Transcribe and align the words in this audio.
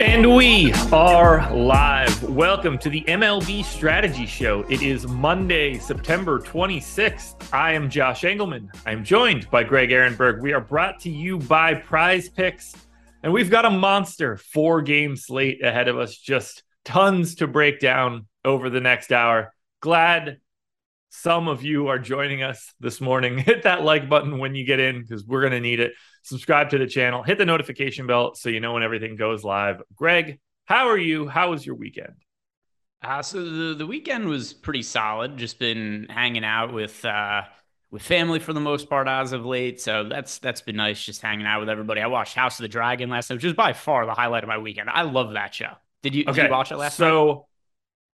And 0.00 0.34
we 0.34 0.72
are 0.92 1.54
live. 1.54 2.22
Welcome 2.22 2.78
to 2.78 2.88
the 2.88 3.02
MLB 3.02 3.62
Strategy 3.62 4.24
Show. 4.24 4.64
It 4.70 4.80
is 4.80 5.06
Monday, 5.06 5.78
September 5.78 6.38
26th. 6.40 7.52
I 7.52 7.74
am 7.74 7.90
Josh 7.90 8.24
Engelman. 8.24 8.70
I'm 8.86 9.04
joined 9.04 9.50
by 9.50 9.62
Greg 9.62 9.90
Ehrenberg. 9.90 10.40
We 10.40 10.54
are 10.54 10.60
brought 10.62 11.00
to 11.00 11.10
you 11.10 11.36
by 11.36 11.74
Prize 11.74 12.30
Picks, 12.30 12.74
and 13.22 13.30
we've 13.30 13.50
got 13.50 13.66
a 13.66 13.70
monster 13.70 14.38
four 14.38 14.80
game 14.80 15.16
slate 15.16 15.62
ahead 15.62 15.86
of 15.86 15.98
us. 15.98 16.16
Just 16.16 16.62
tons 16.86 17.34
to 17.34 17.46
break 17.46 17.78
down 17.78 18.26
over 18.42 18.70
the 18.70 18.80
next 18.80 19.12
hour. 19.12 19.52
Glad 19.80 20.38
some 21.10 21.46
of 21.46 21.62
you 21.62 21.88
are 21.88 21.98
joining 21.98 22.42
us 22.42 22.72
this 22.80 23.02
morning. 23.02 23.36
Hit 23.46 23.64
that 23.64 23.82
like 23.82 24.08
button 24.08 24.38
when 24.38 24.54
you 24.54 24.64
get 24.64 24.80
in 24.80 25.02
because 25.02 25.26
we're 25.26 25.42
going 25.42 25.52
to 25.52 25.60
need 25.60 25.80
it. 25.80 25.92
Subscribe 26.22 26.70
to 26.70 26.78
the 26.78 26.86
channel, 26.86 27.22
hit 27.22 27.38
the 27.38 27.46
notification 27.46 28.06
bell 28.06 28.34
so 28.34 28.48
you 28.48 28.60
know 28.60 28.74
when 28.74 28.82
everything 28.82 29.16
goes 29.16 29.42
live. 29.42 29.82
Greg, 29.94 30.38
how 30.66 30.88
are 30.88 30.98
you? 30.98 31.26
How 31.26 31.50
was 31.50 31.64
your 31.64 31.74
weekend? 31.74 32.14
Uh, 33.02 33.22
so 33.22 33.42
the, 33.42 33.74
the 33.74 33.86
weekend 33.86 34.28
was 34.28 34.52
pretty 34.52 34.82
solid. 34.82 35.36
Just 35.36 35.58
been 35.58 36.06
hanging 36.10 36.44
out 36.44 36.72
with 36.72 37.02
uh, 37.04 37.42
with 37.90 38.02
family 38.02 38.38
for 38.38 38.52
the 38.52 38.60
most 38.60 38.88
part 38.88 39.08
as 39.08 39.32
of 39.32 39.46
late. 39.46 39.80
So 39.80 40.04
that's 40.04 40.38
that's 40.38 40.60
been 40.60 40.76
nice, 40.76 41.02
just 41.02 41.22
hanging 41.22 41.46
out 41.46 41.60
with 41.60 41.68
everybody. 41.68 42.00
I 42.00 42.06
watched 42.06 42.34
House 42.34 42.58
of 42.58 42.62
the 42.64 42.68
Dragon 42.68 43.08
last 43.08 43.30
night, 43.30 43.36
which 43.36 43.44
is 43.44 43.54
by 43.54 43.72
far 43.72 44.06
the 44.06 44.14
highlight 44.14 44.44
of 44.44 44.48
my 44.48 44.58
weekend. 44.58 44.90
I 44.90 45.02
love 45.02 45.32
that 45.32 45.54
show. 45.54 45.72
Did 46.02 46.14
you, 46.14 46.24
Okay, 46.28 46.42
did 46.42 46.44
you 46.44 46.50
watch 46.50 46.72
it 46.72 46.76
last 46.76 46.96
so, 46.96 47.04
night? 47.04 47.10
So 47.10 47.46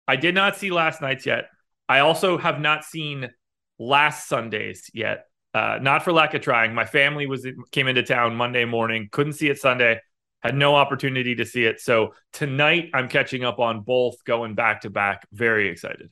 I 0.07 0.15
did 0.15 0.35
not 0.35 0.55
see 0.55 0.71
last 0.71 1.01
night's 1.01 1.25
yet. 1.25 1.45
I 1.89 1.99
also 1.99 2.37
have 2.37 2.59
not 2.59 2.83
seen 2.83 3.29
last 3.79 4.27
Sunday's 4.27 4.89
yet. 4.93 5.25
Uh, 5.55 5.79
not 5.81 6.03
for 6.03 6.11
lack 6.11 6.33
of 6.33 6.41
trying. 6.41 6.73
My 6.73 6.83
family 6.83 7.27
was 7.27 7.47
came 7.71 7.87
into 7.87 8.03
town 8.03 8.35
Monday 8.35 8.65
morning, 8.65 9.07
couldn't 9.09 9.33
see 9.33 9.47
it 9.47 9.57
Sunday, 9.57 10.01
had 10.41 10.53
no 10.53 10.75
opportunity 10.75 11.33
to 11.35 11.45
see 11.45 11.63
it. 11.63 11.79
So 11.79 12.13
tonight 12.33 12.89
I'm 12.93 13.07
catching 13.07 13.45
up 13.45 13.57
on 13.57 13.79
both, 13.79 14.21
going 14.25 14.55
back 14.55 14.81
to 14.81 14.89
back. 14.89 15.25
Very 15.31 15.69
excited. 15.69 16.11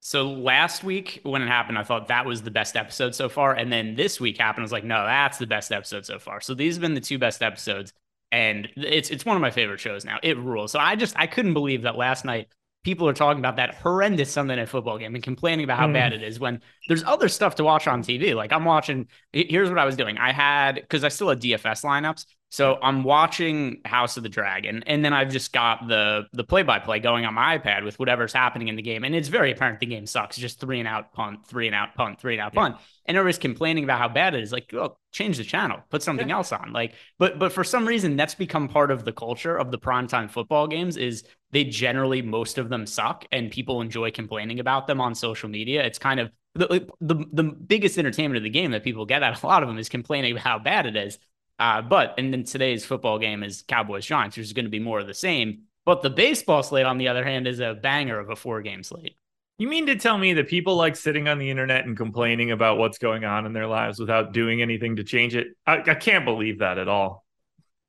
So 0.00 0.32
last 0.32 0.82
week 0.82 1.20
when 1.22 1.42
it 1.42 1.46
happened, 1.46 1.78
I 1.78 1.84
thought 1.84 2.08
that 2.08 2.26
was 2.26 2.42
the 2.42 2.50
best 2.50 2.74
episode 2.74 3.14
so 3.14 3.28
far. 3.28 3.54
And 3.54 3.72
then 3.72 3.94
this 3.94 4.20
week 4.20 4.38
happened. 4.38 4.62
I 4.62 4.64
was 4.64 4.72
like, 4.72 4.82
no, 4.82 5.04
that's 5.06 5.38
the 5.38 5.46
best 5.46 5.70
episode 5.70 6.04
so 6.04 6.18
far. 6.18 6.40
So 6.40 6.52
these 6.52 6.74
have 6.74 6.80
been 6.80 6.94
the 6.94 7.00
two 7.00 7.18
best 7.20 7.44
episodes. 7.44 7.92
And 8.32 8.68
it's 8.76 9.10
it's 9.10 9.24
one 9.24 9.36
of 9.36 9.42
my 9.42 9.52
favorite 9.52 9.78
shows 9.78 10.04
now. 10.04 10.18
It 10.24 10.36
rules. 10.38 10.72
So 10.72 10.80
I 10.80 10.96
just 10.96 11.14
I 11.16 11.28
couldn't 11.28 11.54
believe 11.54 11.82
that 11.82 11.96
last 11.96 12.24
night 12.24 12.48
people 12.86 13.08
are 13.08 13.12
talking 13.12 13.40
about 13.40 13.56
that 13.56 13.74
horrendous 13.74 14.30
Sunday 14.30 14.54
night 14.54 14.68
football 14.68 14.96
game 14.96 15.16
and 15.16 15.24
complaining 15.24 15.64
about 15.64 15.76
how 15.76 15.88
Mm. 15.88 15.92
bad 15.94 16.12
it 16.12 16.22
is 16.22 16.38
when 16.38 16.62
there's 16.86 17.02
other 17.02 17.28
stuff 17.28 17.56
to 17.56 17.64
watch 17.64 17.88
on 17.88 18.00
TV. 18.00 18.32
Like 18.32 18.52
I'm 18.52 18.64
watching 18.64 19.08
here's 19.32 19.68
what 19.68 19.80
I 19.80 19.84
was 19.84 19.96
doing. 19.96 20.18
I 20.18 20.30
had 20.30 20.76
because 20.76 21.02
I 21.02 21.08
still 21.08 21.28
had 21.28 21.40
DFS 21.40 21.82
lineups. 21.82 22.26
So 22.50 22.78
I'm 22.80 23.02
watching 23.02 23.80
House 23.84 24.16
of 24.16 24.22
the 24.22 24.28
Dragon, 24.28 24.84
and 24.86 25.04
then 25.04 25.12
I've 25.12 25.30
just 25.30 25.52
got 25.52 25.88
the 25.88 26.26
the 26.32 26.44
play 26.44 26.62
by 26.62 26.78
play 26.78 27.00
going 27.00 27.24
on 27.24 27.34
my 27.34 27.58
iPad 27.58 27.84
with 27.84 27.98
whatever's 27.98 28.32
happening 28.32 28.68
in 28.68 28.76
the 28.76 28.82
game, 28.82 29.02
and 29.04 29.14
it's 29.14 29.28
very 29.28 29.50
apparent 29.50 29.80
the 29.80 29.86
game 29.86 30.06
sucks. 30.06 30.36
Just 30.36 30.60
three 30.60 30.78
and 30.78 30.86
out 30.86 31.12
punt, 31.12 31.44
three 31.46 31.66
and 31.66 31.74
out 31.74 31.96
punt, 31.96 32.20
three 32.20 32.34
and 32.34 32.40
out 32.40 32.54
punt, 32.54 32.76
and 33.04 33.16
everybody's 33.16 33.38
complaining 33.38 33.82
about 33.82 33.98
how 33.98 34.08
bad 34.08 34.34
it 34.34 34.42
is. 34.42 34.52
Like, 34.52 34.72
oh, 34.74 34.96
change 35.10 35.38
the 35.38 35.44
channel, 35.44 35.80
put 35.90 36.02
something 36.02 36.30
else 36.30 36.52
on. 36.52 36.72
Like, 36.72 36.94
but 37.18 37.38
but 37.38 37.52
for 37.52 37.64
some 37.64 37.86
reason 37.86 38.16
that's 38.16 38.36
become 38.36 38.68
part 38.68 38.92
of 38.92 39.04
the 39.04 39.12
culture 39.12 39.56
of 39.56 39.72
the 39.72 39.78
primetime 39.78 40.30
football 40.30 40.68
games. 40.68 40.96
Is 40.96 41.24
they 41.50 41.64
generally 41.64 42.22
most 42.22 42.58
of 42.58 42.68
them 42.68 42.86
suck, 42.86 43.26
and 43.32 43.50
people 43.50 43.80
enjoy 43.80 44.12
complaining 44.12 44.60
about 44.60 44.86
them 44.86 45.00
on 45.00 45.16
social 45.16 45.48
media. 45.48 45.84
It's 45.84 45.98
kind 45.98 46.20
of 46.20 46.30
the, 46.54 46.88
the 47.00 47.24
the 47.32 47.42
biggest 47.42 47.98
entertainment 47.98 48.36
of 48.36 48.44
the 48.44 48.50
game 48.50 48.70
that 48.70 48.84
people 48.84 49.04
get 49.04 49.24
out 49.24 49.36
of 49.36 49.42
a 49.42 49.46
lot 49.46 49.62
of 49.62 49.68
them 49.68 49.78
is 49.78 49.88
complaining 49.88 50.32
about 50.32 50.44
how 50.44 50.58
bad 50.60 50.86
it 50.86 50.96
is. 50.96 51.18
Uh, 51.58 51.82
but 51.82 52.14
and 52.18 52.32
then 52.32 52.44
today's 52.44 52.84
football 52.84 53.18
game 53.18 53.42
is 53.42 53.62
Cowboys 53.62 54.04
Giants, 54.04 54.36
which 54.36 54.46
is 54.46 54.52
going 54.52 54.66
to 54.66 54.70
be 54.70 54.78
more 54.78 55.00
of 55.00 55.06
the 55.06 55.14
same. 55.14 55.62
But 55.84 56.02
the 56.02 56.10
baseball 56.10 56.62
slate, 56.62 56.84
on 56.84 56.98
the 56.98 57.08
other 57.08 57.24
hand, 57.24 57.46
is 57.46 57.60
a 57.60 57.74
banger 57.74 58.18
of 58.18 58.30
a 58.30 58.36
four 58.36 58.60
game 58.62 58.82
slate. 58.82 59.16
You 59.58 59.68
mean 59.68 59.86
to 59.86 59.96
tell 59.96 60.18
me 60.18 60.34
that 60.34 60.48
people 60.48 60.76
like 60.76 60.96
sitting 60.96 61.28
on 61.28 61.38
the 61.38 61.48
internet 61.48 61.86
and 61.86 61.96
complaining 61.96 62.50
about 62.50 62.76
what's 62.76 62.98
going 62.98 63.24
on 63.24 63.46
in 63.46 63.54
their 63.54 63.66
lives 63.66 63.98
without 63.98 64.32
doing 64.32 64.60
anything 64.60 64.96
to 64.96 65.04
change 65.04 65.34
it? 65.34 65.48
I, 65.66 65.78
I 65.78 65.94
can't 65.94 66.26
believe 66.26 66.58
that 66.58 66.76
at 66.76 66.88
all. 66.88 67.24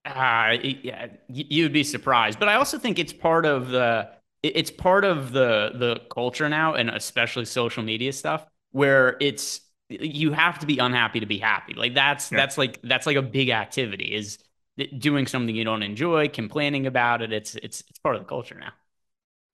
Uh, 0.05 0.55
yeah, 0.61 1.07
you'd 1.27 1.73
be 1.73 1.83
surprised. 1.83 2.39
But 2.39 2.47
I 2.47 2.55
also 2.55 2.77
think 2.77 2.99
it's 2.99 3.11
part 3.11 3.45
of 3.45 3.69
the 3.69 4.09
it's 4.43 4.71
part 4.71 5.03
of 5.03 5.33
the 5.33 5.71
the 5.75 6.01
culture 6.13 6.47
now, 6.47 6.75
and 6.75 6.89
especially 6.89 7.45
social 7.45 7.83
media 7.83 8.13
stuff, 8.13 8.45
where 8.71 9.17
it's 9.19 9.59
you 9.89 10.31
have 10.33 10.59
to 10.59 10.65
be 10.65 10.79
unhappy 10.79 11.19
to 11.21 11.25
be 11.25 11.37
happy. 11.37 11.73
Like 11.73 11.93
that's 11.95 12.29
Yeah. 12.31 12.39
that's 12.39 12.57
like 12.57 12.79
that's 12.83 13.05
like 13.05 13.15
a 13.17 13.21
big 13.21 13.49
activity 13.49 14.13
is 14.13 14.39
doing 14.97 15.27
something 15.27 15.55
you 15.55 15.63
don't 15.63 15.83
enjoy, 15.83 16.27
complaining 16.29 16.85
about 16.87 17.21
it. 17.21 17.31
It's 17.33 17.55
it's 17.55 17.83
it's 17.89 17.99
part 17.99 18.15
of 18.15 18.21
the 18.21 18.27
culture 18.27 18.55
now. 18.59 18.73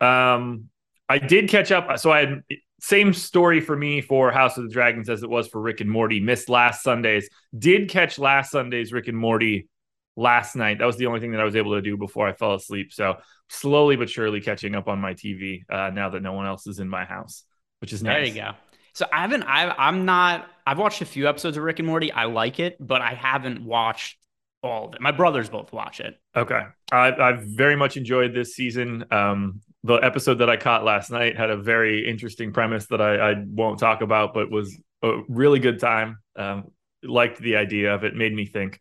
Um, 0.01 0.69
I 1.09 1.19
did 1.19 1.49
catch 1.49 1.71
up. 1.71 1.97
So 1.99 2.11
I 2.11 2.19
had 2.21 2.41
same 2.79 3.13
story 3.13 3.61
for 3.61 3.75
me 3.75 4.01
for 4.01 4.31
House 4.31 4.57
of 4.57 4.65
the 4.65 4.69
Dragons 4.73 5.09
as 5.09 5.23
it 5.23 5.29
was 5.29 5.47
for 5.47 5.61
Rick 5.61 5.81
and 5.81 5.89
Morty. 5.89 6.19
Missed 6.19 6.49
last 6.49 6.83
Sunday's. 6.83 7.29
Did 7.57 7.89
catch 7.89 8.19
last 8.19 8.51
Sunday's 8.51 8.91
Rick 8.91 9.07
and 9.07 9.17
Morty 9.17 9.69
last 10.15 10.55
night. 10.55 10.79
That 10.79 10.85
was 10.85 10.97
the 10.97 11.05
only 11.07 11.19
thing 11.19 11.31
that 11.31 11.41
I 11.41 11.45
was 11.45 11.55
able 11.55 11.73
to 11.75 11.81
do 11.81 11.97
before 11.97 12.27
I 12.27 12.33
fell 12.33 12.55
asleep. 12.55 12.91
So 12.91 13.17
slowly 13.49 13.95
but 13.95 14.09
surely 14.09 14.41
catching 14.41 14.75
up 14.75 14.87
on 14.87 14.99
my 14.99 15.13
TV 15.13 15.63
uh, 15.69 15.91
now 15.93 16.09
that 16.09 16.21
no 16.21 16.33
one 16.33 16.45
else 16.45 16.67
is 16.67 16.79
in 16.79 16.89
my 16.89 17.05
house, 17.05 17.43
which 17.79 17.93
is 17.93 18.03
There 18.05 18.23
nice. 18.23 18.23
you 18.23 18.33
go. 18.33 18.51
So 18.93 19.05
I 19.11 19.21
haven't. 19.21 19.43
I, 19.43 19.73
I'm 19.77 20.05
not. 20.05 20.47
I've 20.65 20.77
watched 20.77 21.01
a 21.01 21.05
few 21.05 21.27
episodes 21.27 21.57
of 21.57 21.63
Rick 21.63 21.79
and 21.79 21.87
Morty. 21.87 22.11
I 22.11 22.25
like 22.25 22.59
it, 22.59 22.77
but 22.79 23.01
I 23.01 23.13
haven't 23.13 23.63
watched 23.63 24.17
all 24.61 24.87
of 24.87 24.93
it. 24.93 25.01
My 25.01 25.11
brothers 25.11 25.49
both 25.49 25.73
watch 25.73 25.99
it. 25.99 26.19
Okay. 26.35 26.61
I, 26.91 27.11
I've 27.11 27.43
very 27.43 27.75
much 27.75 27.97
enjoyed 27.97 28.33
this 28.33 28.55
season. 28.55 29.05
Um, 29.11 29.61
the 29.83 29.95
episode 29.95 30.35
that 30.35 30.49
I 30.49 30.57
caught 30.57 30.85
last 30.85 31.11
night 31.11 31.37
had 31.37 31.49
a 31.49 31.57
very 31.57 32.07
interesting 32.07 32.53
premise 32.53 32.85
that 32.87 33.01
I, 33.01 33.31
I 33.31 33.43
won't 33.45 33.79
talk 33.79 34.01
about, 34.01 34.33
but 34.33 34.49
was 34.49 34.77
a 35.01 35.21
really 35.27 35.59
good 35.59 35.79
time. 35.79 36.19
Um, 36.35 36.71
liked 37.03 37.39
the 37.39 37.57
idea 37.57 37.93
of 37.93 38.03
it, 38.05 38.15
made 38.15 38.33
me 38.33 38.45
think. 38.45 38.79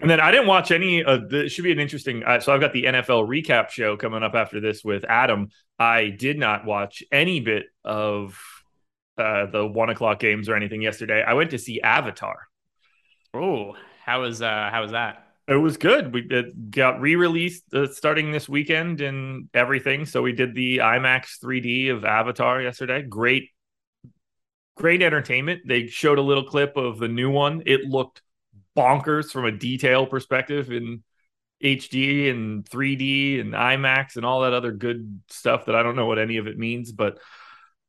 And 0.00 0.10
then 0.10 0.20
I 0.20 0.30
didn't 0.30 0.48
watch 0.48 0.70
any 0.70 1.02
of 1.02 1.30
the, 1.30 1.46
it 1.46 1.48
should 1.48 1.64
be 1.64 1.72
an 1.72 1.78
interesting. 1.78 2.22
Uh, 2.22 2.40
so 2.40 2.52
I've 2.52 2.60
got 2.60 2.74
the 2.74 2.84
NFL 2.84 3.26
recap 3.26 3.70
show 3.70 3.96
coming 3.96 4.22
up 4.22 4.34
after 4.34 4.60
this 4.60 4.84
with 4.84 5.04
Adam. 5.04 5.48
I 5.78 6.10
did 6.10 6.38
not 6.38 6.66
watch 6.66 7.02
any 7.10 7.40
bit 7.40 7.66
of 7.84 8.38
uh, 9.18 9.46
the 9.46 9.66
one 9.66 9.90
o'clock 9.90 10.20
games 10.20 10.48
or 10.48 10.54
anything 10.54 10.82
yesterday. 10.82 11.22
I 11.22 11.34
went 11.34 11.50
to 11.50 11.58
see 11.58 11.80
Avatar. 11.80 12.48
Oh, 13.34 13.76
how 14.04 14.22
was 14.22 14.40
uh 14.40 14.68
how 14.70 14.82
was 14.82 14.92
that? 14.92 15.24
It 15.46 15.54
was 15.54 15.76
good. 15.76 16.12
We 16.12 16.26
it 16.30 16.70
got 16.70 17.00
re-released 17.00 17.72
uh, 17.72 17.86
starting 17.88 18.32
this 18.32 18.48
weekend 18.48 19.00
and 19.00 19.48
everything. 19.54 20.04
So 20.04 20.22
we 20.22 20.32
did 20.32 20.54
the 20.54 20.78
IMAX 20.78 21.38
3D 21.42 21.90
of 21.90 22.04
Avatar 22.04 22.60
yesterday. 22.60 23.02
Great, 23.02 23.50
great 24.76 25.02
entertainment. 25.02 25.62
They 25.66 25.86
showed 25.86 26.18
a 26.18 26.22
little 26.22 26.44
clip 26.44 26.76
of 26.76 26.98
the 26.98 27.08
new 27.08 27.30
one. 27.30 27.62
It 27.66 27.82
looked 27.82 28.22
bonkers 28.76 29.30
from 29.30 29.46
a 29.46 29.52
detail 29.52 30.06
perspective 30.06 30.70
in 30.70 31.02
HD 31.62 32.30
and 32.30 32.64
3D 32.64 33.40
and 33.40 33.52
IMAX 33.52 34.16
and 34.16 34.24
all 34.24 34.42
that 34.42 34.52
other 34.52 34.72
good 34.72 35.20
stuff 35.28 35.66
that 35.66 35.74
I 35.74 35.82
don't 35.82 35.96
know 35.96 36.06
what 36.06 36.18
any 36.18 36.36
of 36.36 36.46
it 36.46 36.58
means, 36.58 36.92
but 36.92 37.18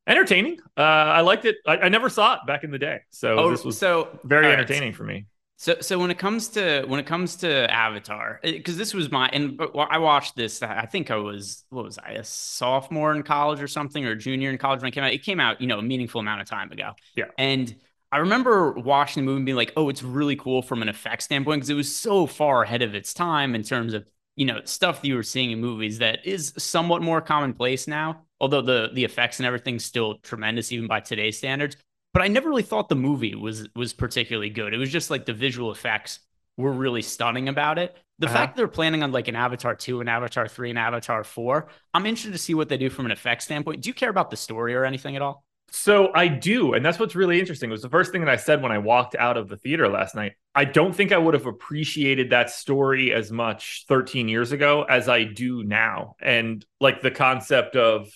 entertaining. 0.10 0.60
Uh, 0.76 0.82
I 0.82 1.22
liked 1.22 1.46
it. 1.46 1.58
I, 1.66 1.78
I, 1.78 1.90
never 1.90 2.10
saw 2.10 2.34
it 2.36 2.40
back 2.48 2.64
in 2.64 2.72
the 2.72 2.80
day, 2.80 3.02
so 3.12 3.38
oh, 3.38 3.52
this 3.52 3.64
was 3.64 3.78
so 3.78 4.20
very 4.24 4.48
right. 4.48 4.54
entertaining 4.54 4.94
for 4.94 5.04
me. 5.04 5.28
So, 5.58 5.76
so 5.82 6.00
when 6.00 6.10
it 6.10 6.18
comes 6.18 6.48
to 6.50 6.86
when 6.88 7.02
it 7.02 7.06
comes 7.06 7.36
to 7.38 7.70
Avatar, 7.70 8.40
because 8.42 8.78
this 8.78 8.94
was 8.94 9.12
my 9.12 9.28
and 9.28 9.60
I 9.90 9.98
watched 9.98 10.38
this. 10.38 10.64
I 10.64 10.86
think 10.86 11.12
I 11.12 11.18
was 11.18 11.66
what 11.70 11.84
was 11.84 11.98
I 11.98 12.12
a 12.12 12.24
sophomore 12.24 13.14
in 13.14 13.24
college 13.24 13.62
or 13.62 13.68
something 13.68 14.06
or 14.06 14.16
junior 14.16 14.50
in 14.50 14.58
college 14.58 14.82
when 14.82 14.88
it 14.88 14.94
came 14.94 15.04
out. 15.04 15.12
It 15.12 15.24
came 15.24 15.40
out, 15.42 15.60
you 15.60 15.68
know, 15.68 15.78
a 15.78 15.82
meaningful 15.82 16.22
amount 16.22 16.42
of 16.42 16.48
time 16.48 16.72
ago. 16.72 16.94
Yeah, 17.16 17.26
and 17.38 17.76
I 18.12 18.20
remember 18.20 18.72
watching 18.72 19.24
the 19.24 19.26
movie 19.26 19.38
and 19.38 19.46
being 19.46 19.58
like, 19.58 19.74
oh, 19.76 19.90
it's 19.90 20.02
really 20.02 20.38
cool 20.38 20.62
from 20.62 20.82
an 20.82 20.88
effect 20.90 21.24
standpoint 21.24 21.60
because 21.60 21.70
it 21.70 21.76
was 21.76 21.94
so 21.94 22.26
far 22.26 22.64
ahead 22.64 22.82
of 22.82 22.96
its 22.96 23.14
time 23.14 23.54
in 23.54 23.64
terms 23.64 23.94
of 23.94 24.08
you 24.38 24.46
know 24.46 24.62
stuff 24.64 25.02
that 25.02 25.08
you 25.10 25.16
were 25.16 25.24
seeing 25.24 25.52
in 25.52 25.60
movies 25.60 26.00
that 26.00 26.26
is 26.26 26.54
somewhat 26.58 27.02
more 27.02 27.20
commonplace 27.20 27.86
now. 27.86 28.24
Although 28.42 28.62
the 28.62 28.90
the 28.94 29.04
effects 29.04 29.40
and 29.40 29.48
everything's 29.48 29.86
still 29.86 30.16
tremendous 30.20 30.72
even 30.72 30.88
by 30.88 31.00
today's 31.00 31.38
standards, 31.38 31.76
but 32.14 32.22
I 32.22 32.28
never 32.28 32.50
really 32.50 32.64
thought 32.64 32.90
the 32.90 32.96
movie 32.96 33.36
was 33.36 33.68
was 33.76 33.94
particularly 33.94 34.50
good. 34.50 34.74
It 34.74 34.78
was 34.78 34.92
just 34.92 35.10
like 35.10 35.26
the 35.26 35.34
visual 35.34 35.72
effects 35.72 36.20
were 36.58 36.72
really 36.72 37.02
stunning 37.02 37.48
about 37.48 37.80
it. 37.80 37.98
The 38.20 38.28
uh-huh. 38.28 38.36
fact 38.36 38.58
they're 38.58 38.68
planning 38.68 39.02
on 39.02 39.12
like 39.12 39.28
an 39.30 39.36
Avatar 39.36 39.76
2, 39.76 40.02
an 40.02 40.10
Avatar 40.10 40.48
3, 40.48 40.72
and 40.72 40.80
Avatar 40.80 41.24
4, 41.24 41.68
I'm 41.94 42.06
interested 42.06 42.34
to 42.34 42.38
see 42.38 42.54
what 42.54 42.68
they 42.68 42.78
do 42.78 42.90
from 42.90 43.06
an 43.06 43.12
effects 43.12 43.46
standpoint. 43.46 43.82
Do 43.82 43.90
you 43.90 43.94
care 43.94 44.10
about 44.10 44.30
the 44.30 44.38
story 44.38 44.76
or 44.76 44.84
anything 44.84 45.16
at 45.16 45.22
all? 45.22 45.46
So 45.72 46.12
I 46.14 46.28
do, 46.28 46.74
and 46.74 46.84
that's 46.84 47.00
what's 47.00 47.16
really 47.16 47.40
interesting. 47.40 47.70
It 47.70 47.74
was 47.74 47.82
the 47.82 47.90
first 47.90 48.12
thing 48.12 48.22
that 48.22 48.30
I 48.30 48.38
said 48.38 48.62
when 48.62 48.72
I 48.72 48.80
walked 48.80 49.16
out 49.16 49.38
of 49.38 49.48
the 49.48 49.58
theater 49.58 49.88
last 49.88 50.16
night. 50.16 50.34
I 50.56 50.66
don't 50.66 50.96
think 50.96 51.12
I 51.12 51.18
would 51.18 51.36
have 51.36 51.46
appreciated 51.46 52.32
that 52.32 52.50
story 52.50 53.14
as 53.14 53.32
much 53.32 53.86
13 53.88 54.28
years 54.28 54.52
ago 54.52 54.84
as 54.84 55.08
I 55.08 55.24
do 55.24 55.64
now. 55.64 56.16
And 56.20 56.66
like 56.82 57.02
the 57.02 57.12
concept 57.12 57.76
of 57.76 58.10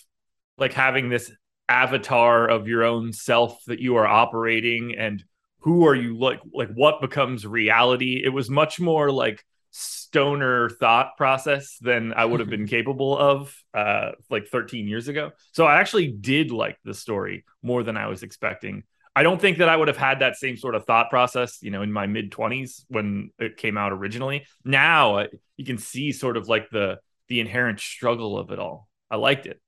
like 0.58 0.72
having 0.72 1.08
this 1.08 1.30
avatar 1.68 2.48
of 2.48 2.68
your 2.68 2.84
own 2.84 3.12
self 3.12 3.64
that 3.66 3.80
you 3.80 3.96
are 3.96 4.06
operating 4.06 4.94
and 4.96 5.24
who 5.60 5.86
are 5.86 5.94
you 5.94 6.18
like 6.18 6.40
like 6.52 6.68
what 6.74 7.00
becomes 7.00 7.46
reality. 7.46 8.20
It 8.22 8.28
was 8.28 8.50
much 8.50 8.78
more 8.78 9.10
like 9.10 9.44
stoner 9.70 10.68
thought 10.68 11.16
process 11.16 11.78
than 11.80 12.12
I 12.12 12.26
would 12.26 12.40
have 12.40 12.50
been 12.56 12.66
capable 12.66 13.16
of 13.16 13.56
uh, 13.72 14.12
like 14.30 14.46
13 14.48 14.86
years 14.86 15.08
ago. 15.08 15.32
So 15.52 15.64
I 15.64 15.80
actually 15.80 16.08
did 16.08 16.50
like 16.50 16.76
the 16.84 16.94
story 16.94 17.44
more 17.62 17.82
than 17.82 17.96
I 17.96 18.08
was 18.08 18.22
expecting. 18.22 18.84
I 19.16 19.22
don't 19.22 19.40
think 19.40 19.58
that 19.58 19.68
I 19.68 19.76
would 19.76 19.88
have 19.88 19.96
had 19.96 20.20
that 20.20 20.36
same 20.36 20.56
sort 20.56 20.74
of 20.74 20.84
thought 20.84 21.08
process, 21.08 21.58
you 21.62 21.70
know, 21.70 21.82
in 21.82 21.92
my 21.92 22.06
mid 22.06 22.30
20s 22.30 22.84
when 22.88 23.30
it 23.38 23.56
came 23.56 23.78
out 23.78 23.92
originally. 23.92 24.46
Now 24.64 25.26
you 25.56 25.64
can 25.64 25.78
see 25.78 26.12
sort 26.12 26.36
of 26.36 26.48
like 26.48 26.68
the 26.70 26.98
the 27.28 27.40
inherent 27.40 27.80
struggle 27.80 28.38
of 28.38 28.50
it 28.50 28.58
all. 28.58 28.88
I 29.10 29.16
liked 29.16 29.46
it. 29.46 29.60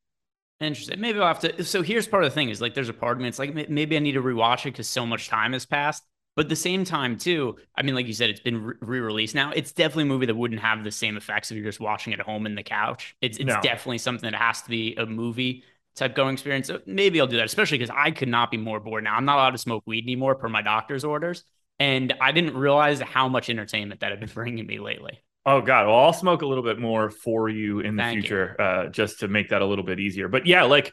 Interesting. 0.61 1.00
Maybe 1.00 1.19
I'll 1.19 1.26
have 1.26 1.41
to. 1.41 1.64
So 1.64 1.82
here's 1.82 2.06
part 2.06 2.25
of 2.25 2.31
the 2.31 2.35
thing: 2.35 2.49
is 2.49 2.61
like 2.61 2.75
there's 2.75 2.88
a 2.88 2.94
part 2.94 3.17
of 3.17 3.23
me. 3.23 3.29
It's 3.29 3.38
like 3.38 3.55
maybe 3.69 3.97
I 3.97 3.99
need 3.99 4.12
to 4.12 4.23
rewatch 4.23 4.61
it 4.61 4.73
because 4.73 4.88
so 4.88 5.05
much 5.05 5.29
time 5.29 5.53
has 5.53 5.67
passed. 5.67 6.05
But 6.35 6.47
at 6.47 6.49
the 6.50 6.56
same 6.56 6.85
time, 6.85 7.17
too, 7.17 7.56
I 7.76 7.82
mean, 7.82 7.94
like 7.94 8.06
you 8.06 8.12
said, 8.12 8.29
it's 8.29 8.41
been 8.41 8.62
re 8.62 9.00
released 9.00 9.35
now. 9.35 9.50
It's 9.53 9.73
definitely 9.73 10.05
a 10.05 10.06
movie 10.06 10.26
that 10.26 10.35
wouldn't 10.35 10.61
have 10.61 10.85
the 10.85 10.91
same 10.91 11.17
effects 11.17 11.50
if 11.50 11.56
you're 11.56 11.64
just 11.64 11.81
watching 11.81 12.12
it 12.12 12.20
at 12.20 12.26
home 12.26 12.47
in 12.47 12.55
the 12.55 12.62
couch. 12.62 13.17
It's 13.20 13.38
it's 13.38 13.47
no. 13.49 13.61
definitely 13.62 13.99
something 13.99 14.31
that 14.31 14.38
has 14.38 14.62
to 14.62 14.70
be 14.70 14.94
a 14.97 15.06
movie 15.06 15.64
type 15.94 16.14
going 16.14 16.35
experience. 16.35 16.69
So 16.69 16.81
maybe 16.87 17.20
I'll 17.20 17.26
do 17.26 17.37
that, 17.37 17.47
especially 17.47 17.79
because 17.79 17.94
I 17.94 18.11
could 18.11 18.29
not 18.29 18.50
be 18.50 18.59
more 18.59 18.81
bored 18.81 19.05
now. 19.05 19.14
I'm 19.14 19.25
not 19.25 19.37
allowed 19.37 19.50
to 19.50 19.59
smoke 19.59 19.82
weed 19.87 20.05
anymore 20.05 20.35
per 20.35 20.49
my 20.49 20.62
doctor's 20.62 21.05
orders. 21.05 21.44
And 21.79 22.14
I 22.20 22.32
didn't 22.32 22.56
realize 22.56 23.00
how 23.00 23.29
much 23.29 23.50
entertainment 23.50 24.00
that 24.00 24.11
had 24.11 24.20
been 24.20 24.29
bringing 24.35 24.67
me 24.67 24.79
lately. 24.79 25.20
Oh 25.47 25.61
God! 25.61 25.87
Well, 25.87 25.97
I'll 25.97 26.13
smoke 26.13 26.43
a 26.43 26.47
little 26.47 26.65
bit 26.65 26.81
more 26.81 27.09
for 27.09 27.49
you 27.49 27.79
in 27.79 27.95
the 27.95 28.03
Thank 28.03 28.21
future, 28.21 28.61
uh, 28.61 28.87
just 28.89 29.21
to 29.21 29.29
make 29.29 29.51
that 29.51 29.63
a 29.63 29.67
little 29.67 29.85
bit 29.85 30.01
easier. 30.01 30.27
But 30.27 30.45
yeah, 30.45 30.65
like 30.65 30.93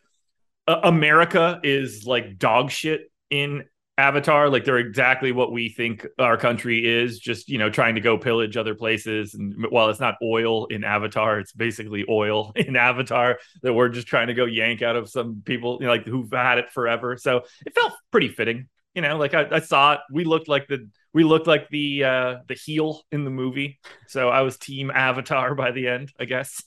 uh, 0.67 0.79
America 0.83 1.59
is 1.63 2.05
like 2.05 2.37
dog 2.37 2.69
shit 2.69 3.11
in 3.31 3.63
Avatar. 3.97 4.49
Like 4.49 4.63
they're 4.63 4.77
exactly 4.77 5.31
what 5.31 5.51
we 5.51 5.69
think 5.69 6.05
our 6.19 6.37
country 6.37 6.85
is, 6.85 7.17
just 7.17 7.49
you 7.49 7.57
know, 7.57 7.71
trying 7.71 7.95
to 7.95 8.01
go 8.01 8.15
pillage 8.15 8.55
other 8.55 8.75
places. 8.75 9.33
And 9.33 9.65
while 9.69 9.89
it's 9.89 9.99
not 9.99 10.15
oil 10.21 10.67
in 10.67 10.83
Avatar, 10.83 11.39
it's 11.39 11.51
basically 11.51 12.05
oil 12.07 12.51
in 12.55 12.75
Avatar 12.75 13.39
that 13.63 13.73
we're 13.73 13.89
just 13.89 14.05
trying 14.05 14.27
to 14.27 14.35
go 14.35 14.45
yank 14.45 14.83
out 14.83 14.95
of 14.95 15.09
some 15.09 15.41
people, 15.43 15.79
you 15.79 15.87
know, 15.87 15.91
like 15.91 16.05
who've 16.05 16.31
had 16.31 16.59
it 16.59 16.69
forever. 16.69 17.17
So 17.17 17.41
it 17.65 17.73
felt 17.73 17.93
pretty 18.11 18.29
fitting. 18.29 18.69
You 18.95 19.01
know, 19.01 19.17
like 19.17 19.33
I, 19.33 19.47
I 19.51 19.59
saw 19.59 19.93
it. 19.93 19.99
We 20.11 20.23
looked 20.23 20.47
like 20.47 20.67
the 20.67 20.87
we 21.13 21.23
looked 21.23 21.47
like 21.47 21.69
the 21.69 22.03
uh 22.03 22.35
the 22.47 22.53
heel 22.53 23.01
in 23.11 23.23
the 23.23 23.31
movie. 23.31 23.79
So 24.07 24.29
I 24.29 24.41
was 24.41 24.57
team 24.57 24.91
Avatar 24.91 25.55
by 25.55 25.71
the 25.71 25.87
end, 25.87 26.11
I 26.19 26.25
guess. 26.25 26.63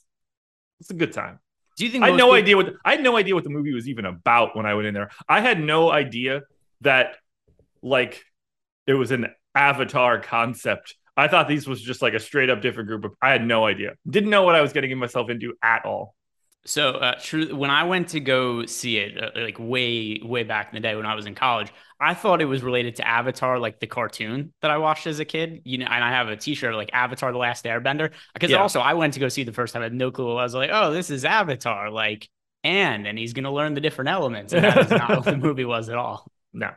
It's 0.81 0.91
a 0.91 0.95
good 0.95 1.13
time. 1.13 1.39
Do 1.77 1.85
you 1.85 1.91
think 1.91 2.05
I 2.05 2.09
had 2.09 2.17
no 2.17 2.27
people- 2.27 2.35
idea 2.35 2.57
what 2.57 2.73
I 2.85 2.91
had 2.93 3.03
no 3.03 3.17
idea 3.17 3.35
what 3.35 3.45
the 3.45 3.51
movie 3.51 3.73
was 3.73 3.89
even 3.89 4.07
about 4.07 4.57
when 4.57 4.67
I 4.67 4.75
went 4.75 4.89
in 4.89 4.95
there. 4.95 5.11
I 5.29 5.41
had 5.41 5.61
no 5.61 5.91
idea 5.91 6.43
that 6.81 7.17
like 7.81 8.25
it 8.87 8.95
was 8.95 9.13
an 9.13 9.29
avatar 9.55 10.19
concept. 10.19 10.97
I 11.17 11.29
thought 11.29 11.47
these 11.49 11.69
was 11.69 11.81
just 11.81 12.03
like 12.03 12.15
a 12.15 12.19
straight 12.19 12.51
up 12.51 12.61
different 12.61 12.89
group 12.89 13.05
of 13.05 13.13
I 13.23 13.31
had 13.31 13.47
no 13.47 13.65
idea. 13.65 13.95
Didn't 14.09 14.31
know 14.31 14.43
what 14.43 14.57
I 14.57 14.63
was 14.63 14.73
getting 14.73 14.99
myself 14.99 15.31
into 15.31 15.55
at 15.63 15.85
all. 15.85 16.16
So, 16.67 16.91
uh, 16.91 17.15
true. 17.21 17.55
When 17.55 17.71
I 17.71 17.85
went 17.85 18.09
to 18.09 18.21
go 18.21 18.67
see 18.67 18.99
it, 18.99 19.23
uh, 19.23 19.31
like 19.41 19.57
way, 19.59 20.21
way 20.23 20.43
back 20.43 20.69
in 20.69 20.75
the 20.75 20.81
day 20.81 20.97
when 20.97 21.07
I 21.07 21.15
was 21.15 21.27
in 21.27 21.37
college, 21.37 21.73
I 22.01 22.13
thought 22.13 22.43
it 22.43 22.47
was 22.47 22.63
related 22.63 22.97
to 22.97 23.07
Avatar, 23.07 23.61
like 23.61 23.79
the 23.79 23.87
cartoon 23.87 24.53
that 24.63 24.71
I 24.73 24.79
watched 24.79 25.07
as 25.07 25.21
a 25.21 25.25
kid. 25.25 25.63
You 25.65 25.79
know, 25.79 25.87
and 25.87 26.03
I 26.03 26.11
have 26.11 26.29
a 26.29 26.37
T-shirt 26.37 26.75
like 26.75 26.91
Avatar: 26.93 27.31
The 27.31 27.39
Last 27.39 27.65
Airbender 27.65 28.11
because 28.35 28.51
yeah. 28.51 28.59
also 28.59 28.81
I 28.81 28.95
went 28.95 29.15
to 29.15 29.21
go 29.21 29.29
see 29.29 29.45
the 29.45 29.53
first 29.53 29.73
time. 29.73 29.83
I 29.83 29.87
had 29.87 29.95
no 29.95 30.11
clue. 30.11 30.37
I 30.37 30.43
was 30.43 30.55
like, 30.55 30.71
oh, 30.73 30.93
this 30.93 31.09
is 31.09 31.25
Avatar, 31.25 31.91
like, 31.91 32.29
and 32.65 33.07
and 33.07 33.17
he's 33.17 33.33
gonna 33.33 33.53
learn 33.53 33.75
the 33.75 33.81
different 33.81 34.11
elements. 34.11 34.53
And 34.53 34.65
that 34.65 34.79
is 34.79 34.91
not 34.91 35.09
what 35.11 35.25
the 35.25 35.37
movie 35.37 35.65
was 35.65 35.89
at 35.89 35.97
all. 35.97 36.31
No, 36.53 36.71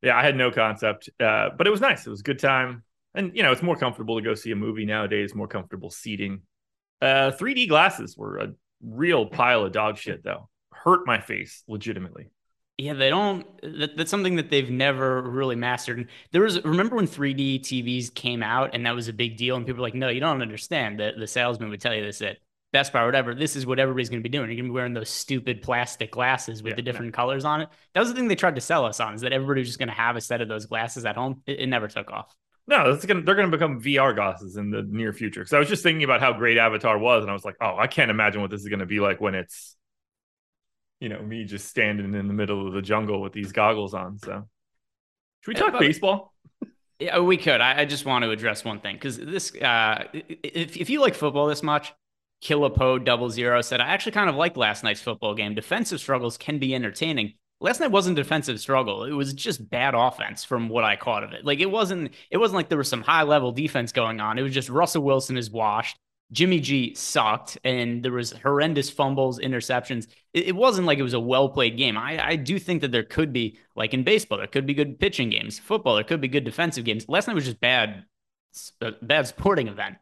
yeah, 0.00 0.16
I 0.16 0.22
had 0.22 0.36
no 0.36 0.52
concept, 0.52 1.10
uh, 1.18 1.50
but 1.56 1.66
it 1.66 1.70
was 1.70 1.80
nice. 1.80 2.06
It 2.06 2.10
was 2.10 2.20
a 2.20 2.24
good 2.24 2.38
time, 2.38 2.84
and 3.14 3.36
you 3.36 3.42
know, 3.42 3.50
it's 3.50 3.62
more 3.62 3.76
comfortable 3.76 4.16
to 4.16 4.22
go 4.24 4.34
see 4.34 4.52
a 4.52 4.56
movie 4.56 4.86
nowadays. 4.86 5.34
More 5.34 5.48
comfortable 5.48 5.90
seating. 5.90 6.42
Uh, 7.02 7.32
3D 7.32 7.68
glasses 7.68 8.16
were 8.16 8.38
a 8.38 8.54
real 8.82 9.26
pile 9.26 9.64
of 9.64 9.72
dog 9.72 9.98
shit, 9.98 10.22
though. 10.22 10.48
Hurt 10.72 11.06
my 11.06 11.20
face 11.20 11.62
legitimately. 11.68 12.30
Yeah, 12.78 12.94
they 12.94 13.10
don't. 13.10 13.44
That, 13.62 13.96
that's 13.96 14.10
something 14.10 14.36
that 14.36 14.50
they've 14.50 14.70
never 14.70 15.20
really 15.20 15.56
mastered. 15.56 15.98
And 15.98 16.06
there 16.30 16.42
was 16.42 16.62
remember 16.64 16.94
when 16.94 17.08
3D 17.08 17.60
TVs 17.60 18.14
came 18.14 18.40
out 18.40 18.72
and 18.72 18.86
that 18.86 18.94
was 18.94 19.08
a 19.08 19.12
big 19.12 19.36
deal, 19.36 19.56
and 19.56 19.66
people 19.66 19.80
were 19.80 19.88
like, 19.88 19.96
"No, 19.96 20.08
you 20.08 20.20
don't 20.20 20.40
understand." 20.40 21.00
The 21.00 21.12
the 21.18 21.26
salesman 21.26 21.70
would 21.70 21.80
tell 21.80 21.92
you 21.92 22.04
this 22.04 22.22
at 22.22 22.38
Best 22.72 22.92
Buy 22.92 23.02
or 23.02 23.06
whatever. 23.06 23.34
This 23.34 23.56
is 23.56 23.66
what 23.66 23.80
everybody's 23.80 24.08
going 24.08 24.22
to 24.22 24.28
be 24.28 24.32
doing. 24.32 24.48
You're 24.48 24.56
going 24.56 24.66
to 24.66 24.70
be 24.70 24.74
wearing 24.74 24.94
those 24.94 25.10
stupid 25.10 25.60
plastic 25.60 26.12
glasses 26.12 26.62
with 26.62 26.72
yeah, 26.72 26.76
the 26.76 26.82
different 26.82 27.12
yeah. 27.12 27.16
colors 27.16 27.44
on 27.44 27.62
it. 27.62 27.68
That 27.94 28.00
was 28.00 28.10
the 28.10 28.14
thing 28.14 28.28
they 28.28 28.36
tried 28.36 28.54
to 28.54 28.60
sell 28.60 28.84
us 28.84 29.00
on, 29.00 29.14
is 29.14 29.22
that 29.22 29.32
everybody 29.32 29.60
was 29.60 29.68
just 29.68 29.80
going 29.80 29.88
to 29.88 29.94
have 29.94 30.14
a 30.14 30.20
set 30.20 30.40
of 30.40 30.48
those 30.48 30.66
glasses 30.66 31.04
at 31.04 31.16
home. 31.16 31.42
It, 31.46 31.60
it 31.60 31.66
never 31.66 31.88
took 31.88 32.12
off. 32.12 32.32
No, 32.68 32.92
that's 32.92 33.04
gonna, 33.04 33.22
they're 33.22 33.34
going 33.34 33.50
to 33.50 33.56
become 33.56 33.80
VR 33.80 34.14
glasses 34.14 34.56
in 34.56 34.70
the 34.70 34.82
near 34.82 35.12
future. 35.12 35.40
Because 35.40 35.54
I 35.54 35.58
was 35.58 35.68
just 35.68 35.82
thinking 35.82 36.04
about 36.04 36.20
how 36.20 36.32
great 36.32 36.58
Avatar 36.58 36.98
was, 36.98 37.22
and 37.22 37.30
I 37.30 37.32
was 37.32 37.44
like, 37.44 37.56
oh, 37.60 37.76
I 37.76 37.86
can't 37.86 38.10
imagine 38.10 38.40
what 38.40 38.50
this 38.50 38.60
is 38.60 38.68
going 38.68 38.80
to 38.80 38.86
be 38.86 39.00
like 39.00 39.20
when 39.20 39.34
it's 39.34 39.74
you 41.00 41.08
know, 41.08 41.20
me 41.22 41.44
just 41.44 41.68
standing 41.68 42.14
in 42.14 42.26
the 42.26 42.34
middle 42.34 42.66
of 42.66 42.72
the 42.72 42.82
jungle 42.82 43.20
with 43.20 43.32
these 43.32 43.52
goggles 43.52 43.94
on. 43.94 44.18
So, 44.18 44.48
should 45.40 45.48
we 45.48 45.54
talk 45.54 45.74
yeah, 45.74 45.78
baseball? 45.78 46.34
Yeah, 46.98 47.20
we 47.20 47.36
could. 47.36 47.60
I, 47.60 47.80
I, 47.80 47.84
just 47.84 48.04
want 48.04 48.24
to 48.24 48.30
address 48.30 48.64
one 48.64 48.80
thing 48.80 48.96
because 48.96 49.16
this, 49.16 49.54
uh, 49.54 50.04
if 50.12 50.76
if 50.76 50.90
you 50.90 51.00
like 51.00 51.14
football 51.14 51.46
this 51.46 51.62
much, 51.62 51.92
Killapo 52.42 53.04
double 53.04 53.30
zero 53.30 53.60
said 53.60 53.80
I 53.80 53.88
actually 53.88 54.12
kind 54.12 54.28
of 54.28 54.36
liked 54.36 54.56
last 54.56 54.82
night's 54.82 55.00
football 55.00 55.34
game. 55.34 55.54
Defensive 55.54 56.00
struggles 56.00 56.36
can 56.36 56.58
be 56.58 56.74
entertaining. 56.74 57.34
Last 57.60 57.80
night 57.80 57.90
wasn't 57.90 58.18
a 58.18 58.22
defensive 58.22 58.60
struggle. 58.60 59.04
It 59.04 59.12
was 59.12 59.32
just 59.32 59.68
bad 59.68 59.94
offense 59.94 60.44
from 60.44 60.68
what 60.68 60.84
I 60.84 60.94
caught 60.94 61.24
of 61.24 61.32
it. 61.32 61.44
Like 61.44 61.58
it 61.58 61.70
wasn't 61.70 62.14
it 62.30 62.36
wasn't 62.36 62.56
like 62.56 62.68
there 62.68 62.78
was 62.78 62.88
some 62.88 63.02
high 63.02 63.24
level 63.24 63.50
defense 63.50 63.90
going 63.90 64.20
on. 64.20 64.38
It 64.38 64.42
was 64.42 64.54
just 64.54 64.68
Russell 64.68 65.02
Wilson 65.02 65.36
is 65.36 65.50
washed. 65.50 65.98
Jimmy 66.30 66.60
G 66.60 66.94
sucked 66.94 67.56
and 67.64 68.02
there 68.02 68.12
was 68.12 68.32
horrendous 68.32 68.90
fumbles, 68.90 69.38
interceptions. 69.38 70.08
It, 70.34 70.48
it 70.48 70.56
wasn't 70.56 70.86
like 70.86 70.98
it 70.98 71.02
was 71.02 71.14
a 71.14 71.20
well 71.20 71.48
played 71.48 71.76
game. 71.76 71.96
I, 71.96 72.24
I 72.24 72.36
do 72.36 72.58
think 72.58 72.82
that 72.82 72.92
there 72.92 73.02
could 73.02 73.32
be, 73.32 73.58
like 73.74 73.94
in 73.94 74.04
baseball, 74.04 74.38
there 74.38 74.46
could 74.46 74.66
be 74.66 74.74
good 74.74 75.00
pitching 75.00 75.30
games. 75.30 75.58
Football, 75.58 75.94
there 75.94 76.04
could 76.04 76.20
be 76.20 76.28
good 76.28 76.44
defensive 76.44 76.84
games. 76.84 77.08
Last 77.08 77.28
night 77.28 77.34
was 77.34 77.46
just 77.46 77.60
bad, 77.60 78.04
uh, 78.82 78.90
bad 79.00 79.26
sporting 79.26 79.68
event. 79.68 79.96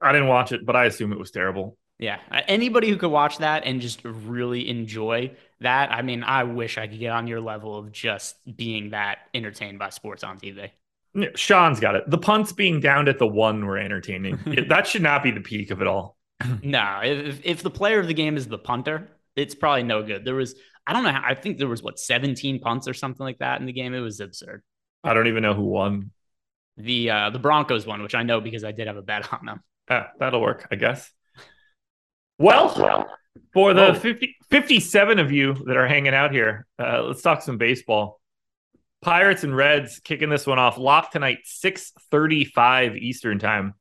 I 0.00 0.10
didn't 0.10 0.28
watch 0.28 0.50
it, 0.50 0.66
but 0.66 0.74
I 0.74 0.86
assume 0.86 1.12
it 1.12 1.18
was 1.18 1.30
terrible. 1.30 1.78
Yeah. 2.00 2.18
Uh, 2.28 2.40
anybody 2.48 2.88
who 2.88 2.96
could 2.96 3.12
watch 3.12 3.38
that 3.38 3.64
and 3.64 3.80
just 3.80 4.00
really 4.04 4.68
enjoy 4.68 5.36
that, 5.62 5.90
I 5.92 6.02
mean, 6.02 6.22
I 6.22 6.44
wish 6.44 6.78
I 6.78 6.86
could 6.86 6.98
get 6.98 7.10
on 7.10 7.26
your 7.26 7.40
level 7.40 7.76
of 7.76 7.92
just 7.92 8.36
being 8.56 8.90
that 8.90 9.18
entertained 9.34 9.78
by 9.78 9.90
sports 9.90 10.24
on 10.24 10.38
TV. 10.38 10.70
Sean's 11.34 11.80
got 11.80 11.94
it. 11.94 12.08
The 12.08 12.18
punts 12.18 12.52
being 12.52 12.80
downed 12.80 13.08
at 13.08 13.18
the 13.18 13.26
one 13.26 13.66
were 13.66 13.78
entertaining. 13.78 14.38
that 14.68 14.86
should 14.86 15.02
not 15.02 15.22
be 15.22 15.30
the 15.30 15.40
peak 15.40 15.70
of 15.70 15.80
it 15.80 15.86
all. 15.86 16.16
no, 16.62 17.00
if 17.02 17.40
if 17.44 17.62
the 17.62 17.70
player 17.70 18.00
of 18.00 18.06
the 18.06 18.14
game 18.14 18.36
is 18.36 18.48
the 18.48 18.58
punter, 18.58 19.08
it's 19.36 19.54
probably 19.54 19.82
no 19.82 20.02
good. 20.02 20.24
There 20.24 20.34
was 20.34 20.54
I 20.86 20.92
don't 20.92 21.04
know. 21.04 21.12
How, 21.12 21.22
I 21.24 21.34
think 21.34 21.58
there 21.58 21.68
was 21.68 21.82
what 21.82 21.98
17 21.98 22.60
punts 22.60 22.88
or 22.88 22.94
something 22.94 23.24
like 23.24 23.38
that 23.38 23.60
in 23.60 23.66
the 23.66 23.72
game. 23.72 23.94
It 23.94 24.00
was 24.00 24.20
absurd. 24.20 24.62
I 25.04 25.14
don't 25.14 25.26
even 25.26 25.42
know 25.42 25.54
who 25.54 25.64
won. 25.64 26.10
The 26.76 27.10
uh, 27.10 27.30
the 27.30 27.38
Broncos 27.38 27.86
won, 27.86 28.02
which 28.02 28.14
I 28.14 28.22
know 28.22 28.40
because 28.40 28.64
I 28.64 28.72
did 28.72 28.86
have 28.86 28.96
a 28.96 29.02
bet 29.02 29.32
on 29.32 29.44
them. 29.44 29.60
Ah, 29.90 30.10
that'll 30.18 30.40
work, 30.40 30.66
I 30.70 30.76
guess. 30.76 31.10
Well, 32.38 32.70
for 33.52 33.74
the 33.74 33.88
oh. 33.88 33.94
50, 33.94 34.36
57 34.52 35.18
of 35.18 35.32
you 35.32 35.54
that 35.64 35.78
are 35.78 35.88
hanging 35.88 36.12
out 36.12 36.30
here. 36.30 36.66
Uh, 36.78 37.04
let's 37.04 37.22
talk 37.22 37.40
some 37.40 37.56
baseball. 37.56 38.20
Pirates 39.00 39.44
and 39.44 39.56
Reds 39.56 39.98
kicking 40.00 40.28
this 40.28 40.46
one 40.46 40.58
off. 40.58 40.76
Lock 40.76 41.10
tonight, 41.10 41.38
6:35 41.46 42.98
Eastern 42.98 43.38
time. 43.38 43.72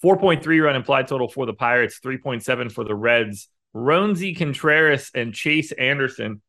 4.3 0.00 0.64
run 0.64 0.76
implied 0.76 1.08
total 1.08 1.26
for 1.26 1.46
the 1.46 1.52
Pirates, 1.52 1.98
3.7 1.98 2.70
for 2.70 2.84
the 2.84 2.94
Reds. 2.94 3.48
Roansy 3.74 4.38
Contreras 4.38 5.10
and 5.16 5.34
Chase 5.34 5.72
Anderson. 5.72 6.42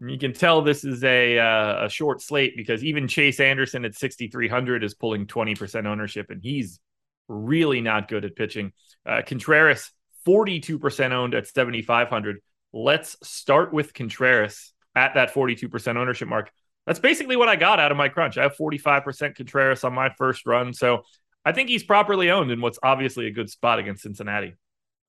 You 0.00 0.18
can 0.18 0.32
tell 0.32 0.62
this 0.62 0.84
is 0.84 1.04
a 1.04 1.38
uh, 1.38 1.86
a 1.86 1.88
short 1.88 2.20
slate 2.20 2.54
because 2.56 2.82
even 2.82 3.06
Chase 3.06 3.38
Anderson 3.38 3.84
at 3.84 3.94
6300 3.94 4.82
is 4.82 4.94
pulling 4.94 5.28
20% 5.28 5.86
ownership 5.86 6.30
and 6.30 6.42
he's 6.42 6.80
really 7.28 7.80
not 7.80 8.08
good 8.08 8.24
at 8.24 8.34
pitching. 8.34 8.72
Uh, 9.06 9.22
Contreras 9.24 9.92
42% 10.26 11.12
owned 11.12 11.36
at 11.36 11.46
7500. 11.46 12.40
Let's 12.76 13.16
start 13.26 13.72
with 13.72 13.94
Contreras 13.94 14.74
at 14.94 15.14
that 15.14 15.32
42% 15.32 15.96
ownership 15.96 16.28
mark. 16.28 16.50
That's 16.86 16.98
basically 16.98 17.36
what 17.36 17.48
I 17.48 17.56
got 17.56 17.80
out 17.80 17.90
of 17.90 17.96
my 17.96 18.10
crunch. 18.10 18.36
I 18.36 18.42
have 18.42 18.54
45% 18.54 19.34
Contreras 19.34 19.82
on 19.82 19.94
my 19.94 20.10
first 20.18 20.44
run, 20.44 20.74
so 20.74 21.00
I 21.42 21.52
think 21.52 21.70
he's 21.70 21.82
properly 21.82 22.30
owned 22.30 22.50
in 22.50 22.60
what's 22.60 22.78
obviously 22.82 23.28
a 23.28 23.30
good 23.30 23.48
spot 23.48 23.78
against 23.78 24.02
Cincinnati. 24.02 24.54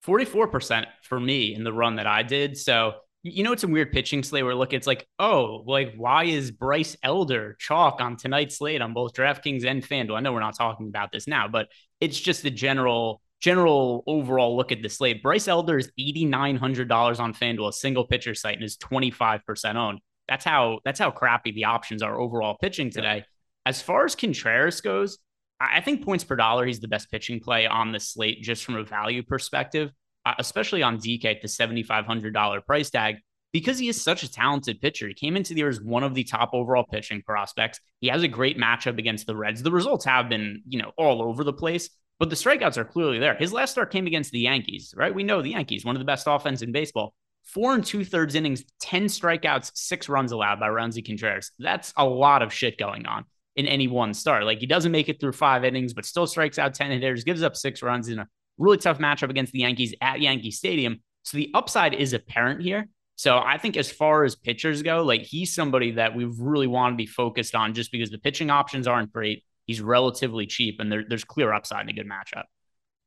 44% 0.06 0.86
for 1.04 1.20
me 1.20 1.54
in 1.54 1.66
the 1.66 1.74
run 1.74 1.98
that 1.98 2.08
I 2.08 2.24
did. 2.24 2.58
So, 2.58 2.94
you 3.24 3.44
know, 3.44 3.52
it's 3.52 3.66
a 3.66 3.68
weird 3.68 3.92
pitching 3.92 4.24
slate 4.24 4.46
where 4.46 4.56
look, 4.56 4.72
it's 4.72 4.88
like, 4.88 5.06
oh, 5.20 5.64
like, 5.68 5.94
why 5.98 6.24
is 6.24 6.52
Bryce 6.52 6.96
Elder 7.04 7.58
chalk 7.60 8.00
on 8.00 8.16
tonight's 8.16 8.60
slate 8.60 8.82
on 8.82 8.94
both 8.94 9.14
DraftKings 9.14 9.66
and 9.66 9.84
FanDuel? 9.84 10.16
I 10.16 10.22
know 10.22 10.32
we're 10.32 10.40
not 10.40 10.56
talking 10.56 10.88
about 10.88 11.12
this 11.12 11.28
now, 11.28 11.50
but 11.50 11.68
it's 12.00 12.18
just 12.18 12.44
the 12.44 12.50
general 12.50 13.22
general 13.39 14.03
overall 14.08 14.58
look 14.58 14.72
at 14.72 14.82
the 14.82 14.89
slate. 14.89 15.22
Bryce 15.22 15.48
Elder 15.48 15.77
is 15.77 15.91
$8,900 16.00 17.20
on 17.20 17.34
FanDuel, 17.34 17.70
a 17.70 17.74
single 17.74 18.06
pitcher 18.06 18.36
site, 18.36 18.56
and 18.56 18.63
is 18.63 18.77
25% 18.77 19.75
owned. 19.75 20.00
That's 20.27 20.44
how 20.44 20.79
that's 20.84 21.00
how 21.00 21.12
crappy 21.12 21.51
the 21.51 21.65
options 21.65 22.03
are 22.03 22.20
overall 22.20 22.58
pitching 22.60 22.89
today. 22.89 23.24
As 23.65 23.82
far 23.82 24.06
as 24.06 24.15
Contreras 24.15 24.82
goes, 24.82 25.20
I 25.60 25.82
think 25.82 26.06
points 26.06 26.24
per 26.24 26.36
dollar, 26.36 26.65
he's 26.65 26.79
the 26.79 26.88
best 26.88 27.10
pitching 27.10 27.39
play 27.39 27.65
on 27.65 27.91
the 27.91 28.00
slate 28.00 28.41
just 28.41 28.63
from 28.63 28.75
a 28.75 28.84
value 28.84 29.24
perspective, 29.24 29.91
uh, 30.25 30.36
especially 30.38 30.84
on 30.84 30.98
DK 30.98 31.25
at 31.25 31.41
the 31.41 31.48
$7,500 31.48 32.65
price 32.65 32.89
tag, 32.89 33.17
because 33.51 33.79
he 33.79 33.89
is 33.89 34.01
such 34.01 34.24
a 34.24 34.32
talented 34.32 34.79
pitcher. 34.82 35.08
He 35.08 35.13
came 35.13 35.36
into 35.36 35.53
the 35.53 35.62
year 35.62 35.70
as 35.70 35.82
one 35.82 36.03
of 36.03 36.13
the 36.13 36.24
top 36.24 36.51
overall 36.53 36.86
pitching 36.86 37.24
prospects. 37.24 37.79
He 38.01 38.08
has 38.10 38.22
a 38.22 38.27
great 38.27 38.58
matchup 38.58 39.00
against 39.00 39.25
the 39.25 39.36
Reds. 39.36 39.63
The 39.63 39.72
results 39.72 40.06
have 40.06 40.29
been, 40.29 40.62
you 40.67 40.79
know, 40.79 40.91
all 40.98 41.24
over 41.24 41.44
the 41.44 41.53
place, 41.53 41.89
but 42.20 42.30
the 42.30 42.36
strikeouts 42.36 42.78
are 42.78 42.86
clearly 42.86 43.20
there. 43.20 43.36
His 43.36 43.54
last 43.54 43.72
start 43.72 43.92
came 43.92 44.08
against 44.08 44.32
the 44.32 44.40
Yankees, 44.40 44.94
right? 44.96 45.14
We 45.14 45.24
know 45.24 45.42
the 45.42 45.52
Yankees, 45.52 45.86
one 45.86 45.96
of 45.96 46.00
the 46.00 46.06
best 46.06 46.28
offense 46.28 46.62
in 46.62 46.72
baseball. 46.72 47.14
Four 47.44 47.76
and 47.76 47.86
two 47.86 48.04
thirds 48.04 48.36
innings, 48.36 48.66
10 48.82 49.06
strikeouts, 49.06 49.72
six 49.74 50.10
runs 50.10 50.32
allowed 50.32 50.60
by 50.60 50.68
Roansy 50.68 51.06
Contreras. 51.06 51.52
That's 51.60 51.94
a 51.96 52.06
lot 52.06 52.42
of 52.42 52.52
shit 52.52 52.78
going 52.78 53.06
on 53.06 53.26
in 53.56 53.68
any 53.68 53.88
one 53.88 54.14
start. 54.14 54.44
Like 54.44 54.60
he 54.60 54.66
doesn't 54.66 54.92
make 54.92 55.10
it 55.10 55.20
through 55.20 55.32
five 55.32 55.64
innings, 55.64 55.94
but 55.94 56.06
still 56.06 56.28
strikes 56.28 56.60
out 56.60 56.74
10 56.74 56.92
hitters, 56.92 57.24
gives 57.24 57.44
up 57.44 57.56
six 57.56 57.82
runs 57.82 58.10
in 58.10 58.20
a 58.20 58.28
really 58.58 58.78
tough 58.78 59.00
matchup 59.00 59.30
against 59.30 59.54
the 59.54 59.60
Yankees 59.60 59.94
at 60.02 60.20
Yankee 60.20 60.52
Stadium. 60.52 61.02
So 61.24 61.38
the 61.38 61.52
upside 61.54 61.94
is 61.94 62.14
apparent 62.14 62.62
here. 62.62 62.88
So 63.16 63.40
I 63.40 63.58
think 63.58 63.78
as 63.78 63.92
far 63.92 64.24
as 64.24 64.36
pitchers 64.36 64.84
go, 64.84 65.04
like 65.04 65.24
he's 65.24 65.54
somebody 65.54 65.92
that 65.92 66.16
we 66.16 66.26
really 66.26 66.68
want 66.68 66.94
to 66.94 66.98
be 66.98 67.08
focused 67.08 67.56
on 67.56 67.74
just 67.74 67.92
because 67.92 68.12
the 68.12 68.20
pitching 68.20 68.52
options 68.52 68.88
aren't 68.88 69.12
great. 69.12 69.44
He's 69.68 69.82
relatively 69.82 70.48
cheap 70.48 70.80
and 70.80 70.92
there, 70.92 71.04
there's 71.08 71.24
clear 71.24 71.54
upside 71.54 71.84
in 71.84 71.90
a 71.90 71.94
good 71.94 72.10
matchup. 72.10 72.46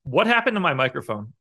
What 0.05 0.26
happened 0.26 0.55
to 0.55 0.61
my 0.61 0.75
microphone? 0.75 1.33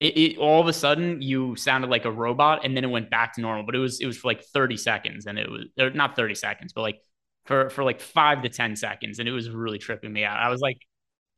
It, 0.00 0.16
it, 0.16 0.38
all 0.38 0.60
of 0.60 0.68
a 0.68 0.72
sudden 0.72 1.22
you 1.22 1.56
sounded 1.56 1.90
like 1.90 2.04
a 2.04 2.10
robot 2.10 2.64
and 2.64 2.76
then 2.76 2.84
it 2.84 2.88
went 2.88 3.10
back 3.10 3.34
to 3.34 3.40
normal, 3.40 3.64
but 3.64 3.74
it 3.74 3.78
was 3.78 4.00
it 4.00 4.06
was 4.06 4.16
for 4.16 4.28
like 4.28 4.42
30 4.42 4.76
seconds 4.76 5.26
and 5.26 5.38
it 5.38 5.48
was 5.50 5.64
not 5.94 6.16
30 6.16 6.34
seconds, 6.34 6.72
but 6.72 6.82
like 6.82 7.00
for 7.48 7.70
for 7.70 7.82
like 7.82 8.00
five 8.00 8.42
to 8.42 8.48
ten 8.50 8.76
seconds, 8.76 9.18
and 9.18 9.28
it 9.28 9.32
was 9.32 9.50
really 9.50 9.78
tripping 9.78 10.12
me 10.12 10.22
out. 10.22 10.38
I 10.38 10.50
was 10.50 10.60
like, 10.60 10.76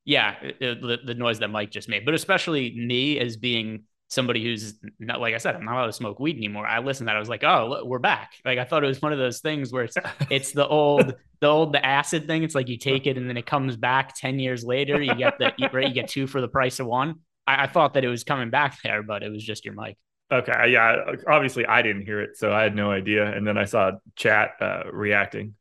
yeah, 0.04 0.34
it, 0.42 0.82
the, 0.82 0.98
the 1.04 1.14
noise 1.14 1.38
that 1.38 1.48
Mike 1.50 1.70
just 1.70 1.88
made, 1.88 2.04
but 2.04 2.14
especially 2.14 2.74
me 2.76 3.18
as 3.20 3.36
being 3.36 3.84
somebody 4.10 4.42
who's 4.42 4.74
not 4.98 5.20
like 5.20 5.34
I 5.34 5.38
said, 5.38 5.54
I'm 5.54 5.64
not 5.64 5.76
allowed 5.76 5.86
to 5.86 5.92
smoke 5.92 6.20
weed 6.20 6.36
anymore. 6.36 6.66
I 6.66 6.80
listened 6.80 7.06
to 7.06 7.10
that. 7.10 7.16
I 7.16 7.20
was 7.20 7.28
like, 7.28 7.44
oh, 7.44 7.68
look, 7.68 7.86
we're 7.86 8.00
back. 8.00 8.32
Like 8.44 8.58
I 8.58 8.64
thought 8.64 8.84
it 8.84 8.88
was 8.88 9.00
one 9.00 9.12
of 9.12 9.18
those 9.18 9.40
things 9.40 9.72
where 9.72 9.84
it's 9.84 9.96
it's 10.28 10.52
the 10.52 10.66
old 10.66 11.14
the 11.40 11.46
old 11.46 11.72
the 11.72 11.84
acid 11.84 12.26
thing. 12.26 12.42
It's 12.42 12.54
like 12.54 12.68
you 12.68 12.76
take 12.76 13.06
it 13.06 13.16
and 13.16 13.28
then 13.28 13.36
it 13.36 13.46
comes 13.46 13.76
back 13.76 14.14
ten 14.16 14.38
years 14.38 14.64
later. 14.64 15.00
You 15.00 15.14
get 15.14 15.38
the 15.38 15.52
right, 15.72 15.88
you 15.88 15.94
get 15.94 16.08
two 16.08 16.26
for 16.26 16.40
the 16.40 16.48
price 16.48 16.80
of 16.80 16.86
one. 16.86 17.20
I, 17.46 17.64
I 17.64 17.66
thought 17.68 17.94
that 17.94 18.04
it 18.04 18.08
was 18.08 18.24
coming 18.24 18.50
back 18.50 18.82
there, 18.82 19.02
but 19.02 19.22
it 19.22 19.30
was 19.30 19.42
just 19.44 19.64
your 19.64 19.74
mic. 19.74 19.96
Okay, 20.32 20.70
yeah. 20.70 20.96
Obviously, 21.26 21.66
I 21.66 21.82
didn't 21.82 22.02
hear 22.02 22.20
it, 22.20 22.36
so 22.36 22.52
I 22.52 22.62
had 22.62 22.76
no 22.76 22.90
idea. 22.90 23.26
And 23.32 23.46
then 23.46 23.58
I 23.58 23.64
saw 23.64 23.92
chat 24.14 24.50
uh, 24.60 24.84
reacting. 24.92 25.54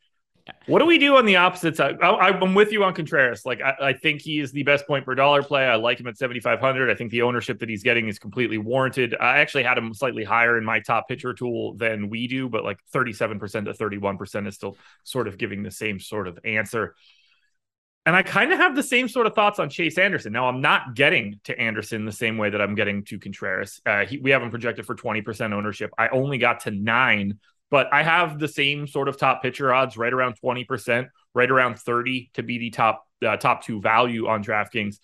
What 0.68 0.80
do 0.80 0.86
we 0.86 0.98
do 0.98 1.18
on 1.18 1.26
the 1.26 1.38
opposite 1.38 1.76
side? 1.76 1.98
I, 2.02 2.30
am 2.30 2.54
with 2.54 2.72
you 2.72 2.84
on 2.84 2.94
Contreras. 2.94 3.46
Like, 3.46 3.62
I, 3.62 3.76
I, 3.82 3.94
think 3.94 4.22
he 4.22 4.40
is 4.40 4.52
the 4.52 4.64
best 4.64 4.86
point 4.88 5.06
per 5.06 5.16
dollar 5.16 5.42
play. 5.42 5.66
I 5.66 5.76
like 5.76 6.00
him 6.00 6.08
at 6.08 6.18
7,500. 6.18 6.90
I 6.90 6.96
think 6.96 7.12
the 7.12 7.24
ownership 7.24 7.60
that 7.60 7.70
he's 7.70 7.84
getting 7.84 8.08
is 8.08 8.20
completely 8.20 8.58
warranted. 8.58 9.16
I 9.20 9.40
actually 9.40 9.64
had 9.64 9.78
him 9.78 9.94
slightly 9.94 10.24
higher 10.24 10.58
in 10.58 10.66
my 10.66 10.80
top 10.80 11.08
pitcher 11.08 11.34
tool 11.34 11.76
than 11.76 12.10
we 12.10 12.28
do, 12.28 12.50
but 12.50 12.64
like 12.64 12.80
37% 12.94 13.66
to 13.66 13.74
31% 13.74 14.48
is 14.48 14.56
still 14.56 14.78
sort 15.04 15.28
of 15.28 15.38
giving 15.38 15.64
the 15.64 15.72
same 15.72 16.00
sort 16.00 16.28
of 16.28 16.40
answer. 16.44 16.96
And 18.06 18.16
I 18.16 18.24
kind 18.24 18.52
of 18.52 18.60
have 18.60 18.76
the 18.76 18.84
same 18.84 19.08
sort 19.08 19.28
of 19.28 19.36
thoughts 19.36 19.60
on 19.60 19.70
Chase 19.70 19.98
Anderson. 19.98 20.34
Now, 20.34 20.48
I'm 20.48 20.62
not 20.62 20.96
getting 20.96 21.40
to 21.44 21.60
Anderson 21.60 22.06
the 22.06 22.12
same 22.12 22.38
way 22.38 22.50
that 22.50 22.62
I'm 22.62 22.74
getting 22.74 23.04
to 23.06 23.20
Contreras. 23.20 23.82
Uh, 23.86 24.06
he, 24.06 24.18
we 24.18 24.32
have 24.32 24.42
him 24.42 24.50
projected 24.50 24.86
for 24.86 24.96
20% 24.96 25.54
ownership. 25.54 25.92
I 25.98 26.08
only 26.08 26.38
got 26.38 26.62
to 26.62 26.72
nine 26.72 27.40
but 27.72 27.88
I 27.94 28.04
have 28.04 28.40
the 28.40 28.48
same 28.48 28.88
sort 28.88 29.08
of 29.08 29.18
top 29.18 29.42
pitcher 29.42 29.74
odds, 29.74 29.98
right 29.98 30.12
around 30.12 30.36
20%, 30.44 31.08
right 31.34 31.52
around 31.52 31.80
30 31.80 32.32
to 32.34 32.44
be 32.44 32.58
the 32.58 32.70
top 32.72 33.06
uh, 33.26 33.38
top 33.38 33.64
two 33.64 33.82
value 33.82 34.28
on 34.28 34.44
DraftKings. 34.44 34.98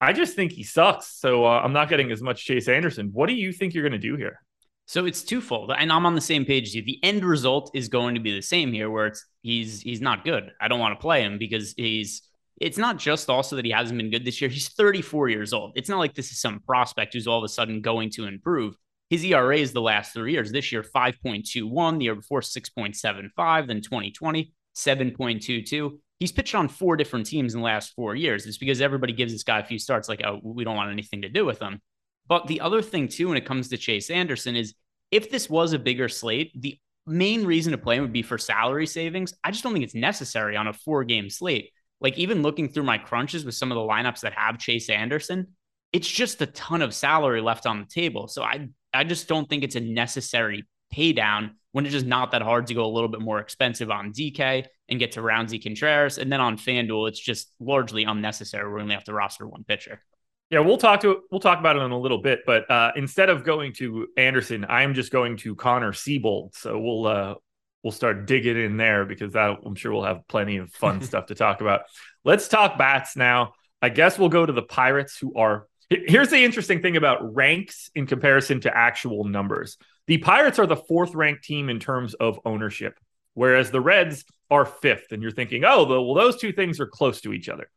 I 0.00 0.12
just 0.12 0.34
think 0.34 0.52
he 0.52 0.64
sucks. 0.64 1.06
So 1.20 1.44
uh, 1.44 1.60
I'm 1.62 1.72
not 1.72 1.88
getting 1.88 2.10
as 2.10 2.22
much 2.22 2.44
Chase 2.44 2.68
Anderson. 2.68 3.10
What 3.12 3.28
do 3.28 3.34
you 3.34 3.52
think 3.52 3.72
you're 3.72 3.88
going 3.88 3.92
to 3.92 3.98
do 3.98 4.16
here? 4.16 4.40
So 4.86 5.06
it's 5.06 5.22
twofold, 5.22 5.72
and 5.76 5.92
I'm 5.92 6.06
on 6.06 6.16
the 6.16 6.20
same 6.20 6.44
page 6.44 6.66
as 6.66 6.74
you. 6.74 6.82
The 6.82 6.98
end 7.04 7.24
result 7.24 7.70
is 7.72 7.88
going 7.88 8.16
to 8.16 8.20
be 8.20 8.34
the 8.34 8.42
same 8.42 8.72
here, 8.72 8.90
where 8.90 9.06
it's 9.06 9.24
he's 9.42 9.80
he's 9.80 10.00
not 10.00 10.24
good. 10.24 10.50
I 10.60 10.66
don't 10.68 10.80
want 10.80 10.98
to 10.98 11.00
play 11.00 11.22
him 11.22 11.38
because 11.38 11.72
he's. 11.76 12.22
It's 12.60 12.78
not 12.78 12.96
just 12.98 13.30
also 13.30 13.56
that 13.56 13.64
he 13.64 13.70
hasn't 13.70 13.96
been 13.96 14.10
good 14.10 14.24
this 14.24 14.40
year. 14.40 14.50
He's 14.50 14.68
34 14.68 15.30
years 15.30 15.52
old. 15.52 15.72
It's 15.74 15.88
not 15.88 15.98
like 15.98 16.14
this 16.14 16.30
is 16.30 16.40
some 16.40 16.60
prospect 16.60 17.14
who's 17.14 17.26
all 17.26 17.38
of 17.38 17.44
a 17.44 17.48
sudden 17.48 17.80
going 17.80 18.10
to 18.10 18.26
improve. 18.26 18.76
His 19.12 19.22
ERA 19.26 19.58
is 19.58 19.74
the 19.74 19.82
last 19.82 20.14
three 20.14 20.32
years. 20.32 20.50
This 20.50 20.72
year, 20.72 20.82
5.21. 20.82 21.98
The 21.98 22.04
year 22.04 22.14
before, 22.14 22.40
6.75. 22.40 23.66
Then 23.66 23.82
2020, 23.82 24.54
7.22. 24.74 25.98
He's 26.18 26.32
pitched 26.32 26.54
on 26.54 26.66
four 26.66 26.96
different 26.96 27.26
teams 27.26 27.52
in 27.52 27.60
the 27.60 27.64
last 27.66 27.92
four 27.92 28.14
years. 28.14 28.46
It's 28.46 28.56
because 28.56 28.80
everybody 28.80 29.12
gives 29.12 29.34
this 29.34 29.42
guy 29.42 29.58
a 29.58 29.64
few 29.66 29.78
starts, 29.78 30.08
like, 30.08 30.22
oh, 30.24 30.40
we 30.42 30.64
don't 30.64 30.76
want 30.76 30.90
anything 30.90 31.20
to 31.20 31.28
do 31.28 31.44
with 31.44 31.60
him. 31.60 31.82
But 32.26 32.46
the 32.46 32.62
other 32.62 32.80
thing, 32.80 33.06
too, 33.06 33.28
when 33.28 33.36
it 33.36 33.44
comes 33.44 33.68
to 33.68 33.76
Chase 33.76 34.08
Anderson, 34.08 34.56
is 34.56 34.72
if 35.10 35.30
this 35.30 35.50
was 35.50 35.74
a 35.74 35.78
bigger 35.78 36.08
slate, 36.08 36.58
the 36.58 36.78
main 37.06 37.44
reason 37.44 37.72
to 37.72 37.78
play 37.78 37.96
him 37.96 38.04
would 38.04 38.14
be 38.14 38.22
for 38.22 38.38
salary 38.38 38.86
savings. 38.86 39.34
I 39.44 39.50
just 39.50 39.62
don't 39.62 39.74
think 39.74 39.84
it's 39.84 39.94
necessary 39.94 40.56
on 40.56 40.68
a 40.68 40.72
four 40.72 41.04
game 41.04 41.28
slate. 41.28 41.70
Like, 42.00 42.16
even 42.16 42.40
looking 42.40 42.70
through 42.70 42.84
my 42.84 42.96
crunches 42.96 43.44
with 43.44 43.56
some 43.56 43.70
of 43.70 43.76
the 43.76 43.82
lineups 43.82 44.20
that 44.20 44.32
have 44.32 44.56
Chase 44.56 44.88
Anderson, 44.88 45.48
it's 45.92 46.08
just 46.08 46.40
a 46.40 46.46
ton 46.46 46.80
of 46.80 46.94
salary 46.94 47.42
left 47.42 47.66
on 47.66 47.78
the 47.78 47.86
table. 47.86 48.26
So 48.26 48.42
I 48.42 48.68
I 48.92 49.04
just 49.04 49.28
don't 49.28 49.48
think 49.48 49.64
it's 49.64 49.76
a 49.76 49.80
necessary 49.80 50.66
pay 50.90 51.12
down 51.12 51.56
when 51.72 51.86
it's 51.86 51.92
just 51.92 52.06
not 52.06 52.32
that 52.32 52.42
hard 52.42 52.66
to 52.66 52.74
go 52.74 52.84
a 52.84 52.92
little 52.92 53.08
bit 53.08 53.20
more 53.20 53.40
expensive 53.40 53.90
on 53.90 54.12
DK 54.12 54.66
and 54.88 54.98
get 54.98 55.12
to 55.12 55.20
Roansy 55.20 55.62
Contreras. 55.62 56.18
And 56.18 56.30
then 56.30 56.40
on 56.40 56.58
FanDuel, 56.58 57.08
it's 57.08 57.18
just 57.18 57.50
largely 57.58 58.04
unnecessary. 58.04 58.70
We're 58.70 58.80
only 58.80 58.94
have 58.94 59.04
to 59.04 59.14
roster 59.14 59.46
one 59.46 59.64
pitcher. 59.64 60.02
Yeah, 60.50 60.60
we'll 60.60 60.76
talk 60.76 61.00
to 61.00 61.22
we'll 61.30 61.40
talk 61.40 61.60
about 61.60 61.76
it 61.76 61.82
in 61.82 61.92
a 61.92 61.98
little 61.98 62.18
bit, 62.18 62.40
but 62.44 62.70
uh, 62.70 62.92
instead 62.94 63.30
of 63.30 63.42
going 63.42 63.72
to 63.74 64.08
Anderson, 64.18 64.66
I'm 64.68 64.92
just 64.92 65.10
going 65.10 65.38
to 65.38 65.54
Connor 65.54 65.92
Seabold. 65.92 66.54
So 66.54 66.78
we'll 66.78 67.06
uh, 67.06 67.34
we'll 67.82 67.90
start 67.90 68.26
digging 68.26 68.62
in 68.62 68.76
there 68.76 69.06
because 69.06 69.32
that 69.32 69.56
I'm 69.64 69.74
sure 69.74 69.92
we'll 69.92 70.04
have 70.04 70.28
plenty 70.28 70.58
of 70.58 70.70
fun 70.72 71.00
stuff 71.02 71.26
to 71.26 71.34
talk 71.34 71.62
about. 71.62 71.82
Let's 72.22 72.48
talk 72.48 72.76
bats 72.76 73.16
now. 73.16 73.54
I 73.80 73.88
guess 73.88 74.18
we'll 74.18 74.28
go 74.28 74.44
to 74.44 74.52
the 74.52 74.60
Pirates, 74.60 75.16
who 75.16 75.32
are 75.36 75.66
Here's 76.06 76.30
the 76.30 76.42
interesting 76.42 76.80
thing 76.80 76.96
about 76.96 77.34
ranks 77.34 77.90
in 77.94 78.06
comparison 78.06 78.60
to 78.60 78.76
actual 78.76 79.24
numbers. 79.24 79.76
The 80.06 80.18
Pirates 80.18 80.58
are 80.58 80.66
the 80.66 80.76
fourth 80.76 81.14
ranked 81.14 81.44
team 81.44 81.68
in 81.68 81.80
terms 81.80 82.14
of 82.14 82.40
ownership, 82.44 82.98
whereas 83.34 83.70
the 83.70 83.80
Reds 83.80 84.24
are 84.50 84.64
fifth. 84.64 85.12
And 85.12 85.22
you're 85.22 85.32
thinking, 85.32 85.64
oh, 85.64 85.84
well, 85.84 86.14
those 86.14 86.38
two 86.38 86.52
things 86.52 86.80
are 86.80 86.86
close 86.86 87.20
to 87.22 87.32
each 87.32 87.48
other. 87.48 87.68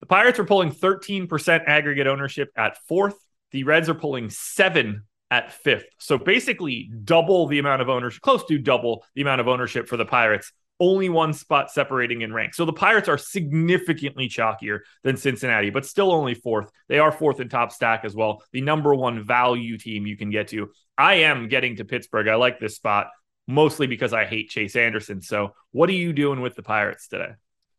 The 0.00 0.06
Pirates 0.06 0.38
are 0.38 0.44
pulling 0.44 0.70
13% 0.70 1.64
aggregate 1.66 2.06
ownership 2.06 2.50
at 2.56 2.78
fourth. 2.86 3.16
The 3.50 3.64
Reds 3.64 3.88
are 3.88 3.94
pulling 3.94 4.30
seven 4.30 5.02
at 5.30 5.52
fifth. 5.52 5.86
So 5.98 6.18
basically, 6.18 6.90
double 7.04 7.46
the 7.46 7.58
amount 7.58 7.82
of 7.82 7.88
ownership, 7.88 8.20
close 8.20 8.44
to 8.44 8.58
double 8.58 9.04
the 9.14 9.22
amount 9.22 9.40
of 9.40 9.48
ownership 9.48 9.88
for 9.88 9.96
the 9.96 10.04
Pirates 10.04 10.52
only 10.80 11.08
one 11.08 11.32
spot 11.32 11.70
separating 11.70 12.22
in 12.22 12.32
rank. 12.32 12.54
So 12.54 12.64
the 12.64 12.72
Pirates 12.72 13.08
are 13.08 13.18
significantly 13.18 14.28
chalkier 14.28 14.80
than 15.04 15.16
Cincinnati, 15.16 15.70
but 15.70 15.86
still 15.86 16.10
only 16.10 16.34
fourth. 16.34 16.70
They 16.88 16.98
are 16.98 17.12
fourth 17.12 17.40
in 17.40 17.48
top 17.48 17.72
stack 17.72 18.04
as 18.04 18.14
well. 18.14 18.42
The 18.52 18.62
number 18.62 18.94
one 18.94 19.24
value 19.24 19.78
team 19.78 20.06
you 20.06 20.16
can 20.16 20.30
get 20.30 20.48
to. 20.48 20.70
I 20.98 21.14
am 21.14 21.48
getting 21.48 21.76
to 21.76 21.84
Pittsburgh. 21.84 22.28
I 22.28 22.34
like 22.34 22.58
this 22.58 22.76
spot 22.76 23.08
mostly 23.46 23.86
because 23.86 24.12
I 24.12 24.24
hate 24.24 24.50
Chase 24.50 24.76
Anderson. 24.76 25.22
So 25.22 25.54
what 25.70 25.88
are 25.88 25.94
you 25.94 26.12
doing 26.12 26.40
with 26.40 26.54
the 26.54 26.62
Pirates 26.62 27.08
today? 27.08 27.32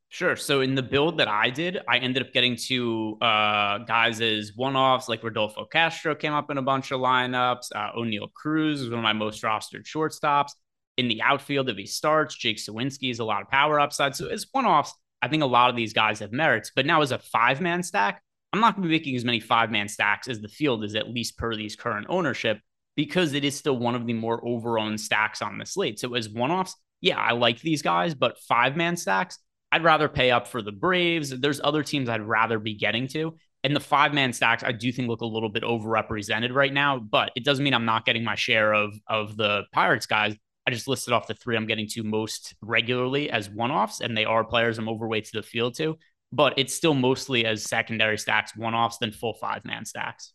Sure. 0.10 0.36
So 0.36 0.62
in 0.62 0.76
the 0.76 0.84
build 0.84 1.18
that 1.18 1.28
I 1.28 1.50
did, 1.50 1.80
I 1.90 1.98
ended 1.98 2.22
up 2.22 2.34
getting 2.34 2.56
to 2.68 3.18
uh, 3.20 3.80
guys 3.80 4.22
as 4.22 4.52
one-offs 4.56 5.10
like 5.10 5.24
Rodolfo 5.24 5.66
Castro 5.66 6.14
came 6.14 6.34
up 6.34 6.52
in 6.52 6.60
a 6.60 6.62
bunch 6.62 6.92
of 6.92 7.02
lineups. 7.02 7.72
Uh, 7.74 7.94
Oneil 7.98 8.32
Cruz 8.32 8.82
is 8.82 8.90
one 8.90 9.00
of 9.00 9.04
my 9.04 9.14
most 9.14 9.42
rostered 9.42 9.86
shortstops. 9.86 10.52
In 10.98 11.08
the 11.08 11.22
outfield, 11.22 11.70
if 11.70 11.78
he 11.78 11.86
starts, 11.86 12.36
Jake 12.36 12.58
Suwinski 12.58 13.10
is 13.12 13.20
a 13.20 13.26
lot 13.26 13.42
of 13.42 13.50
power 13.50 13.80
upside. 13.80 14.16
So 14.16 14.28
as 14.28 14.48
one-offs, 14.52 14.94
I 15.22 15.28
think 15.28 15.44
a 15.44 15.48
lot 15.48 15.70
of 15.70 15.76
these 15.76 15.94
guys 15.94 16.20
have 16.20 16.32
merits. 16.32 16.72
But 16.76 16.86
now 16.86 17.02
as 17.02 17.12
a 17.12 17.18
five-man 17.18 17.84
stack, 17.84 18.22
I'm 18.52 18.60
not 18.60 18.76
going 18.76 18.84
to 18.84 18.90
be 18.90 18.96
making 18.96 19.16
as 19.16 19.26
many 19.26 19.40
five-man 19.40 19.88
stacks 19.88 20.28
as 20.28 20.42
the 20.42 20.48
field 20.48 20.84
is 20.84 20.96
at 20.96 21.10
least 21.10 21.38
per 21.38 21.56
these 21.56 21.76
current 21.76 22.08
ownership 22.10 22.60
because 22.96 23.34
it 23.34 23.44
is 23.44 23.58
still 23.58 23.78
one 23.78 23.96
of 23.96 24.06
the 24.06 24.14
more 24.14 24.46
over 24.48 24.78
owned 24.78 25.02
stacks 25.02 25.42
on 25.42 25.58
the 25.58 25.66
slate. 25.66 26.00
So 26.00 26.14
as 26.14 26.30
one-offs, 26.30 26.76
yeah, 27.02 27.18
I 27.18 27.32
like 27.32 27.60
these 27.62 27.82
guys, 27.82 28.14
but 28.14 28.40
five-man 28.40 28.98
stacks– 28.98 29.40
I'd 29.74 29.84
rather 29.84 30.08
pay 30.08 30.30
up 30.30 30.48
for 30.48 30.62
the 30.62 30.72
Braves. 30.72 31.32
There's 31.32 31.60
other 31.64 31.82
teams 31.82 32.08
I'd 32.08 32.22
rather 32.22 32.60
be 32.60 32.76
getting 32.76 33.08
to. 33.08 33.36
And 33.64 33.76
the 33.76 33.80
five 33.80 34.14
man 34.14 34.32
stacks, 34.32 34.64
I 34.64 34.72
do 34.72 34.92
think 34.92 35.08
look 35.08 35.22
a 35.22 35.26
little 35.26 35.50
bit 35.50 35.64
overrepresented 35.64 36.54
right 36.54 36.72
now, 36.72 37.00
but 37.00 37.32
it 37.36 37.44
doesn't 37.44 37.64
mean 37.64 37.74
I'm 37.74 37.86
not 37.86 38.06
getting 38.06 38.24
my 38.24 38.36
share 38.36 38.72
of 38.72 38.94
of 39.08 39.36
the 39.36 39.64
Pirates 39.72 40.06
guys. 40.06 40.36
I 40.66 40.72
just 40.72 40.88
listed 40.88 41.14
off 41.14 41.28
the 41.28 41.34
three 41.34 41.58
I'm 41.58 41.68
getting 41.68 41.88
to 41.90 42.04
most 42.04 42.56
regularly 42.62 43.30
as 43.30 43.50
one 43.50 43.72
offs, 43.72 44.02
and 44.02 44.16
they 44.16 44.26
are 44.26 44.44
players 44.44 44.78
I'm 44.78 44.90
overweight 44.90 45.26
to 45.26 45.32
the 45.34 45.44
field 45.44 45.76
to, 45.76 45.98
but 46.32 46.54
it's 46.58 46.74
still 46.74 46.94
mostly 46.94 47.46
as 47.46 47.64
secondary 47.64 48.18
stacks, 48.18 48.56
one 48.56 48.74
offs 48.74 48.98
than 48.98 49.12
full 49.12 49.34
five 49.34 49.66
man 49.66 49.86
stacks. 49.86 50.34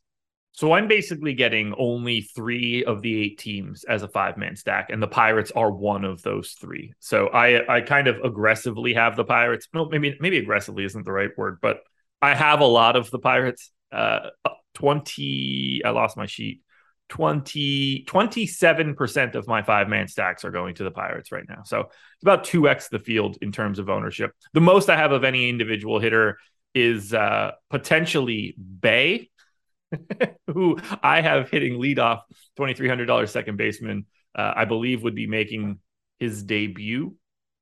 So 0.53 0.73
I'm 0.73 0.89
basically 0.89 1.35
getting 1.35 1.73
only 1.79 2.23
three 2.23 2.85
of 2.85 3.01
the 3.01 3.17
eight 3.21 3.39
teams 3.39 3.85
as 3.85 4.03
a 4.03 4.09
five 4.09 4.37
man 4.37 4.57
stack, 4.57 4.91
and 4.91 5.03
the 5.03 5.09
Pirates 5.09 5.53
are 5.53 5.71
one 5.71 6.05
of 6.05 6.21
those 6.23 6.57
three. 6.61 6.93
So 6.99 7.29
I 7.29 7.77
I 7.77 7.81
kind 7.81 8.09
of 8.09 8.19
aggressively 8.25 8.95
have 8.95 9.17
the 9.17 9.25
Pirates. 9.25 9.69
No, 9.73 9.87
maybe 9.89 10.17
maybe 10.21 10.39
aggressively 10.39 10.85
isn't 10.85 11.05
the 11.05 11.13
right 11.13 11.31
word, 11.37 11.59
but 11.63 11.81
I 12.21 12.35
have 12.35 12.61
a 12.61 12.67
lot 12.67 12.97
of 12.97 13.11
the 13.11 13.19
Pirates. 13.19 13.71
Uh, 13.93 14.31
20, 14.75 15.83
I 15.85 15.91
lost 15.91 16.17
my 16.17 16.27
sheet. 16.27 16.63
20, 17.09 18.05
27% 18.07 19.35
of 19.35 19.47
my 19.47 19.62
five 19.62 19.88
man 19.88 20.09
stacks 20.09 20.45
are 20.45 20.50
going 20.50 20.75
to 20.75 20.85
the 20.85 20.91
Pirates 20.91 21.33
right 21.33 21.45
now. 21.49 21.62
So 21.65 21.81
it's 21.81 22.23
about 22.23 22.45
2x 22.45 22.91
the 22.91 22.99
field 22.99 23.38
in 23.41 23.53
terms 23.53 23.79
of 23.79 23.88
ownership. 23.88 24.33
The 24.53 24.61
most 24.61 24.91
I 24.91 24.97
have 24.97 25.12
of 25.12 25.25
any 25.25 25.49
individual 25.49 26.00
hitter 26.00 26.38
is 26.75 27.15
uh, 27.15 27.53
potentially 27.71 28.55
Bay, 28.59 29.31
who 30.47 30.79
I 31.03 31.21
have 31.23 31.50
hitting 31.50 31.81
leadoff 31.81 32.21
$2,300 32.59 33.29
second 33.29 33.57
baseman, 33.57 34.07
uh, 34.35 34.53
I 34.55 34.65
believe 34.67 35.03
would 35.03 35.15
be 35.15 35.27
making 35.27 35.79
his 36.21 36.43
debut. 36.43 37.15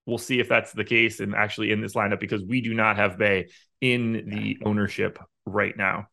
We'll 0.06 0.18
see 0.18 0.40
if 0.40 0.48
that's 0.48 0.72
the 0.72 0.84
case 0.84 1.20
and 1.20 1.34
actually 1.34 1.72
in 1.72 1.80
this 1.80 1.94
lineup 1.94 2.20
because 2.20 2.42
we 2.42 2.60
do 2.60 2.74
not 2.74 2.96
have 2.96 3.18
Bay 3.18 3.48
in 3.80 4.28
the 4.28 4.58
ownership 4.64 5.18
right 5.44 5.76
now. 5.76 6.08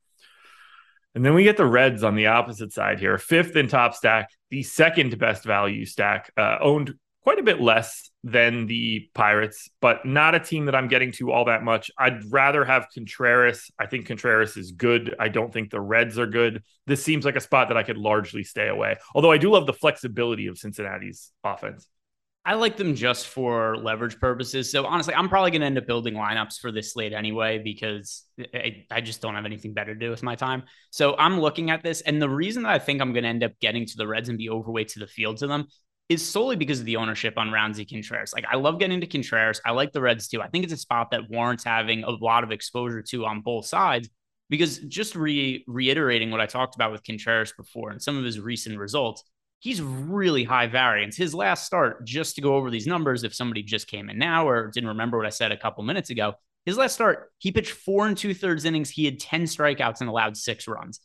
And 1.15 1.23
then 1.23 1.33
we 1.33 1.43
get 1.43 1.57
the 1.57 1.65
Reds 1.65 2.03
on 2.03 2.15
the 2.15 2.27
opposite 2.27 2.73
side 2.73 2.99
here, 2.99 3.17
fifth 3.17 3.55
in 3.55 3.67
top 3.67 3.93
stack, 3.93 4.29
the 4.49 4.63
second 4.63 5.17
best 5.19 5.43
value 5.43 5.85
stack, 5.85 6.31
uh, 6.37 6.57
owned 6.59 6.95
quite 7.23 7.39
a 7.39 7.43
bit 7.43 7.61
less 7.61 8.09
than 8.23 8.65
the 8.65 9.09
Pirates, 9.13 9.69
but 9.79 10.05
not 10.05 10.35
a 10.35 10.39
team 10.39 10.65
that 10.65 10.75
I'm 10.75 10.87
getting 10.87 11.11
to 11.13 11.31
all 11.31 11.45
that 11.45 11.63
much. 11.63 11.89
I'd 11.97 12.31
rather 12.31 12.65
have 12.65 12.87
Contreras. 12.93 13.71
I 13.79 13.85
think 13.85 14.07
Contreras 14.07 14.57
is 14.57 14.71
good. 14.71 15.15
I 15.19 15.29
don't 15.29 15.53
think 15.53 15.69
the 15.69 15.79
Reds 15.79 16.19
are 16.19 16.27
good. 16.27 16.63
This 16.85 17.03
seems 17.03 17.25
like 17.25 17.35
a 17.35 17.41
spot 17.41 17.69
that 17.69 17.77
I 17.77 17.83
could 17.83 17.97
largely 17.97 18.43
stay 18.43 18.67
away. 18.67 18.97
Although 19.15 19.31
I 19.31 19.37
do 19.37 19.51
love 19.51 19.67
the 19.67 19.73
flexibility 19.73 20.47
of 20.47 20.57
Cincinnati's 20.57 21.31
offense. 21.43 21.87
I 22.45 22.55
like 22.55 22.75
them 22.75 22.93
just 22.93 23.27
for 23.27 23.77
leverage 23.77 24.19
purposes. 24.19 24.69
So 24.69 24.85
honestly, 24.85 25.13
I'm 25.13 25.29
probably 25.29 25.51
going 25.51 25.61
to 25.61 25.67
end 25.67 25.77
up 25.77 25.87
building 25.87 26.15
lineups 26.15 26.59
for 26.59 26.73
this 26.73 26.91
slate 26.91 27.13
anyway 27.13 27.59
because 27.63 28.23
I, 28.53 28.85
I, 28.91 28.99
just 28.99 29.21
don't 29.21 29.35
have 29.35 29.45
anything 29.45 29.73
better 29.73 29.93
to 29.93 29.99
do 29.99 30.09
with 30.09 30.23
my 30.23 30.35
time. 30.35 30.63
So 30.89 31.15
I'm 31.17 31.39
looking 31.39 31.69
at 31.69 31.83
this, 31.83 32.01
and 32.01 32.21
the 32.21 32.29
reason 32.29 32.63
that 32.63 32.73
I 32.73 32.79
think 32.79 33.01
I'm 33.01 33.13
going 33.13 33.23
to 33.23 33.29
end 33.29 33.45
up 33.45 33.53
getting 33.61 33.85
to 33.85 33.95
the 33.95 34.07
Reds 34.07 34.27
and 34.27 34.37
be 34.37 34.49
overweight 34.49 34.89
to 34.89 34.99
the 34.99 35.07
field 35.07 35.37
to 35.37 35.47
them 35.47 35.67
is 36.09 36.27
solely 36.27 36.57
because 36.57 36.81
of 36.81 36.85
the 36.85 36.97
ownership 36.97 37.37
on 37.37 37.49
Roansy 37.49 37.89
Contreras. 37.89 38.33
Like 38.33 38.45
I 38.51 38.57
love 38.57 38.77
getting 38.77 38.99
to 38.99 39.07
Contreras. 39.07 39.61
I 39.65 39.71
like 39.71 39.93
the 39.93 40.01
Reds 40.01 40.27
too. 40.27 40.41
I 40.41 40.49
think 40.49 40.65
it's 40.65 40.73
a 40.73 40.77
spot 40.77 41.11
that 41.11 41.29
warrants 41.29 41.63
having 41.63 42.03
a 42.03 42.11
lot 42.11 42.43
of 42.43 42.51
exposure 42.51 43.01
to 43.01 43.25
on 43.25 43.39
both 43.39 43.65
sides 43.65 44.09
because 44.49 44.79
just 44.79 45.15
re- 45.15 45.63
reiterating 45.65 46.29
what 46.29 46.41
I 46.41 46.45
talked 46.45 46.75
about 46.75 46.91
with 46.91 47.05
Contreras 47.05 47.53
before 47.55 47.91
and 47.91 48.01
some 48.01 48.17
of 48.17 48.25
his 48.25 48.39
recent 48.39 48.77
results, 48.77 49.23
he's 49.63 49.81
really 49.81 50.43
high 50.43 50.67
variance. 50.67 51.15
His 51.17 51.33
last 51.33 51.65
start, 51.65 52.05
just 52.05 52.35
to 52.35 52.41
go 52.41 52.55
over 52.55 52.69
these 52.69 52.87
numbers, 52.87 53.23
if 53.23 53.33
somebody 53.33 53.63
just 53.63 53.87
came 53.87 54.09
in 54.09 54.17
now 54.17 54.47
or 54.47 54.69
didn't 54.69 54.89
remember 54.89 55.17
what 55.17 55.25
I 55.25 55.31
said 55.31 55.51
a 55.51 55.57
couple 55.57 55.83
minutes 55.83 56.09
ago, 56.09 56.33
his 56.65 56.77
last 56.77 56.93
start, 56.93 57.31
he 57.39 57.51
pitched 57.51 57.71
four 57.71 58.07
and 58.07 58.17
two 58.17 58.33
thirds 58.33 58.65
innings. 58.65 58.89
He 58.89 59.05
had 59.05 59.19
10 59.19 59.43
strikeouts 59.43 60.01
and 60.01 60.09
allowed 60.09 60.37
six 60.37 60.67
runs. 60.67 60.99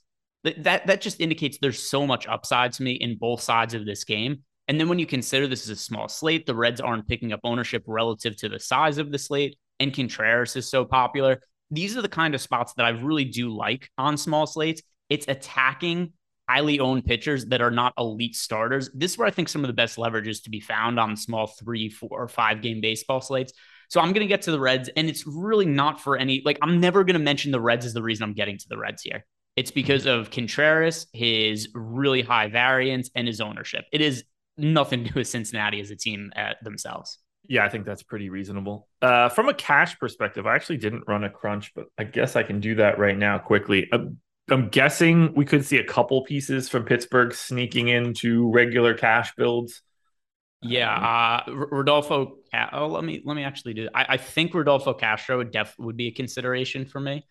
That, 0.44 0.62
that, 0.64 0.86
that 0.86 1.00
just 1.00 1.20
indicates 1.20 1.58
there's 1.58 1.82
so 1.82 2.06
much 2.06 2.28
upside 2.28 2.72
to 2.74 2.82
me 2.82 2.92
in 2.92 3.18
both 3.18 3.40
sides 3.40 3.74
of 3.74 3.86
this 3.86 4.04
game 4.04 4.42
and 4.68 4.78
then 4.78 4.88
when 4.88 4.98
you 4.98 5.06
consider 5.06 5.46
this 5.46 5.64
is 5.64 5.70
a 5.70 5.76
small 5.76 6.08
slate, 6.08 6.44
the 6.44 6.54
Reds 6.54 6.80
aren't 6.80 7.08
picking 7.08 7.32
up 7.32 7.40
ownership 7.42 7.82
relative 7.86 8.36
to 8.36 8.50
the 8.50 8.60
size 8.60 8.98
of 8.98 9.10
the 9.10 9.18
slate, 9.18 9.56
and 9.80 9.94
Contreras 9.94 10.56
is 10.56 10.68
so 10.68 10.84
popular. 10.84 11.40
These 11.70 11.96
are 11.96 12.02
the 12.02 12.08
kind 12.08 12.34
of 12.34 12.40
spots 12.42 12.74
that 12.74 12.84
I 12.84 12.90
really 12.90 13.24
do 13.24 13.48
like 13.48 13.88
on 13.96 14.18
small 14.18 14.46
slates. 14.46 14.82
It's 15.08 15.26
attacking 15.26 16.12
highly 16.48 16.80
owned 16.80 17.04
pitchers 17.04 17.46
that 17.46 17.60
are 17.60 17.70
not 17.70 17.92
elite 17.98 18.34
starters. 18.34 18.90
This 18.94 19.12
is 19.12 19.18
where 19.18 19.28
I 19.28 19.30
think 19.30 19.48
some 19.48 19.62
of 19.62 19.68
the 19.68 19.74
best 19.74 19.98
leverage 19.98 20.26
is 20.26 20.40
to 20.42 20.50
be 20.50 20.60
found 20.60 20.98
on 20.98 21.16
small 21.16 21.46
three, 21.46 21.90
four, 21.90 22.08
or 22.10 22.28
five 22.28 22.62
game 22.62 22.80
baseball 22.80 23.20
slates. 23.20 23.52
So 23.88 24.00
I'm 24.00 24.12
going 24.12 24.20
to 24.20 24.26
get 24.26 24.42
to 24.42 24.50
the 24.50 24.60
Reds, 24.60 24.90
and 24.96 25.08
it's 25.08 25.26
really 25.26 25.64
not 25.64 26.00
for 26.00 26.16
any, 26.16 26.42
like, 26.44 26.58
I'm 26.60 26.80
never 26.80 27.04
going 27.04 27.14
to 27.14 27.20
mention 27.20 27.52
the 27.52 27.60
Reds 27.60 27.86
as 27.86 27.94
the 27.94 28.02
reason 28.02 28.24
I'm 28.24 28.34
getting 28.34 28.58
to 28.58 28.68
the 28.68 28.76
Reds 28.76 29.02
here. 29.02 29.24
It's 29.56 29.70
because 29.70 30.06
of 30.06 30.30
Contreras, 30.30 31.06
his 31.12 31.68
really 31.74 32.22
high 32.22 32.48
variance, 32.48 33.10
and 33.14 33.26
his 33.26 33.40
ownership. 33.40 33.86
It 33.92 34.00
is 34.00 34.24
nothing 34.56 35.04
to 35.04 35.10
do 35.10 35.20
with 35.20 35.28
Cincinnati 35.28 35.80
as 35.80 35.90
a 35.90 35.96
team 35.96 36.32
at 36.36 36.62
themselves. 36.62 37.18
Yeah, 37.46 37.64
I 37.64 37.70
think 37.70 37.86
that's 37.86 38.02
pretty 38.02 38.28
reasonable. 38.28 38.88
Uh, 39.00 39.30
from 39.30 39.48
a 39.48 39.54
cash 39.54 39.98
perspective, 39.98 40.46
I 40.46 40.54
actually 40.54 40.76
didn't 40.76 41.04
run 41.08 41.24
a 41.24 41.30
crunch, 41.30 41.72
but 41.74 41.86
I 41.96 42.04
guess 42.04 42.36
I 42.36 42.42
can 42.42 42.60
do 42.60 42.74
that 42.74 42.98
right 42.98 43.16
now 43.16 43.38
quickly. 43.38 43.88
I'm, 43.90 44.18
I'm 44.50 44.68
guessing 44.68 45.34
we 45.34 45.44
could 45.44 45.64
see 45.64 45.78
a 45.78 45.84
couple 45.84 46.22
pieces 46.24 46.68
from 46.68 46.84
Pittsburgh 46.84 47.34
sneaking 47.34 47.88
into 47.88 48.50
regular 48.50 48.94
cash 48.94 49.34
builds. 49.36 49.82
Yeah, 50.62 50.92
uh, 50.92 51.52
Rodolfo. 51.52 52.38
Oh, 52.72 52.86
let 52.88 53.04
me 53.04 53.22
let 53.24 53.34
me 53.34 53.44
actually 53.44 53.74
do. 53.74 53.88
I, 53.94 54.06
I 54.10 54.16
think 54.16 54.54
Rodolfo 54.54 54.92
Castro 54.92 55.38
would 55.38 55.52
def 55.52 55.74
would 55.78 55.96
be 55.96 56.08
a 56.08 56.10
consideration 56.10 56.84
for 56.84 57.00
me. 57.00 57.24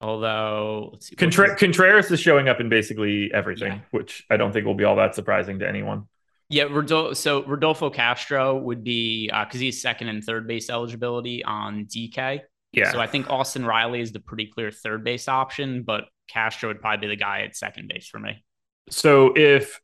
Although, 0.00 0.90
let's 0.92 1.06
see, 1.06 1.16
Contra- 1.16 1.56
Contreras 1.56 2.10
is 2.10 2.20
showing 2.20 2.48
up 2.48 2.60
in 2.60 2.68
basically 2.68 3.30
everything, 3.32 3.72
yeah. 3.72 3.80
which 3.92 4.24
I 4.28 4.36
don't 4.36 4.52
think 4.52 4.66
will 4.66 4.74
be 4.74 4.84
all 4.84 4.96
that 4.96 5.14
surprising 5.14 5.60
to 5.60 5.68
anyone. 5.68 6.08
Yeah, 6.50 6.64
Rodolfo, 6.64 7.14
so 7.14 7.44
Rodolfo 7.44 7.90
Castro 7.90 8.58
would 8.58 8.84
be 8.84 9.28
because 9.28 9.56
uh, 9.56 9.58
he's 9.58 9.80
second 9.80 10.08
and 10.08 10.22
third 10.22 10.46
base 10.46 10.68
eligibility 10.68 11.44
on 11.44 11.86
DK. 11.86 12.40
Yeah. 12.76 12.92
So 12.92 13.00
I 13.00 13.06
think 13.06 13.30
Austin 13.30 13.64
Riley 13.64 14.00
is 14.00 14.12
the 14.12 14.20
pretty 14.20 14.46
clear 14.46 14.70
third 14.70 15.04
base 15.04 15.28
option, 15.28 15.82
but 15.82 16.04
Castro 16.28 16.68
would 16.68 16.80
probably 16.80 17.06
be 17.08 17.14
the 17.14 17.20
guy 17.20 17.42
at 17.42 17.56
second 17.56 17.88
base 17.88 18.08
for 18.08 18.18
me. 18.18 18.44
So 18.90 19.32
if 19.36 19.80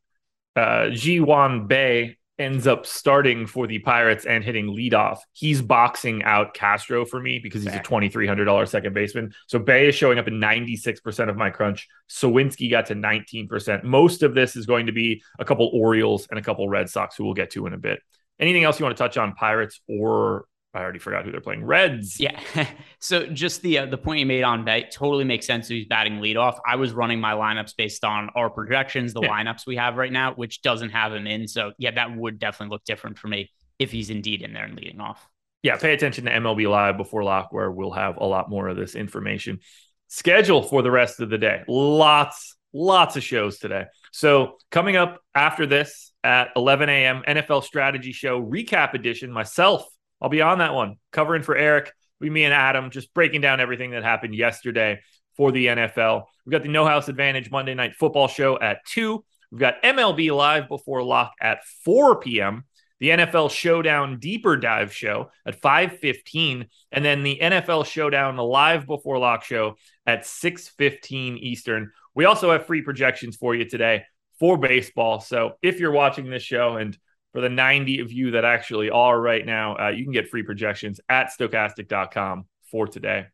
uh, 0.55 0.89
Ji-hwan 0.89 1.67
Bae 1.67 2.17
ends 2.37 2.65
up 2.65 2.85
starting 2.85 3.45
for 3.45 3.67
the 3.67 3.79
Pirates 3.79 4.25
and 4.25 4.43
hitting 4.43 4.67
leadoff, 4.67 5.19
he's 5.31 5.61
boxing 5.61 6.23
out 6.23 6.53
Castro 6.53 7.05
for 7.05 7.19
me 7.19 7.39
because 7.39 7.63
he's 7.63 7.73
a 7.73 7.79
$2,300 7.79 8.67
second 8.67 8.93
baseman. 8.93 9.33
So 9.47 9.59
Bae 9.59 9.85
is 9.85 9.95
showing 9.95 10.17
up 10.17 10.27
in 10.27 10.35
96% 10.35 11.29
of 11.29 11.37
my 11.37 11.49
crunch. 11.51 11.87
Suwinski 12.09 12.69
got 12.69 12.87
to 12.87 12.95
19%. 12.95 13.83
Most 13.83 14.23
of 14.23 14.33
this 14.33 14.55
is 14.55 14.65
going 14.65 14.87
to 14.87 14.91
be 14.91 15.23
a 15.39 15.45
couple 15.45 15.69
Orioles 15.73 16.27
and 16.29 16.39
a 16.39 16.41
couple 16.41 16.67
Red 16.67 16.89
Sox, 16.89 17.15
who 17.15 17.25
we'll 17.25 17.33
get 17.33 17.51
to 17.51 17.67
in 17.67 17.73
a 17.73 17.77
bit. 17.77 18.01
Anything 18.39 18.63
else 18.63 18.79
you 18.79 18.85
want 18.85 18.97
to 18.97 19.03
touch 19.03 19.17
on 19.17 19.33
Pirates 19.33 19.79
or 19.87 20.45
I 20.73 20.79
already 20.79 20.99
forgot 20.99 21.25
who 21.25 21.31
they're 21.31 21.41
playing. 21.41 21.65
Reds. 21.65 22.19
Yeah. 22.19 22.39
so 22.99 23.27
just 23.27 23.61
the 23.61 23.79
uh, 23.79 23.85
the 23.87 23.97
point 23.97 24.19
you 24.19 24.25
made 24.25 24.43
on 24.43 24.65
that 24.65 24.91
totally 24.91 25.25
makes 25.25 25.45
sense. 25.45 25.67
he's 25.67 25.85
batting 25.85 26.19
leadoff. 26.19 26.59
I 26.65 26.77
was 26.77 26.93
running 26.93 27.19
my 27.19 27.33
lineups 27.33 27.75
based 27.75 28.05
on 28.05 28.29
our 28.35 28.49
projections, 28.49 29.13
the 29.13 29.21
yeah. 29.21 29.29
lineups 29.29 29.67
we 29.67 29.75
have 29.75 29.97
right 29.97 30.11
now, 30.11 30.33
which 30.33 30.61
doesn't 30.61 30.91
have 30.91 31.13
him 31.13 31.27
in. 31.27 31.47
So 31.47 31.73
yeah, 31.77 31.91
that 31.91 32.15
would 32.15 32.39
definitely 32.39 32.73
look 32.73 32.85
different 32.85 33.17
for 33.17 33.27
me 33.27 33.51
if 33.79 33.91
he's 33.91 34.09
indeed 34.09 34.43
in 34.43 34.53
there 34.53 34.63
and 34.63 34.75
leading 34.75 35.01
off. 35.01 35.27
Yeah, 35.63 35.75
pay 35.75 35.93
attention 35.93 36.25
to 36.25 36.31
MLB 36.31 36.69
Live 36.69 36.97
before 36.97 37.23
lock, 37.23 37.51
where 37.51 37.69
we'll 37.69 37.91
have 37.91 38.17
a 38.17 38.25
lot 38.25 38.49
more 38.49 38.67
of 38.67 38.77
this 38.77 38.95
information. 38.95 39.59
Schedule 40.07 40.63
for 40.63 40.81
the 40.81 40.91
rest 40.91 41.19
of 41.19 41.29
the 41.29 41.37
day. 41.37 41.63
Lots, 41.67 42.55
lots 42.73 43.15
of 43.17 43.23
shows 43.23 43.59
today. 43.59 43.85
So 44.11 44.57
coming 44.71 44.95
up 44.95 45.21
after 45.35 45.65
this 45.65 46.11
at 46.23 46.49
11 46.55 46.89
a.m. 46.89 47.23
NFL 47.27 47.63
Strategy 47.63 48.11
Show 48.11 48.41
recap 48.41 48.93
edition. 48.93 49.31
Myself 49.31 49.85
I'll 50.21 50.29
be 50.29 50.41
on 50.41 50.59
that 50.59 50.73
one, 50.73 50.97
covering 51.11 51.43
for 51.43 51.55
Eric. 51.55 51.91
We, 52.19 52.29
me 52.29 52.43
and 52.43 52.53
Adam, 52.53 52.91
just 52.91 53.13
breaking 53.13 53.41
down 53.41 53.59
everything 53.59 53.91
that 53.91 54.03
happened 54.03 54.35
yesterday 54.35 55.01
for 55.35 55.51
the 55.51 55.67
NFL. 55.67 56.25
We've 56.45 56.51
got 56.51 56.63
the 56.63 56.69
No 56.69 56.85
House 56.85 57.07
Advantage 57.07 57.49
Monday 57.49 57.73
Night 57.73 57.95
Football 57.95 58.27
show 58.27 58.59
at 58.59 58.85
2. 58.85 59.23
We've 59.51 59.59
got 59.59 59.81
MLB 59.83 60.35
Live 60.35 60.67
before 60.67 61.03
lock 61.03 61.33
at 61.41 61.65
4 61.83 62.19
p.m. 62.19 62.65
The 62.99 63.09
NFL 63.09 63.49
Showdown 63.49 64.19
Deeper 64.19 64.55
Dive 64.57 64.93
show 64.93 65.31
at 65.43 65.59
5:15 65.59 66.67
and 66.91 67.03
then 67.03 67.23
the 67.23 67.39
NFL 67.41 67.87
Showdown 67.87 68.37
Live 68.37 68.85
before 68.85 69.17
lock 69.17 69.43
show 69.43 69.75
at 70.05 70.21
6:15 70.21 71.39
Eastern. 71.39 71.91
We 72.13 72.25
also 72.25 72.51
have 72.51 72.67
free 72.67 72.83
projections 72.83 73.37
for 73.37 73.55
you 73.55 73.65
today 73.65 74.03
for 74.39 74.55
baseball. 74.55 75.19
So 75.19 75.53
if 75.63 75.79
you're 75.79 75.91
watching 75.91 76.29
this 76.29 76.43
show 76.43 76.77
and 76.77 76.95
for 77.33 77.41
the 77.41 77.49
90 77.49 78.01
of 78.01 78.11
you 78.11 78.31
that 78.31 78.45
actually 78.45 78.89
are 78.89 79.19
right 79.19 79.45
now, 79.45 79.77
uh, 79.77 79.89
you 79.89 80.03
can 80.03 80.13
get 80.13 80.29
free 80.29 80.43
projections 80.43 80.99
at 81.09 81.31
stokastic.com 81.31 82.45
for 82.69 82.87
today. 82.87 83.27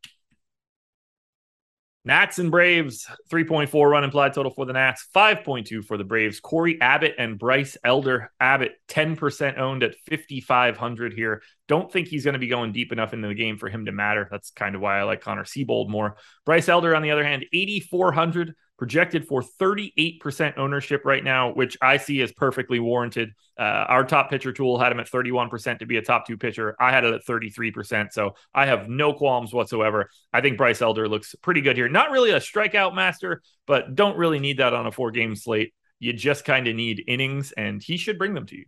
Nats 2.08 2.40
and 2.40 2.50
Braves, 2.50 3.06
3.4 3.30 3.92
run 3.92 4.06
implied 4.06 4.34
total 4.34 4.54
for 4.54 4.66
the 4.66 4.72
Nats, 4.72 5.06
5.2 5.14 5.84
for 5.84 5.98
the 5.98 6.06
Braves. 6.06 6.40
Cory 6.40 6.80
Abbott 6.80 7.16
and 7.18 7.38
Bryce 7.38 7.76
Elder. 7.84 8.32
Abbott, 8.40 8.76
10% 8.88 9.58
owned 9.58 9.84
at 9.84 9.96
5,500 10.10 11.12
here. 11.12 11.42
Don't 11.68 11.92
think 11.92 12.08
he's 12.08 12.24
going 12.24 12.32
to 12.32 12.40
be 12.40 12.48
going 12.48 12.72
deep 12.72 12.94
enough 12.94 13.12
into 13.12 13.28
the 13.28 13.34
game 13.34 13.58
for 13.58 13.68
him 13.68 13.88
to 13.88 13.92
matter. 13.92 14.26
That's 14.32 14.52
kind 14.52 14.74
of 14.74 14.80
why 14.80 14.98
I 14.98 15.04
like 15.04 15.20
Connor 15.20 15.44
Seabold 15.44 15.90
more. 15.90 16.16
Bryce 16.46 16.70
Elder, 16.70 16.96
on 16.96 17.02
the 17.02 17.12
other 17.12 17.26
hand, 17.26 17.46
8,400 17.52 18.56
projected 18.78 19.28
for 19.28 19.42
38% 19.42 20.58
ownership 20.58 21.02
right 21.04 21.24
now, 21.24 21.52
which 21.54 21.78
I 21.82 21.98
see 21.98 22.22
as 22.22 22.32
perfectly 22.32 22.80
warranted. 22.80 23.32
Uh, 23.58 23.86
our 23.88 24.04
top 24.04 24.30
pitcher 24.30 24.54
tool 24.54 24.78
had 24.78 24.92
him 24.92 25.00
at 25.00 25.10
31% 25.10 25.80
to 25.80 25.86
be 25.86 25.98
a 25.98 26.02
top 26.02 26.28
two 26.28 26.38
pitcher. 26.38 26.76
I 26.80 26.92
had 26.92 27.04
it 27.04 27.14
at 27.14 27.26
33%. 27.26 28.12
So 28.12 28.36
I 28.54 28.68
have 28.68 28.88
no 28.88 29.14
qualms 29.14 29.54
whatsoever. 29.54 30.10
I 30.32 30.42
think 30.42 30.58
Bryce 30.58 30.82
Elder 30.82 31.10
looks 31.10 31.36
pretty 31.42 31.62
good 31.62 31.76
here. 31.76 31.90
Not 31.90 32.12
really 32.12 32.32
a 32.32 32.40
strikeout 32.40 32.94
master, 32.94 33.42
but 33.66 33.96
don't 33.96 34.18
really 34.18 34.40
need 34.40 34.58
that 34.58 34.74
on 34.74 34.86
a 34.86 34.92
four 34.92 35.12
game 35.12 35.36
slate. 35.36 35.74
You 36.00 36.14
just 36.14 36.46
kind 36.46 36.68
of 36.68 36.76
need 36.76 37.04
innings, 37.08 37.52
and 37.54 37.82
he 37.82 37.98
should 37.98 38.20
bring 38.20 38.36
them 38.36 38.46
to 38.46 38.56
you. 38.56 38.66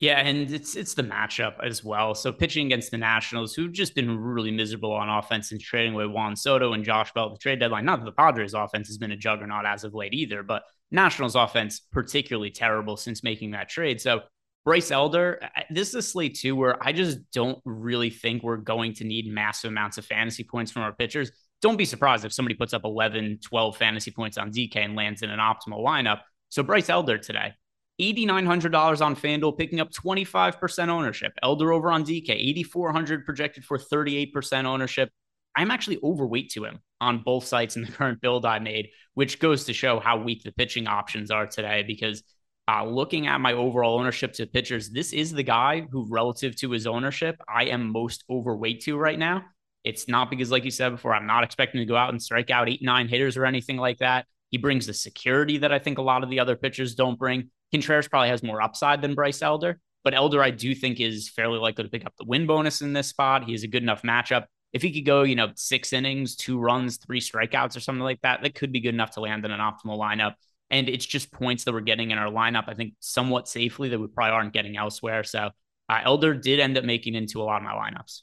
Yeah, 0.00 0.20
and 0.20 0.48
it's 0.52 0.76
it's 0.76 0.94
the 0.94 1.02
matchup 1.02 1.54
as 1.60 1.82
well. 1.82 2.14
So 2.14 2.32
pitching 2.32 2.66
against 2.66 2.92
the 2.92 2.98
Nationals, 2.98 3.54
who've 3.54 3.72
just 3.72 3.96
been 3.96 4.16
really 4.16 4.52
miserable 4.52 4.92
on 4.92 5.08
offense 5.08 5.50
and 5.50 5.60
trading 5.60 5.94
away 5.94 6.06
Juan 6.06 6.36
Soto 6.36 6.72
and 6.72 6.84
Josh 6.84 7.12
Bell 7.12 7.26
at 7.26 7.32
the 7.32 7.38
trade 7.38 7.58
deadline. 7.58 7.84
Not 7.84 7.98
that 8.00 8.04
the 8.04 8.12
Padres 8.12 8.54
offense 8.54 8.86
has 8.86 8.98
been 8.98 9.10
a 9.10 9.16
juggernaut 9.16 9.66
as 9.66 9.82
of 9.82 9.94
late 9.94 10.14
either, 10.14 10.44
but 10.44 10.62
Nationals 10.92 11.34
offense 11.34 11.80
particularly 11.80 12.50
terrible 12.50 12.96
since 12.96 13.24
making 13.24 13.50
that 13.52 13.68
trade. 13.68 14.00
So 14.00 14.20
Bryce 14.64 14.90
Elder, 14.90 15.40
this 15.70 15.88
is 15.88 15.94
a 15.96 16.02
slate 16.02 16.38
too 16.38 16.54
where 16.54 16.76
I 16.80 16.92
just 16.92 17.18
don't 17.32 17.58
really 17.64 18.10
think 18.10 18.42
we're 18.42 18.56
going 18.56 18.92
to 18.94 19.04
need 19.04 19.26
massive 19.26 19.70
amounts 19.70 19.98
of 19.98 20.06
fantasy 20.06 20.44
points 20.44 20.70
from 20.70 20.82
our 20.82 20.92
pitchers. 20.92 21.32
Don't 21.60 21.76
be 21.76 21.84
surprised 21.84 22.24
if 22.24 22.32
somebody 22.32 22.54
puts 22.54 22.72
up 22.72 22.84
11, 22.84 23.40
12 23.42 23.76
fantasy 23.76 24.10
points 24.12 24.38
on 24.38 24.52
DK 24.52 24.76
and 24.76 24.94
lands 24.94 25.22
in 25.22 25.30
an 25.30 25.40
optimal 25.40 25.84
lineup. 25.84 26.20
So 26.50 26.62
Bryce 26.62 26.88
Elder 26.88 27.18
today, 27.18 27.54
$8,900 28.00 29.00
on 29.00 29.16
FanDuel, 29.16 29.58
picking 29.58 29.80
up 29.80 29.90
25% 29.90 30.88
ownership. 30.88 31.32
Elder 31.42 31.72
over 31.72 31.90
on 31.90 32.04
DK, 32.04 32.30
8,400 32.30 33.24
projected 33.24 33.64
for 33.64 33.78
38% 33.78 34.64
ownership. 34.64 35.10
I'm 35.56 35.70
actually 35.70 35.98
overweight 36.04 36.50
to 36.50 36.64
him 36.64 36.78
on 37.00 37.22
both 37.24 37.44
sites 37.44 37.76
in 37.76 37.82
the 37.82 37.90
current 37.92 38.20
build 38.20 38.46
I 38.46 38.60
made, 38.60 38.90
which 39.14 39.40
goes 39.40 39.64
to 39.64 39.72
show 39.72 39.98
how 39.98 40.18
weak 40.18 40.44
the 40.44 40.52
pitching 40.52 40.86
options 40.86 41.30
are 41.30 41.46
today. 41.46 41.82
Because 41.86 42.22
uh, 42.70 42.84
looking 42.84 43.26
at 43.26 43.40
my 43.40 43.54
overall 43.54 43.98
ownership 43.98 44.32
to 44.34 44.46
pitchers, 44.46 44.90
this 44.90 45.12
is 45.12 45.32
the 45.32 45.42
guy 45.42 45.86
who, 45.90 46.06
relative 46.08 46.54
to 46.56 46.70
his 46.70 46.86
ownership, 46.86 47.40
I 47.48 47.64
am 47.64 47.90
most 47.90 48.24
overweight 48.30 48.82
to 48.82 48.96
right 48.96 49.18
now. 49.18 49.44
It's 49.84 50.06
not 50.06 50.30
because, 50.30 50.50
like 50.50 50.64
you 50.64 50.70
said 50.70 50.90
before, 50.90 51.14
I'm 51.14 51.26
not 51.26 51.44
expecting 51.44 51.80
to 51.80 51.86
go 51.86 51.96
out 51.96 52.10
and 52.10 52.22
strike 52.22 52.50
out 52.50 52.68
eight, 52.68 52.82
nine 52.82 53.08
hitters 53.08 53.36
or 53.36 53.46
anything 53.46 53.78
like 53.78 53.98
that. 53.98 54.26
He 54.50 54.58
brings 54.58 54.86
the 54.86 54.94
security 54.94 55.58
that 55.58 55.72
I 55.72 55.78
think 55.78 55.98
a 55.98 56.02
lot 56.02 56.22
of 56.22 56.30
the 56.30 56.40
other 56.40 56.56
pitchers 56.56 56.94
don't 56.94 57.18
bring. 57.18 57.50
Contreras 57.72 58.08
probably 58.08 58.28
has 58.28 58.42
more 58.42 58.62
upside 58.62 59.02
than 59.02 59.14
Bryce 59.14 59.42
Elder, 59.42 59.80
but 60.04 60.14
Elder 60.14 60.42
I 60.42 60.50
do 60.50 60.74
think 60.74 61.00
is 61.00 61.28
fairly 61.28 61.58
likely 61.58 61.84
to 61.84 61.90
pick 61.90 62.06
up 62.06 62.14
the 62.18 62.24
win 62.24 62.46
bonus 62.46 62.80
in 62.80 62.92
this 62.92 63.08
spot. 63.08 63.44
He 63.44 63.52
has 63.52 63.62
a 63.62 63.68
good 63.68 63.82
enough 63.82 64.02
matchup. 64.02 64.44
If 64.72 64.82
he 64.82 64.92
could 64.92 65.06
go, 65.06 65.22
you 65.22 65.34
know, 65.34 65.50
six 65.54 65.92
innings, 65.92 66.36
two 66.36 66.58
runs, 66.58 66.98
three 66.98 67.20
strikeouts, 67.20 67.76
or 67.76 67.80
something 67.80 68.02
like 68.02 68.20
that, 68.22 68.42
that 68.42 68.54
could 68.54 68.72
be 68.72 68.80
good 68.80 68.94
enough 68.94 69.12
to 69.12 69.20
land 69.20 69.44
in 69.44 69.50
an 69.50 69.60
optimal 69.60 69.98
lineup. 69.98 70.34
And 70.70 70.88
it's 70.88 71.06
just 71.06 71.32
points 71.32 71.64
that 71.64 71.72
we're 71.72 71.80
getting 71.80 72.10
in 72.10 72.18
our 72.18 72.30
lineup, 72.30 72.64
I 72.68 72.74
think, 72.74 72.94
somewhat 73.00 73.48
safely 73.48 73.88
that 73.88 73.98
we 73.98 74.06
probably 74.06 74.32
aren't 74.32 74.52
getting 74.52 74.76
elsewhere. 74.76 75.24
So 75.24 75.50
uh, 75.88 76.00
Elder 76.04 76.34
did 76.34 76.60
end 76.60 76.76
up 76.76 76.84
making 76.84 77.14
into 77.14 77.40
a 77.40 77.44
lot 77.44 77.56
of 77.56 77.62
my 77.62 77.72
lineups. 77.72 78.22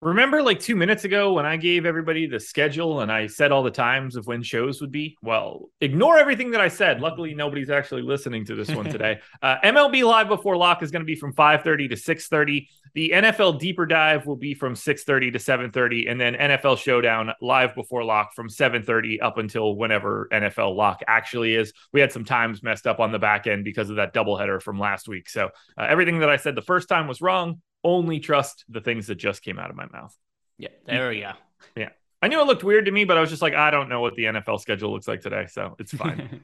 Remember, 0.00 0.44
like 0.44 0.60
two 0.60 0.76
minutes 0.76 1.02
ago, 1.02 1.32
when 1.32 1.44
I 1.44 1.56
gave 1.56 1.84
everybody 1.84 2.28
the 2.28 2.38
schedule 2.38 3.00
and 3.00 3.10
I 3.10 3.26
said 3.26 3.50
all 3.50 3.64
the 3.64 3.70
times 3.72 4.14
of 4.14 4.28
when 4.28 4.44
shows 4.44 4.80
would 4.80 4.92
be? 4.92 5.16
Well, 5.22 5.70
ignore 5.80 6.18
everything 6.18 6.52
that 6.52 6.60
I 6.60 6.68
said. 6.68 7.00
Luckily, 7.00 7.34
nobody's 7.34 7.68
actually 7.68 8.02
listening 8.02 8.44
to 8.44 8.54
this 8.54 8.70
one 8.70 8.84
today. 8.90 9.18
uh, 9.42 9.56
MLB 9.64 10.04
Live 10.04 10.28
before 10.28 10.56
lock 10.56 10.84
is 10.84 10.92
going 10.92 11.02
to 11.02 11.06
be 11.06 11.16
from 11.16 11.34
5:30 11.34 11.88
to 11.88 11.96
6:30. 11.96 12.68
The 12.94 13.10
NFL 13.10 13.58
Deeper 13.58 13.86
Dive 13.86 14.24
will 14.24 14.36
be 14.36 14.54
from 14.54 14.74
6:30 14.74 15.32
to 15.32 15.38
7:30, 15.40 16.08
and 16.08 16.20
then 16.20 16.34
NFL 16.34 16.78
Showdown 16.78 17.32
live 17.42 17.74
before 17.74 18.04
lock 18.04 18.34
from 18.34 18.48
7:30 18.48 19.20
up 19.20 19.38
until 19.38 19.74
whenever 19.74 20.28
NFL 20.32 20.76
lock 20.76 21.02
actually 21.08 21.56
is. 21.56 21.72
We 21.92 22.00
had 22.00 22.12
some 22.12 22.24
times 22.24 22.62
messed 22.62 22.86
up 22.86 23.00
on 23.00 23.10
the 23.10 23.18
back 23.18 23.48
end 23.48 23.64
because 23.64 23.90
of 23.90 23.96
that 23.96 24.14
doubleheader 24.14 24.62
from 24.62 24.78
last 24.78 25.08
week. 25.08 25.28
So 25.28 25.46
uh, 25.76 25.86
everything 25.88 26.20
that 26.20 26.30
I 26.30 26.36
said 26.36 26.54
the 26.54 26.62
first 26.62 26.88
time 26.88 27.08
was 27.08 27.20
wrong 27.20 27.60
only 27.88 28.20
trust 28.20 28.64
the 28.68 28.80
things 28.80 29.06
that 29.06 29.16
just 29.16 29.42
came 29.42 29.58
out 29.58 29.70
of 29.70 29.76
my 29.76 29.86
mouth. 29.86 30.14
Yeah, 30.58 30.68
there 30.86 31.08
we 31.08 31.20
go. 31.20 31.32
Yeah. 31.76 31.90
I 32.20 32.28
knew 32.28 32.40
it 32.40 32.46
looked 32.46 32.64
weird 32.64 32.86
to 32.86 32.90
me, 32.90 33.04
but 33.04 33.16
I 33.16 33.20
was 33.20 33.30
just 33.30 33.42
like, 33.42 33.54
I 33.54 33.70
don't 33.70 33.88
know 33.88 34.00
what 34.00 34.14
the 34.14 34.24
NFL 34.24 34.60
schedule 34.60 34.92
looks 34.92 35.06
like 35.06 35.20
today, 35.20 35.46
so 35.48 35.76
it's 35.78 35.92
fine. 35.94 36.42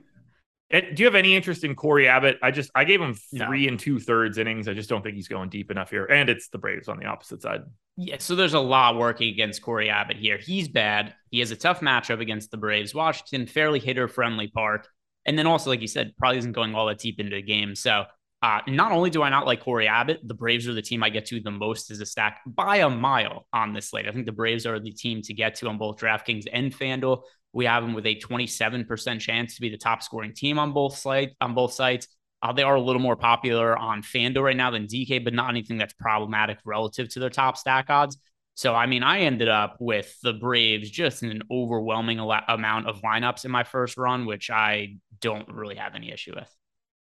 and, 0.71 0.85
eh, 0.85 0.91
do 0.95 1.03
you 1.03 1.07
have 1.07 1.17
any 1.17 1.35
interest 1.35 1.65
in 1.65 1.75
Cory 1.75 2.09
Abbott? 2.09 2.39
I 2.43 2.53
just 2.53 2.71
I 2.75 2.85
gave 2.85 3.01
him 3.01 3.15
three 3.15 3.65
no. 3.65 3.69
and 3.69 3.79
two 3.79 3.99
thirds 3.99 4.39
innings. 4.39 4.69
I 4.69 4.75
just 4.75 4.89
don't 4.89 5.03
think 5.03 5.17
he's 5.17 5.29
going 5.29 5.49
deep 5.49 5.71
enough 5.71 5.91
here. 5.91 6.05
And 6.05 6.29
it's 6.29 6.49
the 6.49 6.59
Braves 6.59 6.89
on 6.89 6.99
the 6.99 7.07
opposite 7.07 7.43
side. 7.43 7.63
Yeah, 7.97 8.17
so 8.19 8.35
there's 8.35 8.55
a 8.55 8.61
lot 8.61 8.97
working 8.97 9.33
against 9.33 9.63
Cory 9.63 9.91
Abbott 9.91 10.17
here. 10.17 10.39
He's 10.39 10.69
bad. 10.69 11.15
He 11.31 11.41
has 11.41 11.51
a 11.51 11.57
tough 11.57 11.81
matchup 11.81 12.21
against 12.21 12.51
the 12.51 12.57
Braves. 12.57 12.95
Washington, 12.95 13.47
fairly 13.47 13.79
hitter 13.79 14.09
friendly 14.09 14.49
park. 14.49 14.89
And 15.27 15.39
then 15.39 15.47
also, 15.47 15.71
like 15.71 15.81
you 15.81 15.89
said, 15.89 16.15
probably 16.19 16.39
isn't 16.39 16.53
going 16.53 16.75
all 16.75 16.87
that 16.87 16.99
deep 16.99 17.19
into 17.19 17.37
the 17.37 17.43
game. 17.43 17.75
So 17.75 18.05
uh, 18.45 18.61
not 18.67 18.93
only 18.93 19.09
do 19.09 19.23
I 19.23 19.31
not 19.31 19.47
like 19.47 19.63
Cory 19.63 19.89
Abbott, 19.89 20.21
the 20.23 20.35
Braves 20.35 20.69
are 20.69 20.75
the 20.75 20.83
team 20.83 21.03
I 21.03 21.09
get 21.09 21.25
to 21.27 21.41
the 21.41 21.51
most 21.51 21.91
as 21.91 22.01
a 22.01 22.05
stack 22.05 22.43
by 22.47 22.77
a 22.77 22.91
mile 22.91 23.47
on 23.55 23.73
this 23.73 23.89
slate. 23.89 24.07
I 24.07 24.13
think 24.13 24.27
the 24.27 24.33
Braves 24.33 24.67
are 24.67 24.79
the 24.79 24.93
team 24.93 25.23
to 25.23 25.33
get 25.33 25.55
to 25.57 25.69
on 25.69 25.79
both 25.79 25.97
DraftKings 25.97 26.45
and 26.53 26.71
FanDuel. 26.71 27.23
We 27.55 27.65
have 27.65 27.83
them 27.83 27.95
with 27.95 28.05
a 28.05 28.21
27% 28.21 29.19
chance 29.19 29.55
to 29.55 29.63
be 29.63 29.71
the 29.71 29.79
top 29.79 30.03
scoring 30.03 30.35
team 30.35 30.59
on 30.59 30.73
both 30.75 30.95
sites. 30.95 31.35
On 31.41 31.55
both 31.55 31.73
sites, 31.73 32.07
uh, 32.43 32.53
they 32.53 32.63
are 32.63 32.75
a 32.75 32.81
little 32.83 33.01
more 33.01 33.17
popular 33.17 33.79
on 33.79 34.03
FanDuel 34.03 34.43
right 34.43 34.57
now 34.57 34.71
than 34.71 34.89
DK, 34.89 35.25
but 35.25 35.33
not 35.33 35.49
anything 35.49 35.79
that's 35.79 35.95
problematic 35.95 36.59
relative 36.67 37.09
to 37.15 37.21
their 37.21 37.31
top 37.31 37.57
stack 37.57 37.89
odds. 37.89 38.19
So, 38.53 38.75
I 38.75 38.85
mean, 38.85 39.03
I 39.03 39.21
ended 39.21 39.49
up 39.49 39.79
with 39.81 40.15
the 40.23 40.35
Braves 40.35 40.91
just 40.91 41.23
in 41.23 41.31
an 41.31 41.45
overwhelming 41.51 42.19
amount 42.19 42.89
of 42.89 43.01
lineups 43.01 43.47
in 43.47 43.51
my 43.51 43.65
first 43.65 43.97
run, 43.97 44.27
which 44.27 44.51
I 44.51 44.99
don't 45.23 45.49
really 45.49 45.77
have 45.77 45.95
any 45.95 46.13
issue 46.13 46.35
with. 46.37 46.55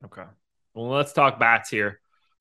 Okay. 0.04 0.24
Well, 0.74 0.88
let's 0.88 1.12
talk 1.12 1.38
bats 1.38 1.70
here. 1.70 2.00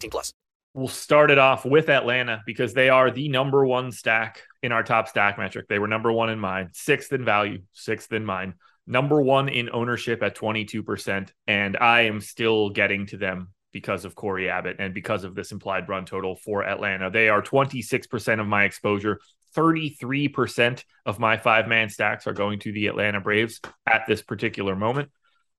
18 0.00 0.10
plus. 0.10 0.32
We'll 0.72 0.88
start 0.88 1.30
it 1.30 1.38
off 1.38 1.64
with 1.64 1.88
Atlanta 1.88 2.42
because 2.46 2.74
they 2.74 2.90
are 2.90 3.10
the 3.10 3.28
number 3.28 3.66
one 3.66 3.90
stack 3.90 4.42
in 4.62 4.70
our 4.70 4.82
top 4.82 5.08
stack 5.08 5.36
metric. 5.36 5.66
They 5.68 5.80
were 5.80 5.88
number 5.88 6.12
one 6.12 6.30
in 6.30 6.38
mine, 6.38 6.70
sixth 6.72 7.12
in 7.12 7.24
value, 7.24 7.62
sixth 7.72 8.12
in 8.12 8.24
mine 8.24 8.54
number 8.90 9.22
one 9.22 9.48
in 9.48 9.70
ownership 9.72 10.22
at 10.22 10.36
22%. 10.36 11.28
And 11.46 11.76
I 11.76 12.02
am 12.02 12.20
still 12.20 12.70
getting 12.70 13.06
to 13.06 13.16
them 13.16 13.54
because 13.72 14.04
of 14.04 14.16
Cory 14.16 14.50
Abbott 14.50 14.76
and 14.80 14.92
because 14.92 15.22
of 15.22 15.36
this 15.36 15.52
implied 15.52 15.88
run 15.88 16.04
total 16.04 16.34
for 16.34 16.64
Atlanta. 16.64 17.08
They 17.08 17.28
are 17.28 17.40
26% 17.40 18.40
of 18.40 18.46
my 18.46 18.64
exposure. 18.64 19.20
33% 19.56 20.84
of 21.06 21.18
my 21.18 21.36
five 21.36 21.68
man 21.68 21.88
stacks 21.88 22.26
are 22.26 22.32
going 22.32 22.58
to 22.60 22.72
the 22.72 22.88
Atlanta 22.88 23.20
Braves 23.20 23.60
at 23.86 24.06
this 24.06 24.22
particular 24.22 24.74
moment. 24.74 25.10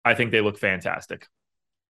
I 0.03 0.13
think 0.13 0.31
they 0.31 0.41
look 0.41 0.57
fantastic. 0.57 1.27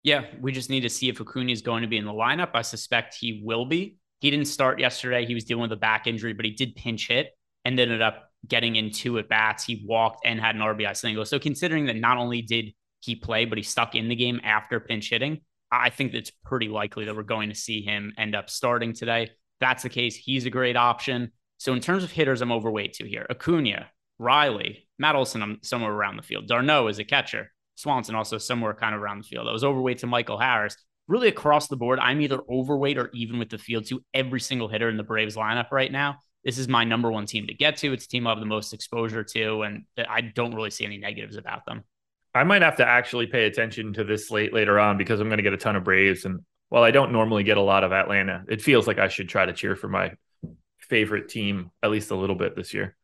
Yeah, 0.06 0.26
we 0.40 0.52
just 0.52 0.70
need 0.70 0.82
to 0.82 0.88
see 0.88 1.08
if 1.08 1.20
Acuna 1.20 1.50
is 1.50 1.62
going 1.62 1.82
to 1.82 1.88
be 1.88 1.96
in 1.96 2.04
the 2.04 2.12
lineup. 2.12 2.50
I 2.54 2.62
suspect 2.62 3.16
he 3.20 3.42
will 3.44 3.64
be. 3.64 3.96
He 4.20 4.30
didn't 4.30 4.46
start 4.46 4.78
yesterday. 4.78 5.26
He 5.26 5.34
was 5.34 5.42
dealing 5.42 5.62
with 5.62 5.72
a 5.72 5.76
back 5.76 6.06
injury, 6.06 6.32
but 6.32 6.44
he 6.44 6.52
did 6.52 6.76
pinch 6.76 7.08
hit 7.08 7.36
and 7.64 7.78
ended 7.78 8.00
up 8.00 8.30
getting 8.46 8.76
into 8.76 9.18
at 9.18 9.28
bats. 9.28 9.64
He 9.64 9.84
walked 9.84 10.24
and 10.24 10.40
had 10.40 10.54
an 10.54 10.60
RBI 10.60 10.96
single. 10.96 11.24
So 11.24 11.40
considering 11.40 11.86
that 11.86 11.96
not 11.96 12.18
only 12.18 12.40
did 12.40 12.66
he 13.00 13.16
play, 13.16 13.46
but 13.46 13.58
he 13.58 13.64
stuck 13.64 13.96
in 13.96 14.06
the 14.06 14.14
game 14.14 14.40
after 14.44 14.78
pinch 14.78 15.10
hitting, 15.10 15.40
I 15.72 15.90
think 15.90 16.14
it's 16.14 16.30
pretty 16.30 16.68
likely 16.68 17.06
that 17.06 17.16
we're 17.16 17.24
going 17.24 17.48
to 17.48 17.56
see 17.56 17.82
him 17.82 18.12
end 18.16 18.36
up 18.36 18.48
starting 18.48 18.92
today. 18.92 19.30
that's 19.58 19.82
the 19.82 19.88
case. 19.88 20.14
He's 20.14 20.46
a 20.46 20.50
great 20.50 20.76
option. 20.76 21.32
So 21.58 21.72
in 21.72 21.80
terms 21.80 22.04
of 22.04 22.12
hitters, 22.12 22.42
I'm 22.42 22.52
overweight 22.52 22.92
to 22.94 23.08
here. 23.08 23.26
Acuna, 23.28 23.88
Riley, 24.20 24.88
Matt 25.00 25.16
Olson, 25.16 25.42
I'm 25.42 25.58
somewhere 25.64 25.90
around 25.90 26.16
the 26.16 26.22
field. 26.22 26.46
d'Arnaud 26.46 26.86
is 26.86 27.00
a 27.00 27.04
catcher. 27.04 27.50
Swanson 27.76 28.14
also 28.14 28.38
somewhere 28.38 28.74
kind 28.74 28.94
of 28.94 29.00
around 29.00 29.22
the 29.22 29.28
field. 29.28 29.46
I 29.48 29.52
was 29.52 29.64
overweight 29.64 29.98
to 29.98 30.06
Michael 30.06 30.38
Harris. 30.38 30.76
Really 31.08 31.28
across 31.28 31.68
the 31.68 31.76
board, 31.76 32.00
I'm 32.00 32.20
either 32.20 32.40
overweight 32.50 32.98
or 32.98 33.10
even 33.14 33.38
with 33.38 33.48
the 33.48 33.58
field 33.58 33.86
to 33.86 34.02
every 34.12 34.40
single 34.40 34.66
hitter 34.66 34.88
in 34.88 34.96
the 34.96 35.04
Braves 35.04 35.36
lineup 35.36 35.70
right 35.70 35.92
now. 35.92 36.16
This 36.44 36.58
is 36.58 36.66
my 36.68 36.84
number 36.84 37.10
one 37.12 37.26
team 37.26 37.46
to 37.46 37.54
get 37.54 37.76
to. 37.78 37.92
It's 37.92 38.06
a 38.06 38.08
team 38.08 38.26
I 38.26 38.30
have 38.30 38.40
the 38.40 38.46
most 38.46 38.72
exposure 38.72 39.22
to, 39.22 39.62
and 39.62 39.84
I 40.08 40.20
don't 40.20 40.54
really 40.54 40.70
see 40.70 40.84
any 40.84 40.98
negatives 40.98 41.36
about 41.36 41.64
them. 41.64 41.84
I 42.34 42.44
might 42.44 42.62
have 42.62 42.76
to 42.76 42.86
actually 42.86 43.26
pay 43.26 43.46
attention 43.46 43.92
to 43.94 44.04
this 44.04 44.28
slate 44.28 44.52
later 44.52 44.78
on 44.78 44.98
because 44.98 45.20
I'm 45.20 45.28
going 45.28 45.38
to 45.38 45.42
get 45.42 45.54
a 45.54 45.58
ton 45.58 45.76
of 45.76 45.84
Braves. 45.84 46.24
And 46.24 46.40
while 46.68 46.82
I 46.82 46.90
don't 46.90 47.12
normally 47.12 47.44
get 47.44 47.56
a 47.56 47.62
lot 47.62 47.84
of 47.84 47.92
Atlanta, 47.92 48.44
it 48.48 48.62
feels 48.62 48.86
like 48.86 48.98
I 48.98 49.08
should 49.08 49.28
try 49.28 49.46
to 49.46 49.52
cheer 49.52 49.76
for 49.76 49.88
my 49.88 50.12
favorite 50.78 51.28
team 51.28 51.70
at 51.82 51.90
least 51.90 52.10
a 52.10 52.16
little 52.16 52.36
bit 52.36 52.54
this 52.56 52.74
year. 52.74 52.96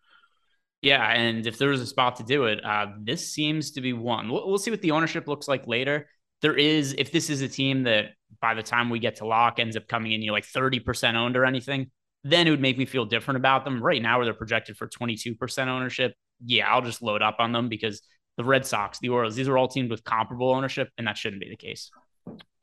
Yeah, 0.83 1.09
and 1.09 1.47
if 1.47 1.59
there 1.59 1.69
was 1.69 1.81
a 1.81 1.87
spot 1.87 2.17
to 2.17 2.25
do 2.25 2.45
it, 2.45 2.63
uh, 2.65 2.87
this 3.01 3.33
seems 3.33 3.71
to 3.73 3.81
be 3.81 3.93
one. 3.93 4.29
We'll, 4.29 4.49
we'll, 4.49 4.59
see 4.59 4.73
what 4.73 4.83
the 4.83 4.91
ownership 4.91 5.29
looks 5.29 5.47
like 5.47 5.69
later. 5.69 6.09
There 6.43 6.57
is, 6.57 6.93
if 6.99 7.13
this 7.13 7.31
is 7.31 7.41
a 7.41 7.49
team 7.49 7.85
that 7.85 8.07
by 8.41 8.55
the 8.55 8.65
time 8.65 8.91
we 8.91 8.99
get 8.99 9.17
to 9.17 9.27
lock 9.27 9.61
ends 9.61 9.77
up 9.77 9.87
coming 9.87 10.11
in, 10.11 10.23
you 10.23 10.33
like 10.33 10.45
30% 10.45 11.15
owned 11.15 11.37
or 11.37 11.45
anything, 11.45 11.93
then 12.25 12.49
it 12.49 12.51
would 12.51 12.61
make 12.61 12.79
me 12.79 12.85
feel 12.85 13.05
different 13.05 13.37
about 13.37 13.65
them. 13.65 13.81
Right 13.81 14.03
now, 14.03 14.19
where 14.19 14.25
they're 14.25 14.35
projected 14.35 14.77
for 14.77 14.89
22% 14.89 15.69
ownership, 15.69 16.15
yeah, 16.45 16.67
I'll 16.69 16.83
just 16.83 17.01
load 17.01 17.23
up 17.23 17.37
on 17.39 17.53
them 17.53 17.69
because 17.69 18.03
the 18.37 18.45
Red 18.45 18.67
Sox, 18.67 18.99
the 18.99 19.11
Orioles, 19.11 19.37
these 19.37 19.47
are 19.47 19.57
all 19.57 19.69
teams 19.69 19.89
with 19.89 20.03
comparable 20.03 20.51
ownership, 20.51 20.89
and 20.99 21.07
that 21.07 21.17
shouldn't 21.17 21.41
be 21.41 21.49
the 21.49 21.57
case. 21.57 21.93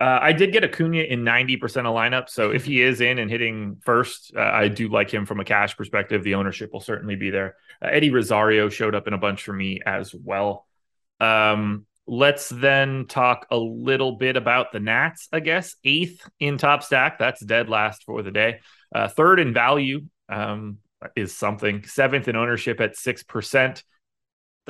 Uh, 0.02 0.18
I 0.22 0.32
did 0.32 0.54
get 0.54 0.64
Acuna 0.64 1.02
in 1.02 1.24
90% 1.24 1.62
of 1.64 1.94
lineups. 1.94 2.30
So 2.30 2.52
if 2.52 2.64
he 2.64 2.82
is 2.82 3.02
in 3.02 3.20
and 3.20 3.30
hitting 3.30 3.82
first, 3.84 4.32
uh, 4.36 4.40
I 4.40 4.70
do 4.70 4.88
like 4.88 5.12
him 5.12 5.26
from 5.26 5.42
a 5.42 5.46
cash 5.46 5.76
perspective. 5.76 6.24
The 6.24 6.36
ownership 6.36 6.72
will 6.72 6.80
certainly 6.80 7.18
be 7.18 7.32
there. 7.32 7.56
Uh, 7.82 7.90
Eddie 7.92 8.10
Rosario 8.10 8.70
showed 8.70 8.96
up 8.96 9.08
in 9.08 9.14
a 9.14 9.18
bunch 9.18 9.44
for 9.44 9.52
me 9.52 9.82
as 9.86 10.16
well. 10.16 10.66
Um, 11.20 11.86
let's 12.08 12.48
then 12.48 13.08
talk 13.08 13.48
a 13.52 13.58
little 13.58 14.14
bit 14.14 14.38
about 14.38 14.72
the 14.72 14.80
Nats, 14.80 15.28
I 15.34 15.42
guess. 15.42 15.76
Eighth 15.84 16.28
in 16.40 16.58
top 16.58 16.82
stack. 16.82 17.20
That's 17.20 17.44
dead 17.44 17.68
last 17.68 18.04
for 18.04 18.24
the 18.24 18.32
day. 18.32 18.62
Uh, 18.96 19.10
third 19.10 19.40
in 19.40 19.54
value 19.54 20.06
um, 20.30 20.78
is 21.18 21.36
something. 21.36 21.86
Seventh 21.86 22.30
in 22.30 22.38
ownership 22.38 22.80
at 22.80 22.96
6% 22.96 23.84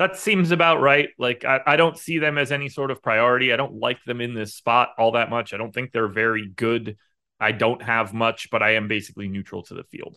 that 0.00 0.16
seems 0.16 0.50
about 0.50 0.80
right. 0.80 1.10
Like 1.18 1.44
I, 1.44 1.60
I, 1.66 1.76
don't 1.76 1.98
see 1.98 2.18
them 2.18 2.38
as 2.38 2.52
any 2.52 2.70
sort 2.70 2.90
of 2.90 3.02
priority. 3.02 3.52
I 3.52 3.56
don't 3.56 3.74
like 3.74 4.02
them 4.04 4.22
in 4.22 4.32
this 4.32 4.54
spot 4.54 4.94
all 4.96 5.12
that 5.12 5.28
much. 5.28 5.52
I 5.52 5.58
don't 5.58 5.74
think 5.74 5.92
they're 5.92 6.08
very 6.08 6.48
good. 6.48 6.96
I 7.38 7.52
don't 7.52 7.82
have 7.82 8.14
much, 8.14 8.48
but 8.50 8.62
I 8.62 8.76
am 8.76 8.88
basically 8.88 9.28
neutral 9.28 9.62
to 9.64 9.74
the 9.74 9.84
field. 9.84 10.16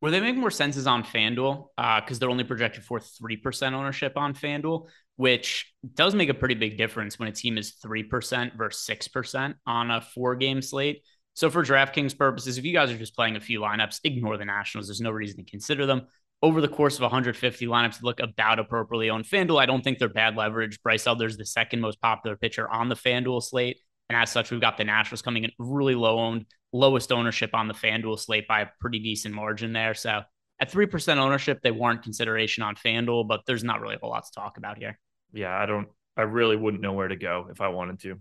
Where 0.00 0.10
they 0.10 0.18
make 0.18 0.34
more 0.34 0.50
sense 0.50 0.76
is 0.76 0.88
on 0.88 1.04
FanDuel 1.04 1.68
because 1.76 2.16
uh, 2.16 2.18
they're 2.18 2.28
only 2.28 2.42
projected 2.42 2.82
for 2.82 2.98
3% 2.98 3.72
ownership 3.72 4.14
on 4.16 4.34
FanDuel, 4.34 4.88
which 5.14 5.72
does 5.94 6.16
make 6.16 6.28
a 6.28 6.34
pretty 6.34 6.56
big 6.56 6.76
difference 6.76 7.16
when 7.16 7.28
a 7.28 7.32
team 7.32 7.56
is 7.56 7.76
3% 7.86 8.56
versus 8.56 8.84
6% 8.84 9.54
on 9.64 9.92
a 9.92 10.00
four 10.00 10.34
game 10.34 10.60
slate. 10.60 11.02
So 11.34 11.50
for 11.50 11.62
DraftKings 11.62 12.18
purposes, 12.18 12.58
if 12.58 12.64
you 12.64 12.72
guys 12.72 12.90
are 12.90 12.98
just 12.98 13.14
playing 13.14 13.36
a 13.36 13.40
few 13.40 13.60
lineups, 13.60 14.00
ignore 14.02 14.36
the 14.38 14.44
Nationals. 14.44 14.88
There's 14.88 15.00
no 15.00 15.12
reason 15.12 15.44
to 15.44 15.48
consider 15.48 15.86
them 15.86 16.08
over 16.44 16.60
the 16.60 16.68
course 16.68 16.96
of 16.96 17.00
150 17.00 17.66
lineups 17.66 18.02
look 18.02 18.20
about 18.20 18.58
appropriately 18.58 19.08
on 19.08 19.24
FanDuel. 19.24 19.58
I 19.58 19.64
don't 19.64 19.82
think 19.82 19.98
they're 19.98 20.10
bad 20.10 20.36
leverage. 20.36 20.78
Bryce 20.82 21.06
Elder's 21.06 21.38
the 21.38 21.46
second 21.46 21.80
most 21.80 21.98
popular 22.02 22.36
pitcher 22.36 22.68
on 22.68 22.90
the 22.90 22.94
FanDuel 22.94 23.42
slate. 23.42 23.78
And 24.10 24.18
as 24.18 24.30
such, 24.30 24.50
we've 24.50 24.60
got 24.60 24.76
the 24.76 24.84
Nationals 24.84 25.22
coming 25.22 25.44
in 25.44 25.52
really 25.58 25.94
low 25.94 26.18
owned, 26.18 26.44
lowest 26.70 27.12
ownership 27.12 27.54
on 27.54 27.66
the 27.66 27.72
FanDuel 27.72 28.18
slate 28.18 28.46
by 28.46 28.60
a 28.60 28.66
pretty 28.78 28.98
decent 28.98 29.34
margin 29.34 29.72
there. 29.72 29.94
So 29.94 30.20
at 30.60 30.70
3% 30.70 31.16
ownership, 31.16 31.60
they 31.62 31.70
warrant 31.70 32.02
consideration 32.02 32.62
on 32.62 32.74
FanDuel, 32.74 33.26
but 33.26 33.40
there's 33.46 33.64
not 33.64 33.80
really 33.80 33.94
a 33.94 33.98
whole 33.98 34.10
lot 34.10 34.26
to 34.26 34.32
talk 34.38 34.58
about 34.58 34.76
here. 34.76 35.00
Yeah, 35.32 35.58
I 35.58 35.64
don't, 35.64 35.88
I 36.14 36.22
really 36.22 36.56
wouldn't 36.56 36.82
know 36.82 36.92
where 36.92 37.08
to 37.08 37.16
go 37.16 37.48
if 37.50 37.62
I 37.62 37.68
wanted 37.68 38.00
to. 38.00 38.20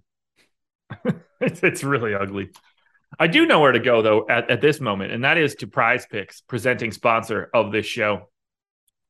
it's, 1.42 1.62
it's 1.62 1.84
really 1.84 2.16
ugly. 2.16 2.52
I 3.20 3.28
do 3.28 3.46
know 3.46 3.60
where 3.60 3.72
to 3.72 3.80
go 3.80 4.02
though 4.02 4.28
at, 4.28 4.50
at 4.50 4.62
this 4.62 4.80
moment, 4.80 5.12
and 5.12 5.24
that 5.24 5.38
is 5.38 5.56
to 5.56 5.68
Prize 5.68 6.06
Picks, 6.06 6.42
presenting 6.42 6.92
sponsor 6.92 7.50
of 7.54 7.72
this 7.72 7.86
show. 7.86 8.30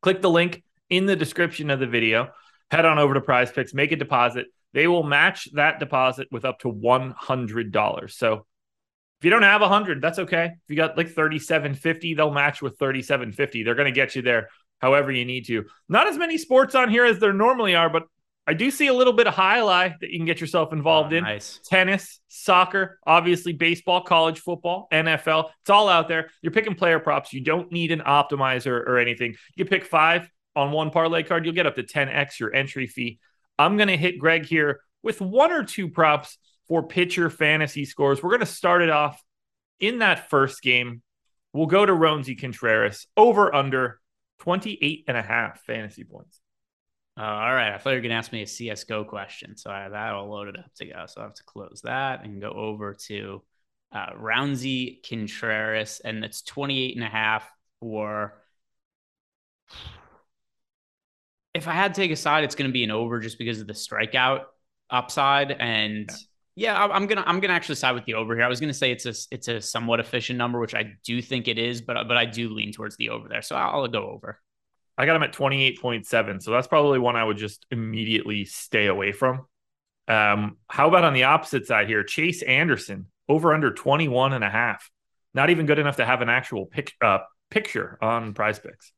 Click 0.02 0.22
the 0.22 0.30
link 0.30 0.64
in 0.90 1.06
the 1.06 1.16
description 1.16 1.70
of 1.70 1.80
the 1.80 1.88
video. 1.88 2.30
Head 2.70 2.86
on 2.86 3.00
over 3.00 3.14
to 3.14 3.22
Prize 3.22 3.52
Picks, 3.52 3.74
make 3.74 3.92
a 3.92 3.96
deposit. 3.96 4.48
They 4.74 4.88
will 4.88 5.04
match 5.04 5.48
that 5.54 5.80
deposit 5.80 6.28
with 6.32 6.46
up 6.46 6.60
to 6.60 6.70
one 6.70 7.14
hundred 7.18 7.72
dollars. 7.72 8.18
So 8.18 8.46
if 9.20 9.26
you 9.26 9.30
don't 9.30 9.44
have 9.44 9.62
a 9.62 9.70
hundred, 9.70 10.02
that's 10.02 10.20
okay. 10.20 10.46
If 10.46 10.70
you 10.70 10.76
got 10.76 10.98
like 10.98 11.10
thirty-seven 11.10 11.76
fifty, 11.76 12.14
they'll 12.14 12.34
match 12.34 12.62
with 12.62 12.78
thirty-seven 12.78 13.32
fifty. 13.32 13.64
They're 13.64 13.76
going 13.76 13.94
to 13.94 13.96
get 13.96 14.16
you 14.16 14.22
there 14.22 14.50
however 14.80 15.12
you 15.12 15.24
need 15.24 15.46
to. 15.48 15.66
Not 15.88 16.08
as 16.08 16.18
many 16.18 16.38
sports 16.38 16.76
on 16.76 16.90
here 16.90 17.06
as 17.06 17.20
there 17.20 17.32
normally 17.32 17.76
are, 17.76 17.90
but 17.90 18.04
I 18.46 18.54
do 18.54 18.70
see 18.72 18.88
a 18.88 18.94
little 18.94 19.14
bit 19.14 19.28
of 19.28 19.34
highlight 19.34 20.02
that 20.02 20.10
you 20.10 20.20
can 20.20 20.26
get 20.26 20.42
yourself 20.42 20.74
involved 20.74 21.14
oh, 21.14 21.18
in. 21.18 21.24
Nice. 21.24 21.62
Tennis, 21.66 22.20
soccer, 22.28 23.00
obviously 23.08 23.54
baseball, 23.54 24.02
college 24.02 24.40
football, 24.40 24.88
NFL. 24.92 25.50
It's 25.62 25.70
all 25.70 25.88
out 25.88 26.10
there. 26.10 26.30
You're 26.42 26.52
picking 26.52 26.76
player 26.76 27.00
props. 27.00 27.32
You 27.32 27.42
don't 27.42 27.72
need 27.72 27.92
an 27.92 28.02
optimizer 28.02 28.72
or 28.72 28.98
anything. 28.98 29.36
You 29.56 29.66
pick 29.66 29.86
five 29.86 30.30
on 30.56 30.72
one 30.72 30.92
parlay 30.92 31.24
card, 31.24 31.46
you'll 31.46 31.54
get 31.54 31.66
up 31.66 31.76
to 31.76 31.84
10x 31.84 32.40
your 32.40 32.54
entry 32.54 32.88
fee. 32.88 33.20
I'm 33.58 33.78
going 33.78 33.88
to 33.88 33.98
hit 33.98 34.20
Greg 34.20 34.46
here 34.46 34.82
with 35.02 35.22
one 35.22 35.52
or 35.52 35.64
two 35.64 35.90
props 35.90 36.38
for 36.68 36.84
pitcher 36.84 37.30
fantasy 37.30 37.86
scores. 37.86 38.22
We're 38.22 38.30
going 38.30 38.40
to 38.42 38.46
start 38.46 38.82
it 38.82 38.90
off 38.90 39.22
in 39.80 40.00
that 40.00 40.30
first 40.30 40.62
game. 40.62 41.02
We'll 41.54 41.68
go 41.68 41.86
to 41.86 41.94
Roansy 41.94 42.40
Contreras 42.40 43.08
over 43.16 43.54
under 43.54 44.00
28 44.40 45.06
and 45.08 45.18
a 45.18 45.22
half 45.22 45.62
fantasy 45.62 46.04
points. 46.04 46.40
Uh, 47.18 47.24
all 47.24 47.54
right. 47.54 47.74
I 47.74 47.78
thought 47.78 47.92
you 47.92 47.98
were 47.98 48.02
going 48.02 48.10
to 48.10 48.16
ask 48.16 48.32
me 48.32 48.42
a 48.42 48.46
CSGO 48.46 49.08
question. 49.08 49.56
So 49.56 49.70
I 49.70 49.82
have 49.82 49.92
that 49.92 50.14
all 50.14 50.30
loaded 50.30 50.58
up 50.58 50.74
to 50.78 50.86
go. 50.86 51.06
So 51.08 51.22
I 51.22 51.26
have 51.26 51.36
to 51.36 51.44
close 51.44 51.82
that 51.84 52.24
and 52.24 52.42
go 52.42 52.50
over 52.50 52.96
to 53.08 53.44
uh, 53.92 54.14
Roansy 54.20 55.08
Contreras. 55.08 56.02
And 56.04 56.24
that's 56.24 56.42
28 56.42 56.96
and 56.96 57.06
a 57.06 57.10
half 57.10 57.48
for. 57.80 58.42
If 61.54 61.68
I 61.68 61.74
had 61.74 61.94
to 61.94 62.02
take 62.02 62.10
a 62.10 62.16
side, 62.16 62.44
it's 62.44 62.56
going 62.56 62.70
to 62.70 62.74
be 62.74 62.84
an 62.84 62.90
over 62.90 63.20
just 63.20 63.38
because 63.38 63.62
of 63.62 63.68
the 63.68 63.74
strikeout 63.74 64.46
upside. 64.90 65.52
And 65.52 66.10
yeah, 66.56 66.88
yeah 66.88 66.94
I'm 66.94 67.06
gonna 67.06 67.24
I'm 67.26 67.40
gonna 67.40 67.54
actually 67.54 67.76
side 67.76 67.94
with 67.94 68.06
the 68.06 68.16
over 68.16 68.36
here. 68.36 68.44
I 68.44 68.48
was 68.48 68.60
gonna 68.60 68.74
say 68.74 68.92
it's 68.92 69.06
a 69.06 69.14
it's 69.32 69.48
a 69.48 69.62
somewhat 69.62 70.00
efficient 70.00 70.38
number, 70.38 70.60
which 70.60 70.74
I 70.74 70.94
do 71.04 71.22
think 71.22 71.48
it 71.48 71.60
is, 71.60 71.82
but 71.82 72.08
but 72.08 72.18
I 72.18 72.26
do 72.26 72.50
lean 72.50 72.72
towards 72.72 72.96
the 72.98 73.10
over 73.10 73.28
there. 73.28 73.42
So 73.42 73.56
I'll, 73.56 73.82
I'll 73.82 73.88
go 73.88 74.10
over. 74.10 74.40
I 74.98 75.06
got 75.06 75.16
him 75.16 75.24
at 75.24 75.34
28.7. 75.34 76.42
So 76.42 76.52
that's 76.52 76.68
probably 76.68 77.00
one 77.00 77.16
I 77.16 77.24
would 77.24 77.38
just 77.38 77.66
immediately 77.72 78.46
stay 78.46 78.88
away 78.88 79.12
from. 79.12 79.46
Um, 80.08 80.58
how 80.68 80.88
about 80.88 81.04
on 81.04 81.14
the 81.14 81.24
opposite 81.24 81.66
side 81.66 81.88
here? 81.88 82.04
Chase 82.04 82.42
Anderson 82.44 83.08
over 83.28 83.54
under 83.54 83.72
21 83.72 84.34
and 84.34 84.44
a 84.44 84.50
half. 84.50 84.90
Not 85.34 85.50
even 85.50 85.66
good 85.66 85.80
enough 85.80 85.96
to 85.98 86.06
have 86.06 86.22
an 86.22 86.30
actual 86.30 86.66
pic, 86.66 86.94
uh, 87.02 87.20
picture 87.50 87.98
on 88.02 88.34
prize 88.34 88.60
picks. 88.60 88.92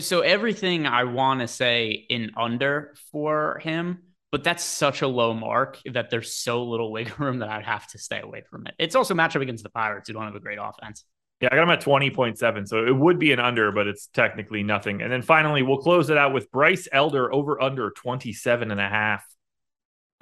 So 0.00 0.20
everything 0.20 0.86
I 0.86 1.04
want 1.04 1.40
to 1.40 1.48
say 1.48 2.06
in 2.08 2.30
under 2.36 2.94
for 3.10 3.58
him, 3.58 4.04
but 4.30 4.44
that's 4.44 4.62
such 4.62 5.02
a 5.02 5.08
low 5.08 5.34
mark 5.34 5.80
that 5.92 6.10
there's 6.10 6.32
so 6.32 6.64
little 6.64 6.92
wiggle 6.92 7.16
room 7.18 7.40
that 7.40 7.48
I'd 7.48 7.64
have 7.64 7.86
to 7.88 7.98
stay 7.98 8.20
away 8.20 8.44
from 8.48 8.68
it. 8.68 8.74
It's 8.78 8.94
also 8.94 9.14
matchup 9.14 9.42
against 9.42 9.64
the 9.64 9.70
Pirates, 9.70 10.08
who 10.08 10.14
don't 10.14 10.24
have 10.24 10.36
a 10.36 10.40
great 10.40 10.58
offense. 10.62 11.04
Yeah, 11.44 11.50
I 11.52 11.56
got 11.56 11.64
him 11.64 11.70
at 11.70 11.82
20.7. 11.82 12.66
So 12.66 12.86
it 12.86 12.96
would 12.96 13.18
be 13.18 13.30
an 13.32 13.38
under, 13.38 13.70
but 13.70 13.86
it's 13.86 14.06
technically 14.06 14.62
nothing. 14.62 15.02
And 15.02 15.12
then 15.12 15.20
finally, 15.20 15.60
we'll 15.60 15.76
close 15.76 16.08
it 16.08 16.16
out 16.16 16.32
with 16.32 16.50
Bryce 16.50 16.88
Elder 16.90 17.30
over 17.34 17.60
under 17.60 17.90
27 17.90 18.70
and 18.70 18.80
a 18.80 18.88
half. 18.88 19.22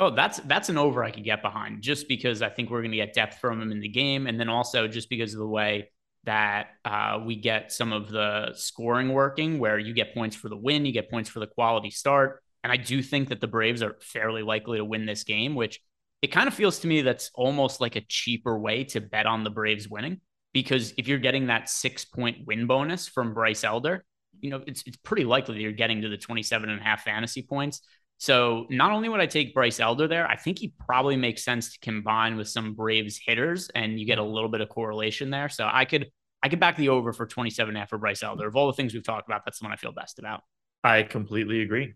Oh, 0.01 0.11
that's 0.11 0.41
that's 0.41 0.69
an 0.69 0.79
over 0.79 1.05
I 1.05 1.13
could 1.13 1.23
get 1.23 1.41
behind 1.41 1.81
just 1.81 2.09
because 2.09 2.43
I 2.43 2.49
think 2.49 2.71
we're 2.71 2.81
going 2.81 2.91
to 2.91 2.97
get 2.97 3.13
depth 3.15 3.39
from 3.39 3.63
him 3.63 3.71
in 3.71 3.79
the 3.79 3.89
game. 3.89 4.27
And 4.27 4.41
then 4.41 4.49
also 4.49 4.89
just 4.89 5.09
because 5.09 5.33
of 5.33 5.39
the 5.39 5.47
way 5.47 5.91
that 6.25 6.71
uh, 6.85 7.21
we 7.25 7.37
get 7.37 7.71
some 7.71 7.93
of 7.93 8.11
the 8.11 8.53
scoring 8.55 9.13
working, 9.13 9.61
where 9.61 9.79
you 9.79 9.95
get 9.95 10.13
points 10.13 10.35
for 10.35 10.49
the 10.49 10.57
win, 10.57 10.85
you 10.85 10.93
get 10.93 11.09
points 11.09 11.31
for 11.31 11.39
the 11.39 11.47
quality 11.47 11.91
start. 11.91 12.43
And 12.65 12.73
I 12.73 12.79
do 12.79 13.01
think 13.01 13.29
that 13.29 13.41
the 13.41 13.47
Braves 13.47 13.81
are 13.81 13.97
fairly 14.01 14.43
likely 14.43 14.79
to 14.79 14.85
win 14.85 15.07
this 15.07 15.23
game, 15.23 15.55
which 15.55 15.79
it 16.21 16.33
kind 16.33 16.49
of 16.49 16.55
feels 16.55 16.81
to 16.81 16.89
me 16.89 17.03
that's 17.03 17.31
almost 17.33 17.81
like 17.81 17.95
a 17.95 18.01
cheaper 18.01 18.59
way 18.59 18.83
to 18.85 19.01
bet 19.01 19.27
on 19.27 19.45
the 19.45 19.51
Braves 19.51 19.89
winning 19.89 20.21
because 20.53 20.93
if 20.97 21.09
you're 21.09 21.19
getting 21.19 21.47
that 21.47 21.69
six 21.69 22.05
point 22.05 22.47
win 22.47 22.67
bonus 22.67 23.09
from 23.09 23.35
Bryce 23.35 23.65
Elder, 23.65 24.05
you 24.41 24.51
know, 24.51 24.63
it's, 24.67 24.83
it's 24.87 24.97
pretty 24.99 25.25
likely 25.25 25.55
that 25.55 25.61
you're 25.61 25.73
getting 25.73 26.03
to 26.03 26.09
the 26.09 26.17
27 26.17 26.69
and 26.69 26.81
a 26.81 26.83
half 26.83 27.05
fantasy 27.05 27.43
points. 27.43 27.81
So 28.19 28.67
not 28.71 28.93
only 28.93 29.09
would 29.09 29.21
I 29.21 29.27
take 29.27 29.55
Bryce 29.55 29.81
Elder 29.81 30.07
there, 30.07 30.29
I 30.29 30.37
think 30.37 30.59
he 30.59 30.73
probably 30.87 31.17
makes 31.17 31.45
sense 31.45 31.73
to 31.73 31.79
combine 31.81 32.37
with 32.37 32.49
some 32.49 32.75
Braves 32.75 33.21
hitters, 33.25 33.69
and 33.75 33.99
you 33.99 34.07
get 34.07 34.19
a 34.19 34.23
little 34.23 34.49
bit 34.49 34.61
of 34.61 34.69
correlation 34.69 35.31
there. 35.31 35.49
So 35.49 35.69
I 35.71 35.85
could 35.85 36.07
I 36.43 36.49
could 36.49 36.61
back 36.61 36.77
the 36.77 36.89
over 36.89 37.13
for 37.13 37.27
27 37.27 37.77
after 37.77 37.99
Bryce 37.99 38.23
Elder. 38.23 38.47
Of 38.47 38.57
all 38.57 38.67
the 38.67 38.73
things 38.75 38.95
we've 38.95 39.05
talked 39.05 39.29
about, 39.29 39.45
that's 39.45 39.61
the 39.61 39.65
one 39.65 39.73
I 39.73 39.77
feel 39.77 39.93
best 39.93 40.19
about. 40.19 40.43
I 40.85 41.05
completely 41.05 41.63
agree. 41.63 41.95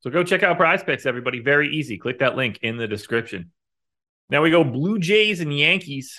So 0.00 0.10
go 0.10 0.24
check 0.24 0.42
out 0.42 0.56
Prize 0.56 0.82
Picks, 0.82 1.06
everybody. 1.06 1.40
Very 1.40 1.74
easy. 1.74 1.98
Click 1.98 2.18
that 2.20 2.36
link 2.36 2.58
in 2.62 2.76
the 2.76 2.88
description. 2.88 3.52
Now 4.28 4.42
we 4.42 4.50
go 4.50 4.64
Blue 4.64 4.98
Jays 4.98 5.40
and 5.40 5.56
Yankees. 5.56 6.18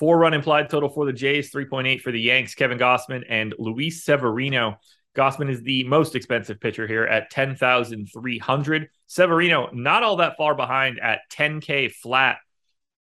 Four 0.00 0.18
run 0.18 0.32
implied 0.32 0.70
total 0.70 0.88
for 0.88 1.04
the 1.04 1.12
Jays, 1.12 1.52
3.8 1.52 2.00
for 2.00 2.10
the 2.10 2.20
Yanks, 2.20 2.54
Kevin 2.54 2.78
Gausman 2.78 3.22
and 3.28 3.54
Luis 3.58 4.02
Severino. 4.02 4.80
Gausman 5.14 5.50
is 5.50 5.62
the 5.62 5.84
most 5.84 6.16
expensive 6.16 6.58
pitcher 6.58 6.86
here 6.86 7.04
at 7.04 7.30
10,300. 7.30 8.88
Severino, 9.06 9.68
not 9.74 10.02
all 10.02 10.16
that 10.16 10.38
far 10.38 10.54
behind 10.54 10.98
at 11.00 11.20
10K 11.30 11.92
flat. 11.92 12.38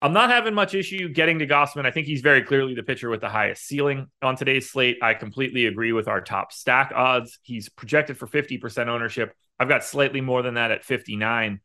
I'm 0.01 0.15
not 0.15 0.31
having 0.31 0.55
much 0.55 0.73
issue 0.73 1.11
getting 1.11 1.41
to 1.41 1.47
Gausman. 1.47 1.85
I 1.85 1.91
think 1.91 2.07
he's 2.07 2.23
very 2.23 2.43
clearly 2.43 2.75
the 2.75 2.83
pitcher 2.83 3.11
with 3.11 3.21
the 3.21 3.29
highest 3.29 3.67
ceiling 3.67 4.07
on 4.23 4.37
today's 4.37 4.71
slate. 4.71 4.97
I 5.03 5.13
completely 5.13 5.67
agree 5.67 5.93
with 5.93 6.09
our 6.09 6.23
top 6.23 6.55
stack 6.55 6.93
odds. 6.95 7.39
He's 7.43 7.69
projected 7.69 8.17
for 8.17 8.27
50% 8.27 8.87
ownership. 8.87 9.35
I've 9.61 9.69
got 9.69 9.85
slightly 9.85 10.23
more 10.23 10.41
than 10.41 10.55
that 10.55 10.71
at 10.71 10.87
59. 10.87 11.61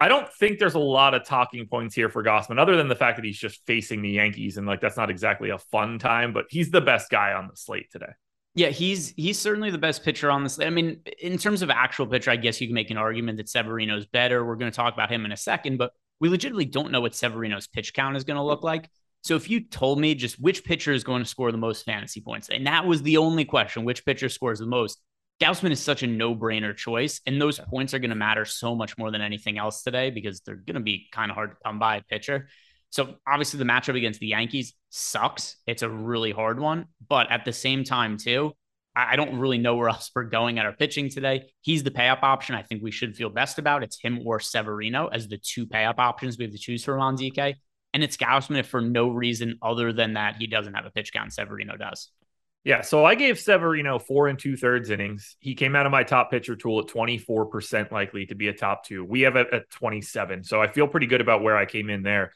I 0.00 0.08
don't 0.08 0.32
think 0.32 0.58
there's 0.58 0.74
a 0.74 0.78
lot 0.78 1.12
of 1.12 1.24
talking 1.24 1.66
points 1.66 1.94
here 1.94 2.08
for 2.08 2.24
Gausman, 2.24 2.58
other 2.58 2.76
than 2.76 2.88
the 2.88 2.96
fact 2.96 3.16
that 3.16 3.24
he's 3.24 3.38
just 3.38 3.60
facing 3.66 4.00
the 4.00 4.10
Yankees, 4.10 4.56
and 4.56 4.66
like 4.66 4.80
that's 4.80 4.96
not 4.96 5.10
exactly 5.10 5.50
a 5.50 5.58
fun 5.58 5.98
time. 5.98 6.32
But 6.32 6.46
he's 6.48 6.70
the 6.70 6.80
best 6.80 7.10
guy 7.10 7.34
on 7.34 7.48
the 7.48 7.56
slate 7.56 7.90
today. 7.90 8.12
Yeah, 8.54 8.68
he's 8.68 9.10
he's 9.16 9.38
certainly 9.38 9.70
the 9.70 9.78
best 9.78 10.02
pitcher 10.02 10.30
on 10.30 10.42
this. 10.42 10.58
I 10.58 10.70
mean, 10.70 11.02
in 11.20 11.36
terms 11.36 11.62
of 11.62 11.70
actual 11.70 12.06
pitcher, 12.06 12.30
I 12.30 12.36
guess 12.36 12.60
you 12.60 12.66
can 12.66 12.74
make 12.74 12.90
an 12.90 12.96
argument 12.96 13.36
that 13.38 13.48
Severino's 13.48 14.06
better. 14.06 14.44
We're 14.44 14.56
going 14.56 14.72
to 14.72 14.76
talk 14.76 14.94
about 14.94 15.12
him 15.12 15.24
in 15.24 15.32
a 15.32 15.36
second, 15.36 15.76
but 15.76 15.92
we 16.18 16.28
legitimately 16.28 16.64
don't 16.64 16.90
know 16.90 17.00
what 17.00 17.14
Severino's 17.14 17.66
pitch 17.66 17.92
count 17.92 18.16
is 18.16 18.24
going 18.24 18.36
to 18.36 18.42
look 18.42 18.62
like. 18.62 18.88
So 19.22 19.36
if 19.36 19.50
you 19.50 19.60
told 19.60 20.00
me 20.00 20.14
just 20.14 20.40
which 20.40 20.64
pitcher 20.64 20.92
is 20.92 21.04
going 21.04 21.22
to 21.22 21.28
score 21.28 21.52
the 21.52 21.58
most 21.58 21.84
fantasy 21.84 22.22
points, 22.22 22.48
and 22.48 22.66
that 22.66 22.86
was 22.86 23.02
the 23.02 23.18
only 23.18 23.44
question, 23.44 23.84
which 23.84 24.04
pitcher 24.06 24.30
scores 24.30 24.60
the 24.60 24.66
most, 24.66 24.98
Gausman 25.40 25.70
is 25.70 25.80
such 25.80 26.02
a 26.02 26.06
no-brainer 26.06 26.76
choice, 26.76 27.20
and 27.24 27.40
those 27.40 27.58
points 27.58 27.94
are 27.94 27.98
going 27.98 28.10
to 28.10 28.16
matter 28.16 28.44
so 28.44 28.74
much 28.74 28.98
more 28.98 29.10
than 29.10 29.22
anything 29.22 29.56
else 29.56 29.82
today 29.82 30.10
because 30.10 30.40
they're 30.40 30.56
going 30.56 30.74
to 30.74 30.80
be 30.80 31.08
kind 31.12 31.30
of 31.30 31.34
hard 31.34 31.52
to 31.52 31.56
come 31.64 31.78
by 31.78 31.96
a 31.96 32.02
pitcher. 32.02 32.48
So 32.90 33.14
obviously 33.26 33.58
the 33.58 33.64
matchup 33.64 33.96
against 33.96 34.20
the 34.20 34.26
Yankees 34.26 34.74
sucks. 34.90 35.56
It's 35.66 35.82
a 35.82 35.88
really 35.88 36.32
hard 36.32 36.60
one, 36.60 36.86
but 37.08 37.30
at 37.30 37.44
the 37.44 37.52
same 37.52 37.84
time 37.84 38.18
too, 38.18 38.52
I 38.94 39.16
don't 39.16 39.38
really 39.38 39.58
know 39.58 39.76
where 39.76 39.88
else 39.90 40.10
we're 40.14 40.24
going 40.24 40.58
at 40.58 40.66
our 40.66 40.72
pitching 40.72 41.08
today. 41.08 41.50
He's 41.62 41.84
the 41.84 41.90
pay 41.90 42.08
up 42.08 42.22
option. 42.22 42.54
I 42.54 42.62
think 42.62 42.82
we 42.82 42.90
should 42.90 43.16
feel 43.16 43.30
best 43.30 43.58
about. 43.58 43.82
It's 43.82 44.00
him 44.00 44.20
or 44.26 44.40
Severino 44.40 45.06
as 45.06 45.28
the 45.28 45.38
two 45.38 45.66
pay 45.66 45.84
up 45.84 45.98
options 45.98 46.36
we 46.36 46.44
have 46.44 46.52
to 46.52 46.58
choose 46.58 46.84
from 46.84 47.00
on 47.00 47.16
DK. 47.16 47.54
And 47.94 48.04
it's 48.04 48.16
Gausman 48.16 48.58
if 48.58 48.66
for 48.66 48.80
no 48.80 49.08
reason 49.08 49.58
other 49.62 49.92
than 49.92 50.14
that 50.14 50.36
he 50.36 50.46
doesn't 50.46 50.74
have 50.74 50.86
a 50.86 50.90
pitch 50.90 51.12
count. 51.12 51.32
Severino 51.32 51.76
does. 51.76 52.10
Yeah, 52.62 52.82
so 52.82 53.06
I 53.06 53.14
gave 53.14 53.38
Severino 53.38 53.98
four 53.98 54.28
and 54.28 54.38
two 54.38 54.56
thirds 54.56 54.90
innings. 54.90 55.36
He 55.40 55.54
came 55.54 55.74
out 55.74 55.86
of 55.86 55.92
my 55.92 56.04
top 56.04 56.30
pitcher 56.30 56.56
tool 56.56 56.80
at 56.80 56.88
24% 56.88 57.90
likely 57.90 58.26
to 58.26 58.34
be 58.34 58.48
a 58.48 58.52
top 58.52 58.84
two. 58.84 59.02
We 59.02 59.22
have 59.22 59.36
it 59.36 59.48
at 59.52 59.70
27. 59.70 60.44
So 60.44 60.60
I 60.60 60.68
feel 60.68 60.86
pretty 60.86 61.06
good 61.06 61.22
about 61.22 61.42
where 61.42 61.56
I 61.56 61.64
came 61.64 61.88
in 61.88 62.02
there. 62.02 62.34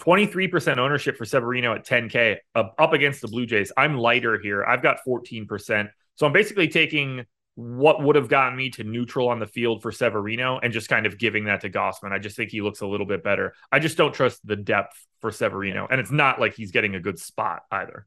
23% 0.00 0.78
ownership 0.78 1.18
for 1.18 1.24
Severino 1.24 1.74
at 1.74 1.84
10K 1.84 2.36
uh, 2.54 2.64
up 2.78 2.92
against 2.92 3.20
the 3.20 3.28
Blue 3.28 3.44
Jays. 3.44 3.72
I'm 3.76 3.98
lighter 3.98 4.38
here. 4.38 4.64
I've 4.64 4.82
got 4.82 4.98
14%. 5.06 5.90
So 6.14 6.26
I'm 6.26 6.32
basically 6.32 6.68
taking 6.68 7.26
what 7.56 8.02
would 8.02 8.14
have 8.14 8.28
gotten 8.28 8.56
me 8.56 8.70
to 8.70 8.84
neutral 8.84 9.28
on 9.28 9.40
the 9.40 9.46
field 9.46 9.82
for 9.82 9.90
Severino 9.90 10.60
and 10.60 10.72
just 10.72 10.88
kind 10.88 11.04
of 11.06 11.18
giving 11.18 11.46
that 11.46 11.62
to 11.62 11.68
Gausman. 11.68 12.12
I 12.12 12.20
just 12.20 12.36
think 12.36 12.50
he 12.50 12.60
looks 12.60 12.80
a 12.80 12.86
little 12.86 13.06
bit 13.06 13.24
better. 13.24 13.54
I 13.70 13.80
just 13.80 13.96
don't 13.96 14.14
trust 14.14 14.46
the 14.46 14.56
depth 14.56 14.96
for 15.20 15.32
Severino. 15.32 15.88
And 15.90 16.00
it's 16.00 16.12
not 16.12 16.40
like 16.40 16.54
he's 16.54 16.70
getting 16.70 16.94
a 16.94 17.00
good 17.00 17.18
spot 17.18 17.62
either. 17.72 18.06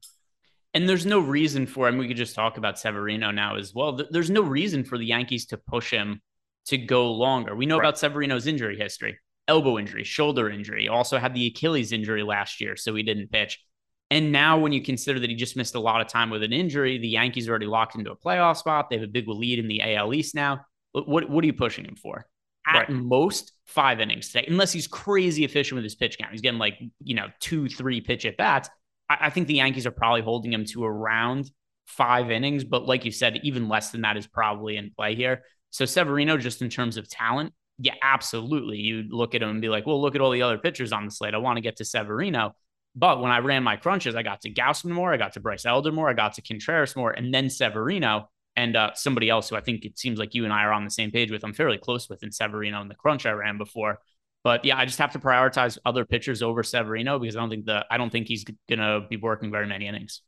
And 0.74 0.88
there's 0.88 1.06
no 1.06 1.20
reason 1.20 1.68
for, 1.68 1.88
him. 1.88 1.98
we 1.98 2.08
could 2.08 2.18
just 2.18 2.36
talk 2.36 2.58
about 2.58 2.80
Severino 2.80 3.32
now 3.32 3.58
as 3.58 3.74
well. 3.74 4.00
There's 4.10 4.30
no 4.30 4.42
reason 4.42 4.84
for 4.84 4.98
the 4.98 5.06
Yankees 5.06 5.46
to 5.48 5.58
push 5.58 5.92
him 5.92 6.22
to 6.68 6.78
go 6.78 7.12
longer. 7.12 7.56
We 7.56 7.66
know 7.66 7.78
right. 7.78 7.86
about 7.86 8.00
Severino's 8.00 8.48
injury 8.48 8.78
history 8.78 9.18
elbow 9.48 9.78
injury, 9.78 10.04
shoulder 10.04 10.50
injury, 10.50 10.88
also 10.88 11.18
had 11.18 11.34
the 11.34 11.48
Achilles 11.48 11.92
injury 11.92 12.24
last 12.24 12.62
year, 12.62 12.76
so 12.76 12.96
he 12.96 13.04
didn't 13.04 13.32
pitch. 13.32 13.60
And 14.10 14.32
now, 14.32 14.58
when 14.58 14.74
you 14.74 14.82
consider 14.82 15.20
that 15.20 15.30
he 15.30 15.36
just 15.36 15.56
missed 15.56 15.76
a 15.76 15.80
lot 15.80 16.02
of 16.02 16.08
time 16.08 16.30
with 16.30 16.44
an 16.44 16.52
injury, 16.52 16.98
the 16.98 17.08
Yankees 17.08 17.48
are 17.48 17.52
already 17.52 17.66
locked 17.66 17.96
into 17.96 18.12
a 18.12 18.16
playoff 18.16 18.58
spot. 18.58 18.90
They 18.90 18.98
have 18.98 19.04
a 19.04 19.12
big 19.12 19.28
lead 19.28 19.60
in 19.60 19.68
the 19.68 19.82
AL 19.82 20.14
East 20.14 20.36
now. 20.36 20.62
What, 20.92 21.30
what 21.30 21.44
are 21.44 21.48
you 21.48 21.54
pushing 21.54 21.86
him 21.86 21.96
for? 21.96 22.26
At 22.68 22.90
right. 22.90 22.90
most, 22.90 23.54
five 23.66 24.02
innings 24.02 24.28
today, 24.28 24.46
unless 24.48 24.72
he's 24.72 24.88
crazy 24.88 25.46
efficient 25.46 25.78
with 25.78 25.84
his 25.84 25.96
pitch 25.96 26.18
count. 26.18 26.32
He's 26.32 26.42
getting 26.42 26.60
like, 26.60 26.78
you 27.02 27.16
know, 27.16 27.28
two, 27.40 27.70
three 27.70 28.02
pitch 28.02 28.26
at 28.26 28.38
bats. 28.38 28.70
I, 29.20 29.30
think 29.30 29.48
the 29.48 29.56
Yankees 29.56 29.86
are 29.86 29.92
probably 29.92 30.22
holding 30.22 30.54
him 30.54 30.66
to 30.66 30.84
around 30.84 31.50
five 31.86 32.32
innings. 32.32 32.64
But 32.64 32.86
like 32.86 33.06
you 33.06 33.12
said, 33.12 33.40
even 33.44 33.68
less 33.68 33.92
than 33.92 34.02
that 34.02 34.18
is 34.18 34.28
probably 34.28 34.78
in 34.78 34.92
play 34.96 35.16
here. 35.16 35.44
So 35.70 35.86
Severino, 35.86 36.38
just 36.38 36.62
in 36.62 36.70
terms 36.70 36.98
of 36.98 37.10
talent, 37.10 37.54
yeah, 37.78 37.96
absolutely. 38.02 38.78
You 38.78 39.06
look 39.10 39.34
at 39.34 39.42
him 39.42 39.50
and 39.50 39.62
be 39.62 39.70
like, 39.70 39.86
well, 39.86 40.02
look 40.02 40.16
at 40.16 40.22
all 40.22 40.32
the 40.32 40.44
other 40.44 40.58
pitchers 40.58 40.92
on 40.92 41.06
the 41.06 41.12
slate. 41.12 41.34
I 41.34 41.40
want 41.40 41.58
to 41.58 41.62
get 41.62 41.78
to 41.78 41.86
Severino. 41.86 42.56
But 42.96 43.22
when 43.22 43.32
I 43.32 43.40
ran 43.40 43.64
my 43.64 43.78
crunches, 43.78 44.16
I 44.16 44.24
got 44.24 44.42
to 44.42 44.54
Gausman 44.54 44.92
more, 44.92 45.14
I 45.14 45.18
got 45.18 45.34
to 45.34 45.40
Bryce 45.40 45.66
Elder 45.66 45.92
more, 45.92 46.10
I 46.10 46.14
got 46.14 46.34
to 46.34 46.42
Contreras 46.42 46.96
more, 46.96 47.12
and 47.12 47.34
then 47.34 47.50
Severino 47.50 48.30
and 48.58 48.76
uh, 48.76 48.92
somebody 48.96 49.30
else 49.30 49.50
who 49.50 49.56
I 49.56 49.62
think 49.62 49.86
it 49.86 49.98
seems 49.98 50.20
like 50.20 50.36
you 50.36 50.44
and 50.44 50.52
I 50.52 50.64
are 50.64 50.74
on 50.74 50.84
the 50.84 50.92
same 50.92 51.10
page 51.10 51.32
with. 51.32 51.44
I'm 51.44 51.54
fairly 51.54 51.78
close 51.78 52.10
with 52.10 52.22
in 52.22 52.32
Severino 52.32 52.82
in 52.82 52.90
the 52.90 52.96
crunch 52.96 53.26
I 53.26 53.32
ran 53.32 53.58
before. 53.58 54.00
But 54.44 54.66
yeah, 54.66 54.78
I 54.78 54.86
just 54.86 55.00
have 55.00 55.14
to 55.14 55.20
prioritize 55.20 55.78
other 55.86 56.06
pitchers 56.06 56.42
over 56.42 56.64
Severino 56.64 57.20
because 57.20 57.36
I 57.36 57.40
don't 57.40 57.50
think 57.50 57.66
the 57.66 57.86
I 57.90 57.98
don't 57.98 58.10
think 58.10 58.28
he's 58.28 58.46
gonna 58.70 59.02
be 59.08 59.18
working 59.18 59.52
very 59.52 59.68
many 59.68 59.88
innings. 59.88 60.22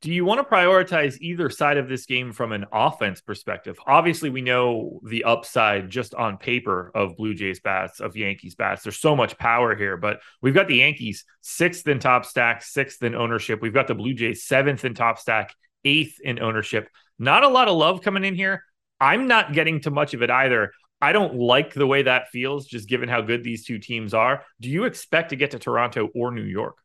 Do 0.00 0.12
you 0.12 0.26
want 0.26 0.38
to 0.38 0.54
prioritize 0.54 1.16
either 1.20 1.48
side 1.48 1.78
of 1.78 1.88
this 1.88 2.04
game 2.04 2.32
from 2.32 2.52
an 2.52 2.66
offense 2.70 3.22
perspective? 3.22 3.78
Obviously, 3.86 4.28
we 4.28 4.42
know 4.42 5.00
the 5.02 5.24
upside 5.24 5.88
just 5.88 6.14
on 6.14 6.36
paper 6.36 6.90
of 6.94 7.16
Blue 7.16 7.32
Jays 7.32 7.60
bats, 7.60 8.00
of 8.00 8.14
Yankees 8.14 8.54
bats. 8.54 8.82
There's 8.82 8.98
so 8.98 9.16
much 9.16 9.38
power 9.38 9.74
here, 9.74 9.96
but 9.96 10.20
we've 10.42 10.52
got 10.52 10.68
the 10.68 10.76
Yankees 10.76 11.24
sixth 11.40 11.88
in 11.88 12.00
top 12.00 12.26
stack, 12.26 12.62
sixth 12.62 13.02
in 13.02 13.14
ownership. 13.14 13.62
We've 13.62 13.72
got 13.72 13.86
the 13.86 13.94
Blue 13.94 14.12
Jays 14.12 14.44
seventh 14.44 14.84
in 14.84 14.92
top 14.92 15.18
stack, 15.18 15.54
eighth 15.86 16.20
in 16.22 16.38
ownership. 16.38 16.90
Not 17.18 17.42
a 17.42 17.48
lot 17.48 17.68
of 17.68 17.76
love 17.76 18.02
coming 18.02 18.24
in 18.24 18.34
here. 18.34 18.62
I'm 19.00 19.26
not 19.26 19.54
getting 19.54 19.80
to 19.80 19.90
much 19.90 20.12
of 20.12 20.22
it 20.22 20.30
either. 20.30 20.72
I 21.04 21.12
don't 21.12 21.34
like 21.34 21.74
the 21.74 21.86
way 21.86 22.02
that 22.02 22.28
feels, 22.30 22.66
just 22.66 22.88
given 22.88 23.08
how 23.08 23.20
good 23.20 23.44
these 23.44 23.66
two 23.66 23.78
teams 23.78 24.14
are. 24.14 24.44
Do 24.60 24.70
you 24.70 24.84
expect 24.84 25.30
to 25.30 25.36
get 25.36 25.50
to 25.50 25.58
Toronto 25.58 26.08
or 26.14 26.30
New 26.30 26.42
York? 26.42 26.78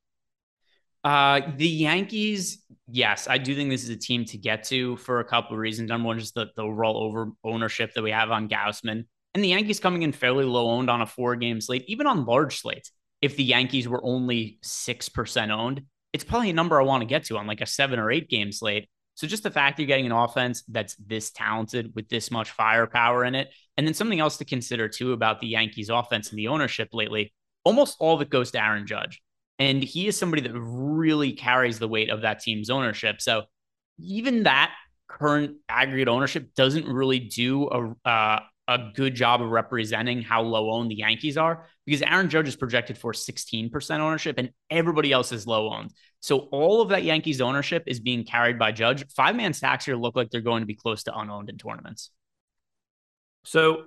Uh, 1.06 1.42
the 1.56 1.68
Yankees, 1.68 2.62
yes, 2.92 3.30
I 3.30 3.38
do 3.38 3.56
think 3.56 3.70
this 3.70 3.84
is 3.84 3.90
a 3.90 3.96
team 3.96 4.26
to 4.26 4.38
get 4.38 4.66
to 4.66 4.98
for 4.98 5.22
a 5.22 5.24
couple 5.24 5.54
of 5.54 5.60
reasons. 5.60 5.88
Number 5.88 6.08
one, 6.08 6.20
just 6.20 6.36
the, 6.36 6.48
the 6.58 6.64
overall 6.64 7.02
over 7.02 7.32
ownership 7.46 7.94
that 7.94 8.04
we 8.04 8.12
have 8.12 8.30
on 8.30 8.50
Gausman 8.50 9.06
and 9.34 9.44
the 9.44 9.48
Yankees 9.48 9.80
coming 9.80 10.02
in 10.02 10.12
fairly 10.12 10.44
low 10.44 10.70
owned 10.70 10.90
on 10.90 11.02
a 11.02 11.06
four 11.06 11.38
game 11.38 11.62
slate, 11.62 11.86
even 11.88 12.06
on 12.06 12.26
large 12.26 12.60
slates. 12.60 12.92
If 13.22 13.38
the 13.38 13.44
Yankees 13.46 13.88
were 13.88 14.04
only 14.04 14.60
six 14.62 15.08
percent 15.08 15.52
owned, 15.52 15.84
it's 16.12 16.26
probably 16.26 16.50
a 16.50 16.54
number 16.54 16.80
I 16.80 16.84
want 16.84 17.02
to 17.02 17.08
get 17.08 17.24
to 17.26 17.38
on 17.38 17.48
like 17.48 17.62
a 17.62 17.66
seven 17.66 18.00
or 18.00 18.12
eight 18.12 18.30
game 18.30 18.52
slate. 18.52 18.90
So 19.20 19.28
just 19.28 19.44
the 19.44 19.52
fact 19.52 19.78
you're 19.80 19.86
getting 19.86 20.06
an 20.06 20.14
offense 20.14 20.64
that's 20.70 20.96
this 20.96 21.30
talented 21.30 21.92
with 21.94 22.08
this 22.08 22.32
much 22.32 22.52
firepower 22.52 23.26
in 23.26 23.36
it, 23.36 23.50
and 23.76 23.86
then 23.86 23.94
something 23.94 24.22
else 24.22 24.38
to 24.38 24.46
consider 24.46 24.88
too 24.88 25.12
about 25.12 25.42
the 25.42 25.48
Yankees 25.48 25.90
offense 25.90 26.30
and 26.30 26.40
the 26.40 26.48
ownership 26.48 26.88
lately. 26.94 27.34
Almost 27.66 27.98
all 28.00 28.16
of 28.16 28.22
it 28.22 28.30
goes 28.30 28.52
to 28.52 28.64
Aaron 28.64 28.88
Judge. 28.88 29.22
And 29.60 29.84
he 29.84 30.08
is 30.08 30.18
somebody 30.18 30.42
that 30.44 30.58
really 30.58 31.34
carries 31.34 31.80
the 31.80 31.88
weight 31.90 32.10
of 32.10 32.22
that 32.22 32.40
team's 32.40 32.70
ownership. 32.70 33.20
So 33.20 33.44
even 33.98 34.44
that 34.44 34.72
current 35.10 35.58
aggregate 35.68 36.08
ownership 36.08 36.56
doesn't 36.56 36.88
really 36.88 37.20
do 37.20 37.68
a, 37.68 38.10
uh, 38.10 38.40
a 38.70 38.92
good 38.96 39.16
job 39.16 39.42
of 39.42 39.50
representing 39.50 40.22
how 40.22 40.44
low 40.44 40.72
owned 40.72 40.92
the 40.92 40.96
Yankees 40.96 41.36
are 41.36 41.66
because 41.86 42.02
Aaron 42.04 42.30
Judge 42.30 42.48
is 42.48 42.56
projected 42.56 42.98
for 42.98 43.12
16% 43.12 44.00
ownership 44.00 44.38
and 44.38 44.52
everybody 44.70 45.12
else 45.12 45.34
is 45.34 45.46
low 45.46 45.74
owned. 45.74 45.92
So 46.22 46.40
all 46.52 46.82
of 46.82 46.90
that 46.90 47.04
Yankees 47.04 47.42
ownership 47.42 47.84
is 47.88 48.00
being 48.00 48.24
carried 48.26 48.60
by 48.60 48.72
Judge. 48.72 49.06
Five 49.16 49.36
man 49.36 49.54
stacks 49.54 49.86
here 49.86 49.96
look 49.96 50.16
like 50.16 50.30
they're 50.30 50.42
going 50.42 50.62
to 50.62 50.68
be 50.68 50.76
close 50.76 51.04
to 51.04 51.18
unowned 51.18 51.50
in 51.50 51.58
tournaments. 51.58 52.12
So 53.44 53.84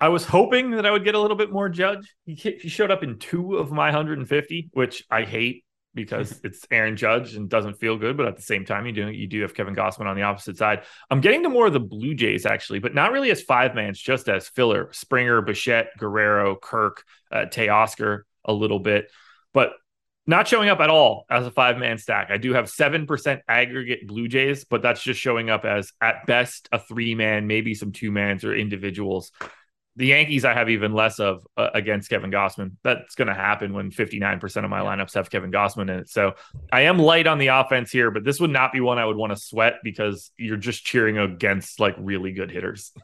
I 0.00 0.08
was 0.08 0.24
hoping 0.24 0.72
that 0.72 0.86
I 0.86 0.90
would 0.90 1.04
get 1.04 1.14
a 1.14 1.20
little 1.20 1.36
bit 1.36 1.52
more 1.52 1.68
Judge. 1.68 2.14
He, 2.24 2.34
he 2.34 2.68
showed 2.68 2.90
up 2.90 3.02
in 3.02 3.18
two 3.18 3.56
of 3.56 3.70
my 3.70 3.86
150, 3.86 4.70
which 4.72 5.04
I 5.10 5.22
hate 5.24 5.64
because 5.94 6.40
it's 6.44 6.64
Aaron 6.70 6.96
Judge 6.96 7.34
and 7.34 7.48
doesn't 7.48 7.74
feel 7.74 7.96
good. 7.96 8.16
But 8.16 8.28
at 8.28 8.36
the 8.36 8.42
same 8.42 8.64
time, 8.64 8.86
you 8.86 8.92
do 8.92 9.10
you 9.10 9.26
do 9.26 9.42
have 9.42 9.54
Kevin 9.54 9.74
Gausman 9.74 10.06
on 10.06 10.16
the 10.16 10.22
opposite 10.22 10.56
side. 10.56 10.84
I'm 11.10 11.20
getting 11.20 11.42
to 11.42 11.48
more 11.48 11.66
of 11.66 11.72
the 11.72 11.80
Blue 11.80 12.14
Jays 12.14 12.46
actually, 12.46 12.78
but 12.78 12.94
not 12.94 13.12
really 13.12 13.30
as 13.30 13.42
five 13.42 13.74
mans, 13.74 13.98
just 13.98 14.28
as 14.28 14.48
filler. 14.48 14.90
Springer, 14.92 15.42
Bichette, 15.42 15.90
Guerrero, 15.98 16.56
Kirk, 16.56 17.04
uh, 17.30 17.46
Teoscar 17.46 18.22
a 18.44 18.52
little 18.52 18.78
bit, 18.78 19.10
but 19.52 19.72
not 20.28 20.46
showing 20.46 20.68
up 20.68 20.80
at 20.80 20.90
all 20.90 21.24
as 21.30 21.46
a 21.46 21.50
five 21.50 21.78
man 21.78 21.96
stack. 21.96 22.30
I 22.30 22.36
do 22.36 22.52
have 22.52 22.66
7% 22.66 23.40
aggregate 23.48 24.06
Blue 24.06 24.28
Jays, 24.28 24.64
but 24.64 24.82
that's 24.82 25.02
just 25.02 25.18
showing 25.18 25.48
up 25.48 25.64
as 25.64 25.90
at 26.02 26.26
best 26.26 26.68
a 26.70 26.78
three 26.78 27.14
man, 27.14 27.46
maybe 27.46 27.74
some 27.74 27.92
two 27.92 28.12
mans 28.12 28.44
or 28.44 28.54
individuals. 28.54 29.32
The 29.96 30.06
Yankees, 30.06 30.44
I 30.44 30.52
have 30.52 30.68
even 30.68 30.92
less 30.92 31.18
of 31.18 31.44
uh, 31.56 31.70
against 31.72 32.10
Kevin 32.10 32.30
Gausman. 32.30 32.72
That's 32.84 33.14
going 33.14 33.28
to 33.28 33.34
happen 33.34 33.72
when 33.72 33.90
59% 33.90 34.64
of 34.64 34.70
my 34.70 34.80
lineups 34.80 35.14
have 35.14 35.30
Kevin 35.30 35.50
Gausman 35.50 35.90
in 35.90 36.00
it. 36.00 36.10
So 36.10 36.34
I 36.70 36.82
am 36.82 36.98
light 36.98 37.26
on 37.26 37.38
the 37.38 37.48
offense 37.48 37.90
here, 37.90 38.10
but 38.10 38.22
this 38.22 38.38
would 38.38 38.50
not 38.50 38.72
be 38.72 38.80
one 38.80 38.98
I 38.98 39.06
would 39.06 39.16
want 39.16 39.32
to 39.32 39.36
sweat 39.36 39.76
because 39.82 40.30
you're 40.36 40.58
just 40.58 40.84
cheering 40.84 41.16
against 41.16 41.80
like 41.80 41.96
really 41.98 42.32
good 42.32 42.50
hitters. 42.50 42.92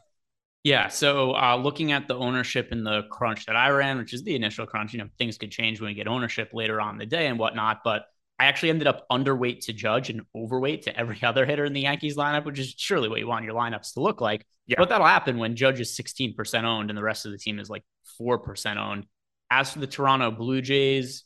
Yeah. 0.65 0.87
So 0.87 1.35
uh, 1.35 1.57
looking 1.57 1.91
at 1.91 2.07
the 2.07 2.15
ownership 2.15 2.71
in 2.71 2.83
the 2.83 3.03
crunch 3.11 3.45
that 3.45 3.55
I 3.55 3.69
ran, 3.69 3.99
which 3.99 4.15
is 4.15 4.23
the 4.23 4.35
initial 4.35 4.65
crunch, 4.65 4.93
you 4.93 4.99
know, 4.99 5.07
things 5.19 5.37
could 5.37 5.51
change 5.51 5.79
when 5.79 5.89
we 5.89 5.93
get 5.93 6.07
ownership 6.07 6.49
later 6.53 6.81
on 6.81 6.97
the 6.97 7.05
day 7.05 7.27
and 7.27 7.37
whatnot. 7.37 7.81
But 7.83 8.05
I 8.39 8.45
actually 8.45 8.71
ended 8.71 8.87
up 8.87 9.05
underweight 9.11 9.59
to 9.65 9.73
Judge 9.73 10.09
and 10.09 10.23
overweight 10.35 10.81
to 10.83 10.99
every 10.99 11.19
other 11.23 11.45
hitter 11.45 11.65
in 11.65 11.73
the 11.73 11.81
Yankees 11.81 12.17
lineup, 12.17 12.45
which 12.45 12.57
is 12.57 12.73
surely 12.75 13.09
what 13.09 13.19
you 13.19 13.27
want 13.27 13.45
your 13.45 13.53
lineups 13.53 13.93
to 13.93 13.99
look 13.99 14.21
like. 14.21 14.43
Yeah. 14.65 14.77
But 14.79 14.89
that'll 14.89 15.05
happen 15.05 15.37
when 15.37 15.55
Judge 15.55 15.79
is 15.79 15.95
16% 15.95 16.63
owned 16.63 16.89
and 16.89 16.97
the 16.97 17.03
rest 17.03 17.27
of 17.27 17.31
the 17.31 17.37
team 17.37 17.59
is 17.59 17.69
like 17.69 17.83
4% 18.19 18.77
owned. 18.77 19.05
As 19.51 19.71
for 19.71 19.77
the 19.77 19.85
Toronto 19.85 20.31
Blue 20.31 20.63
Jays, 20.63 21.25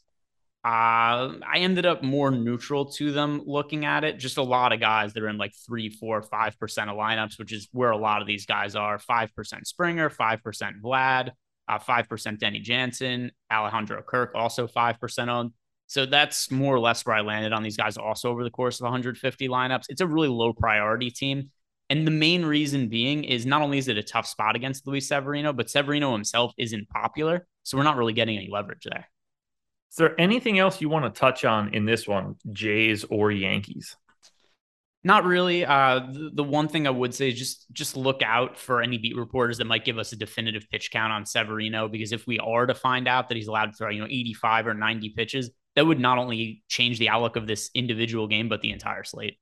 uh, 0.65 1.39
I 1.47 1.59
ended 1.59 1.85
up 1.85 2.03
more 2.03 2.31
neutral 2.31 2.85
to 2.93 3.13
them 3.13 3.41
looking 3.45 3.85
at 3.85 4.03
it. 4.03 4.19
Just 4.19 4.37
a 4.37 4.43
lot 4.43 4.73
of 4.73 4.81
guys 4.81 5.13
that 5.13 5.23
are 5.23 5.29
in 5.29 5.37
like 5.37 5.53
three, 5.65 5.89
four, 5.89 6.21
five 6.21 6.59
percent 6.59 6.89
of 6.89 6.97
lineups, 6.97 7.39
which 7.39 7.53
is 7.53 7.69
where 7.71 7.91
a 7.91 7.97
lot 7.97 8.21
of 8.21 8.27
these 8.27 8.45
guys 8.45 8.75
are. 8.75 8.99
Five 8.99 9.33
percent 9.35 9.67
Springer, 9.67 10.09
five 10.09 10.43
percent 10.43 10.75
Vlad, 10.83 11.31
uh, 11.69 11.79
five 11.79 12.05
uh, 12.05 12.07
percent 12.09 12.41
Danny 12.41 12.59
Jansen, 12.59 13.31
Alejandro 13.49 14.01
Kirk, 14.01 14.33
also 14.35 14.67
five 14.67 14.99
percent 14.99 15.29
owned. 15.29 15.51
So 15.87 16.05
that's 16.05 16.51
more 16.51 16.75
or 16.75 16.79
less 16.79 17.05
where 17.05 17.15
I 17.15 17.21
landed 17.21 17.53
on 17.53 17.63
these 17.63 17.77
guys 17.77 17.95
also 17.95 18.29
over 18.29 18.43
the 18.43 18.51
course 18.51 18.79
of 18.79 18.83
150 18.83 19.47
lineups. 19.47 19.85
It's 19.87 20.01
a 20.01 20.07
really 20.07 20.27
low 20.27 20.51
priority 20.51 21.09
team. 21.09 21.51
And 21.89 22.05
the 22.05 22.11
main 22.11 22.45
reason 22.45 22.89
being 22.89 23.23
is 23.23 23.45
not 23.45 23.61
only 23.61 23.79
is 23.79 23.87
it 23.87 23.97
a 23.97 24.03
tough 24.03 24.27
spot 24.27 24.55
against 24.55 24.85
Luis 24.85 25.07
Severino, 25.07 25.51
but 25.51 25.69
Severino 25.69 26.11
himself 26.11 26.53
isn't 26.57 26.89
popular. 26.89 27.47
So 27.63 27.77
we're 27.77 27.85
not 27.85 27.97
really 27.97 28.13
getting 28.13 28.37
any 28.37 28.49
leverage 28.51 28.83
there. 28.83 29.07
Is 29.91 29.95
there 29.95 30.19
anything 30.19 30.59
else 30.59 30.81
you 30.81 30.89
want 30.89 31.05
to 31.05 31.19
touch 31.19 31.45
on 31.45 31.73
in 31.73 31.85
this 31.85 32.07
one, 32.07 32.35
Jays 32.51 33.05
or 33.05 33.31
Yankees? 33.31 33.95
Not 35.03 35.23
really. 35.23 35.65
Uh, 35.65 35.99
the, 36.11 36.31
the, 36.33 36.43
one 36.43 36.67
thing 36.67 36.85
I 36.85 36.89
would 36.89 37.15
say 37.15 37.29
is 37.29 37.39
just 37.39 37.71
just 37.71 37.95
look 37.95 38.21
out 38.21 38.57
for 38.57 38.81
any 38.81 38.97
beat 38.97 39.15
reporters 39.15 39.57
that 39.59 39.65
might 39.65 39.85
give 39.85 39.97
us 39.97 40.11
a 40.11 40.17
definitive 40.17 40.69
pitch 40.69 40.91
count 40.91 41.13
on 41.13 41.25
Severino, 41.25 41.87
because 41.87 42.11
if 42.11 42.27
we 42.27 42.37
are 42.39 42.65
to 42.65 42.75
find 42.75 43.07
out 43.07 43.29
that 43.29 43.37
he's 43.37 43.47
allowed 43.47 43.67
to 43.67 43.71
throw, 43.73 43.89
you 43.89 44.01
know, 44.01 44.07
85 44.07 44.67
or 44.67 44.73
90 44.73 45.09
pitches, 45.11 45.51
that 45.75 45.87
would 45.87 45.99
not 45.99 46.17
only 46.17 46.63
change 46.67 46.99
the 46.99 47.07
outlook 47.07 47.37
of 47.37 47.47
this 47.47 47.69
individual 47.73 48.27
game, 48.27 48.49
but 48.49 48.61
the 48.61 48.71
entire 48.71 49.05
slate. 49.05 49.37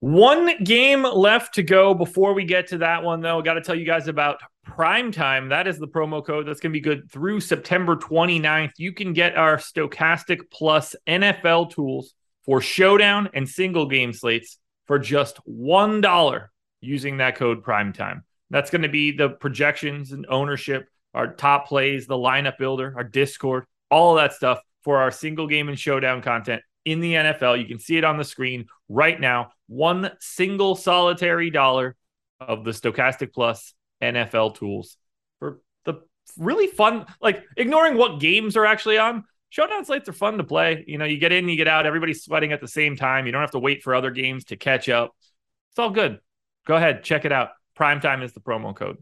One 0.00 0.64
game 0.64 1.02
left 1.02 1.54
to 1.54 1.62
go 1.62 1.92
before 1.92 2.32
we 2.32 2.44
get 2.44 2.68
to 2.68 2.78
that 2.78 3.02
one, 3.02 3.20
though. 3.20 3.38
I 3.38 3.42
got 3.42 3.54
to 3.54 3.60
tell 3.60 3.74
you 3.74 3.84
guys 3.84 4.08
about 4.08 4.40
Prime 4.64 5.12
Time. 5.12 5.50
That 5.50 5.66
is 5.66 5.78
the 5.78 5.86
promo 5.86 6.24
code 6.24 6.46
that's 6.46 6.58
going 6.58 6.72
to 6.72 6.76
be 6.76 6.80
good 6.80 7.10
through 7.10 7.40
September 7.40 7.96
29th. 7.96 8.72
You 8.78 8.94
can 8.94 9.12
get 9.12 9.36
our 9.36 9.58
Stokastic 9.58 10.50
Plus 10.50 10.96
NFL 11.06 11.72
tools 11.72 12.14
for 12.46 12.62
showdown 12.62 13.28
and 13.34 13.46
single 13.46 13.86
game 13.86 14.14
slates 14.14 14.58
for 14.86 14.98
just 14.98 15.38
$1 15.46 16.46
using 16.80 17.18
that 17.18 17.36
code 17.36 17.62
Prime 17.62 17.92
Time. 17.92 18.24
That's 18.48 18.70
going 18.70 18.82
to 18.82 18.88
be 18.88 19.12
the 19.12 19.28
projections 19.28 20.12
and 20.12 20.24
ownership, 20.30 20.88
our 21.12 21.34
top 21.34 21.68
plays, 21.68 22.06
the 22.06 22.16
lineup 22.16 22.56
builder, 22.56 22.94
our 22.96 23.04
Discord, 23.04 23.66
all 23.90 24.14
that 24.14 24.32
stuff 24.32 24.60
for 24.82 24.96
our 24.96 25.10
single 25.10 25.46
game 25.46 25.68
and 25.68 25.78
showdown 25.78 26.22
content 26.22 26.62
in 26.84 27.00
the 27.00 27.14
NFL. 27.14 27.60
You 27.60 27.66
can 27.66 27.78
see 27.78 27.98
it 27.98 28.04
on 28.04 28.16
the 28.16 28.24
screen 28.24 28.66
right 28.88 29.20
now. 29.20 29.52
One 29.70 30.10
single 30.18 30.74
solitary 30.74 31.50
dollar 31.50 31.94
of 32.40 32.64
the 32.64 32.72
Stokastic 32.72 33.32
Plus 33.32 33.72
NFL 34.02 34.56
tools 34.56 34.96
for 35.38 35.60
the 35.84 36.00
really 36.36 36.66
fun, 36.66 37.06
like 37.22 37.44
ignoring 37.56 37.96
what 37.96 38.18
games 38.18 38.56
are 38.56 38.66
actually 38.66 38.98
on. 38.98 39.22
Showdown 39.50 39.84
slates 39.84 40.08
are 40.08 40.12
fun 40.12 40.38
to 40.38 40.44
play. 40.44 40.84
You 40.88 40.98
know, 40.98 41.04
you 41.04 41.18
get 41.18 41.30
in, 41.30 41.48
you 41.48 41.54
get 41.54 41.68
out, 41.68 41.86
everybody's 41.86 42.24
sweating 42.24 42.52
at 42.52 42.60
the 42.60 42.66
same 42.66 42.96
time. 42.96 43.26
You 43.26 43.32
don't 43.32 43.42
have 43.42 43.52
to 43.52 43.60
wait 43.60 43.84
for 43.84 43.94
other 43.94 44.10
games 44.10 44.46
to 44.46 44.56
catch 44.56 44.88
up. 44.88 45.14
It's 45.70 45.78
all 45.78 45.90
good. 45.90 46.18
Go 46.66 46.74
ahead, 46.74 47.04
check 47.04 47.24
it 47.24 47.30
out. 47.30 47.50
Prime 47.76 48.00
time 48.00 48.22
is 48.22 48.32
the 48.32 48.40
promo 48.40 48.74
code. 48.74 48.98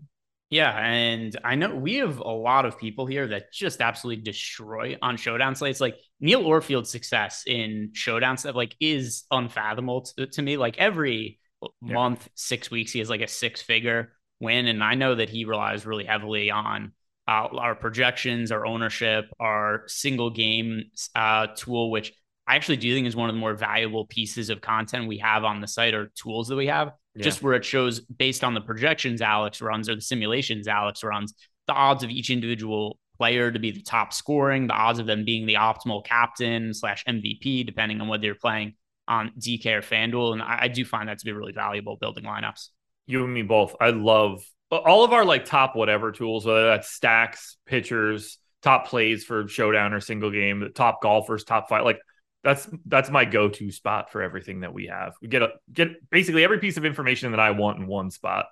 Yeah, 0.51 0.71
and 0.79 1.39
I 1.45 1.57
know 1.57 1.75
we 1.75 1.97
have 1.97 2.21
a 2.21 2.31
lot 2.31 2.65
of 2.65 2.79
people 2.79 3.05
here 3.05 3.27
that 3.29 3.53
just 3.53 3.83
absolutely 3.83 4.23
destroy 4.23 4.97
on 5.03 5.19
showdown 5.19 5.55
slates. 5.55 5.81
Like 5.81 5.97
Neil 6.21 6.43
Orfield's 6.43 6.91
success 6.91 7.43
in 7.47 7.91
showdown 7.93 8.39
stuff, 8.39 8.55
like 8.55 8.75
is 8.81 9.25
unfathomable 9.31 10.03
to, 10.17 10.27
to 10.27 10.43
me. 10.43 10.57
Like 10.57 10.79
every 10.79 11.39
yeah. 11.63 11.93
month, 11.93 12.29
six 12.35 12.71
weeks, 12.71 12.93
he 12.93 12.99
has 13.01 13.11
like 13.11 13.21
a 13.21 13.29
six 13.29 13.61
figure 13.61 14.13
win, 14.41 14.67
and 14.67 14.83
I 14.83 14.95
know 14.95 15.17
that 15.17 15.29
he 15.29 15.45
relies 15.45 15.85
really 15.85 16.05
heavily 16.05 16.51
on 16.51 16.93
uh, 17.27 17.49
our 17.53 17.75
projections, 17.75 18.51
our 18.51 18.65
ownership, 18.65 19.27
our 19.39 19.83
single 19.87 20.31
game 20.31 20.85
uh, 21.15 21.49
tool, 21.55 21.91
which 21.91 22.15
I 22.49 22.57
actually 22.57 22.79
do 22.79 22.95
think 22.95 23.07
is 23.07 23.15
one 23.15 23.29
of 23.29 23.35
the 23.35 23.41
more 23.41 23.55
valuable 23.55 24.07
pieces 24.07 24.49
of 24.49 24.61
content 24.61 25.07
we 25.07 25.19
have 25.19 25.45
on 25.45 25.61
the 25.61 25.69
site 25.69 25.95
or 25.95 26.11
tools 26.17 26.49
that 26.49 26.57
we 26.57 26.67
have 26.69 26.93
yeah. 27.19 27.25
just 27.25 27.43
where 27.43 27.55
it 27.55 27.65
shows 27.65 28.01
based 28.01 28.45
on 28.45 28.55
the 28.55 28.61
projections 28.61 29.21
Alex 29.21 29.61
runs 29.61 29.89
or 29.89 29.95
the 29.95 30.01
simulations 30.01 30.69
Alex 30.69 31.03
runs, 31.03 31.35
the 31.67 31.73
odds 31.73 32.03
of 32.05 32.11
each 32.11 32.31
individual 32.31 32.99
player 33.17 33.51
to 33.51 33.59
be 33.59 33.73
the 33.73 33.83
top 33.83 34.13
scoring, 34.13 34.69
the 34.69 34.75
odds 34.75 34.99
of 34.99 35.07
them 35.07 35.25
being 35.25 35.47
the 35.47 35.55
optimal 35.55 36.05
captain 36.05 36.73
slash 36.73 37.05
MVP, 37.05 37.67
depending 37.67 38.01
on 38.01 38.09
whether 38.09 38.25
you're 38.25 38.35
playing 38.35 38.75
on 39.09 39.33
DK 39.39 39.67
or 39.67 39.83
FanDuel. 39.83 40.35
And 40.35 40.43
I, 40.43 40.59
I 40.63 40.69
do 40.69 40.85
find 40.85 41.09
that 41.09 41.19
to 41.19 41.25
be 41.25 41.33
really 41.33 41.53
valuable 41.53 41.97
building 41.97 42.25
lineups. 42.25 42.69
You 43.07 43.25
and 43.25 43.35
me 43.35 43.43
both. 43.43 43.75
I 43.81 43.91
love 43.91 44.45
all 44.71 45.03
of 45.03 45.13
our 45.13 45.25
like 45.25 45.45
top 45.45 45.75
whatever 45.75 46.13
tools, 46.13 46.47
whether 46.47 46.67
that's 46.67 46.91
stacks, 46.91 47.57
pitchers, 47.67 48.39
top 48.63 48.87
plays 48.87 49.25
for 49.25 49.49
showdown 49.49 49.93
or 49.93 50.01
single 50.01 50.31
game, 50.31 50.71
top 50.75 51.03
golfers, 51.03 51.43
top 51.43 51.69
five. 51.69 51.85
Like 51.85 52.01
that's 52.45 52.69
that's 52.87 53.11
my 53.11 53.25
go-to 53.25 53.71
spot 53.71 54.13
for 54.13 54.23
everything 54.23 54.61
that 54.61 54.73
we 54.73 54.87
have. 54.87 55.15
We 55.21 55.29
get 55.29 55.43
a 55.43 55.51
get 55.73 56.09
basically 56.11 56.45
every 56.45 56.59
piece 56.59 56.77
of 56.77 56.85
information 56.85 57.33
that 57.33 57.41
I 57.41 57.51
want 57.51 57.79
in 57.79 57.87
one 57.87 58.11
spot. 58.11 58.47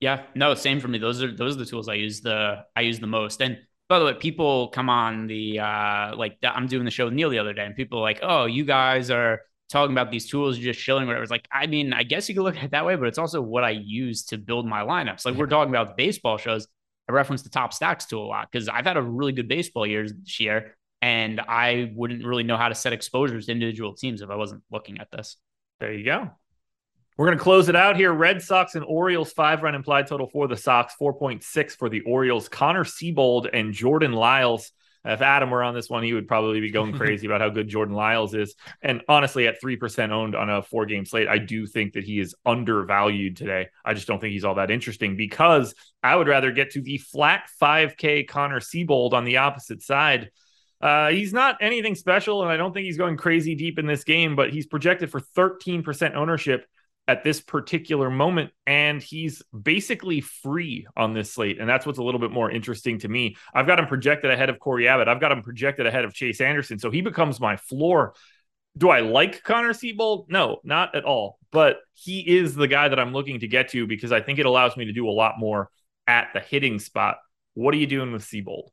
Yeah, 0.00 0.24
no, 0.34 0.54
same 0.54 0.80
for 0.80 0.88
me. 0.88 0.98
Those 0.98 1.22
are 1.22 1.34
those 1.34 1.56
are 1.56 1.58
the 1.58 1.66
tools 1.66 1.88
I 1.88 1.94
use 1.94 2.20
the 2.20 2.64
I 2.76 2.82
use 2.82 3.00
the 3.00 3.06
most. 3.06 3.40
And 3.40 3.58
by 3.88 3.98
the 3.98 4.04
way, 4.04 4.14
people 4.14 4.68
come 4.68 4.88
on 4.88 5.26
the 5.26 5.60
uh 5.60 6.16
like 6.16 6.38
I'm 6.42 6.66
doing 6.66 6.84
the 6.84 6.90
show 6.90 7.06
with 7.06 7.14
Neil 7.14 7.30
the 7.30 7.38
other 7.38 7.52
day, 7.52 7.64
and 7.64 7.74
people 7.74 7.98
are 7.98 8.02
like, 8.02 8.20
"Oh, 8.22 8.46
you 8.46 8.64
guys 8.64 9.10
are 9.10 9.40
talking 9.70 9.92
about 9.92 10.10
these 10.10 10.30
tools, 10.30 10.58
you're 10.58 10.72
just 10.72 10.84
chilling." 10.84 11.06
Whatever. 11.06 11.22
It's 11.22 11.30
like, 11.30 11.48
I 11.52 11.66
mean, 11.66 11.92
I 11.92 12.04
guess 12.04 12.28
you 12.28 12.34
could 12.34 12.42
look 12.44 12.56
at 12.56 12.64
it 12.64 12.70
that 12.70 12.86
way, 12.86 12.96
but 12.96 13.08
it's 13.08 13.18
also 13.18 13.40
what 13.42 13.64
I 13.64 13.70
use 13.70 14.24
to 14.26 14.38
build 14.38 14.66
my 14.66 14.82
lineups. 14.82 15.24
Like 15.24 15.34
we're 15.34 15.46
talking 15.46 15.74
about 15.74 15.96
baseball 15.96 16.36
shows. 16.38 16.66
I 17.08 17.12
reference 17.12 17.42
the 17.42 17.50
top 17.50 17.72
stacks 17.72 18.06
tool 18.06 18.24
a 18.24 18.28
lot 18.28 18.48
because 18.50 18.68
I've 18.68 18.86
had 18.86 18.96
a 18.96 19.02
really 19.02 19.32
good 19.32 19.48
baseball 19.48 19.86
year 19.86 20.06
this 20.08 20.38
year 20.40 20.76
and 21.02 21.40
I 21.40 21.92
wouldn't 21.94 22.24
really 22.24 22.44
know 22.44 22.56
how 22.56 22.68
to 22.68 22.74
set 22.74 22.92
exposures 22.92 23.46
to 23.46 23.52
individual 23.52 23.94
teams 23.94 24.22
if 24.22 24.30
I 24.30 24.36
wasn't 24.36 24.62
looking 24.70 24.98
at 24.98 25.10
this. 25.10 25.36
There 25.80 25.92
you 25.92 26.04
go. 26.04 26.30
We're 27.18 27.26
going 27.26 27.36
to 27.36 27.44
close 27.44 27.68
it 27.68 27.76
out 27.76 27.96
here. 27.96 28.12
Red 28.12 28.40
Sox 28.40 28.76
and 28.76 28.84
Orioles 28.84 29.32
five 29.32 29.62
run 29.62 29.74
implied 29.74 30.06
total 30.06 30.28
for 30.28 30.48
the 30.48 30.56
Sox, 30.56 30.94
4.6 31.00 31.72
for 31.72 31.90
the 31.90 32.00
Orioles. 32.02 32.48
Connor 32.48 32.84
Seabold 32.84 33.50
and 33.52 33.74
Jordan 33.74 34.12
Lyles. 34.12 34.70
If 35.04 35.20
Adam 35.20 35.50
were 35.50 35.64
on 35.64 35.74
this 35.74 35.90
one, 35.90 36.04
he 36.04 36.12
would 36.12 36.28
probably 36.28 36.60
be 36.60 36.70
going 36.70 36.92
crazy 36.96 37.26
about 37.26 37.40
how 37.40 37.48
good 37.48 37.68
Jordan 37.68 37.96
Lyles 37.96 38.34
is. 38.34 38.54
And 38.80 39.02
honestly, 39.08 39.48
at 39.48 39.60
3% 39.60 40.10
owned 40.10 40.36
on 40.36 40.48
a 40.48 40.62
four 40.62 40.86
game 40.86 41.04
slate, 41.04 41.28
I 41.28 41.38
do 41.38 41.66
think 41.66 41.94
that 41.94 42.04
he 42.04 42.20
is 42.20 42.34
undervalued 42.46 43.36
today. 43.36 43.68
I 43.84 43.94
just 43.94 44.06
don't 44.06 44.20
think 44.20 44.32
he's 44.32 44.44
all 44.44 44.54
that 44.54 44.70
interesting 44.70 45.16
because 45.16 45.74
I 46.02 46.14
would 46.14 46.28
rather 46.28 46.52
get 46.52 46.70
to 46.72 46.80
the 46.80 46.98
flat 46.98 47.50
5K 47.60 48.28
Connor 48.28 48.60
Seabold 48.60 49.12
on 49.12 49.24
the 49.24 49.38
opposite 49.38 49.82
side. 49.82 50.30
Uh, 50.82 51.10
he's 51.10 51.32
not 51.32 51.58
anything 51.60 51.94
special, 51.94 52.42
and 52.42 52.50
I 52.50 52.56
don't 52.56 52.74
think 52.74 52.86
he's 52.86 52.98
going 52.98 53.16
crazy 53.16 53.54
deep 53.54 53.78
in 53.78 53.86
this 53.86 54.02
game, 54.02 54.34
but 54.34 54.52
he's 54.52 54.66
projected 54.66 55.10
for 55.10 55.20
13% 55.20 56.14
ownership 56.16 56.66
at 57.08 57.22
this 57.22 57.40
particular 57.40 58.10
moment, 58.10 58.50
and 58.66 59.00
he's 59.02 59.42
basically 59.50 60.20
free 60.20 60.86
on 60.96 61.14
this 61.14 61.32
slate. 61.32 61.60
And 61.60 61.68
that's 61.68 61.86
what's 61.86 61.98
a 61.98 62.02
little 62.02 62.20
bit 62.20 62.30
more 62.30 62.50
interesting 62.50 62.98
to 63.00 63.08
me. 63.08 63.36
I've 63.54 63.66
got 63.66 63.78
him 63.78 63.86
projected 63.86 64.30
ahead 64.30 64.50
of 64.50 64.58
Cory 64.58 64.88
Abbott, 64.88 65.08
I've 65.08 65.20
got 65.20 65.32
him 65.32 65.42
projected 65.42 65.86
ahead 65.86 66.04
of 66.04 66.14
Chase 66.14 66.40
Anderson. 66.40 66.78
So 66.78 66.90
he 66.90 67.00
becomes 67.00 67.40
my 67.40 67.56
floor. 67.56 68.14
Do 68.76 68.88
I 68.88 69.00
like 69.00 69.42
Connor 69.42 69.74
Seabold? 69.74 70.26
No, 70.28 70.58
not 70.64 70.94
at 70.94 71.04
all. 71.04 71.38
But 71.50 71.78
he 71.92 72.20
is 72.20 72.54
the 72.54 72.68
guy 72.68 72.88
that 72.88 72.98
I'm 72.98 73.12
looking 73.12 73.40
to 73.40 73.48
get 73.48 73.68
to 73.70 73.86
because 73.86 74.12
I 74.12 74.20
think 74.20 74.38
it 74.38 74.46
allows 74.46 74.76
me 74.76 74.86
to 74.86 74.92
do 74.92 75.08
a 75.08 75.10
lot 75.10 75.38
more 75.38 75.68
at 76.06 76.28
the 76.32 76.40
hitting 76.40 76.78
spot. 76.78 77.18
What 77.54 77.74
are 77.74 77.78
you 77.78 77.86
doing 77.86 78.12
with 78.12 78.24
Seabold? 78.24 78.68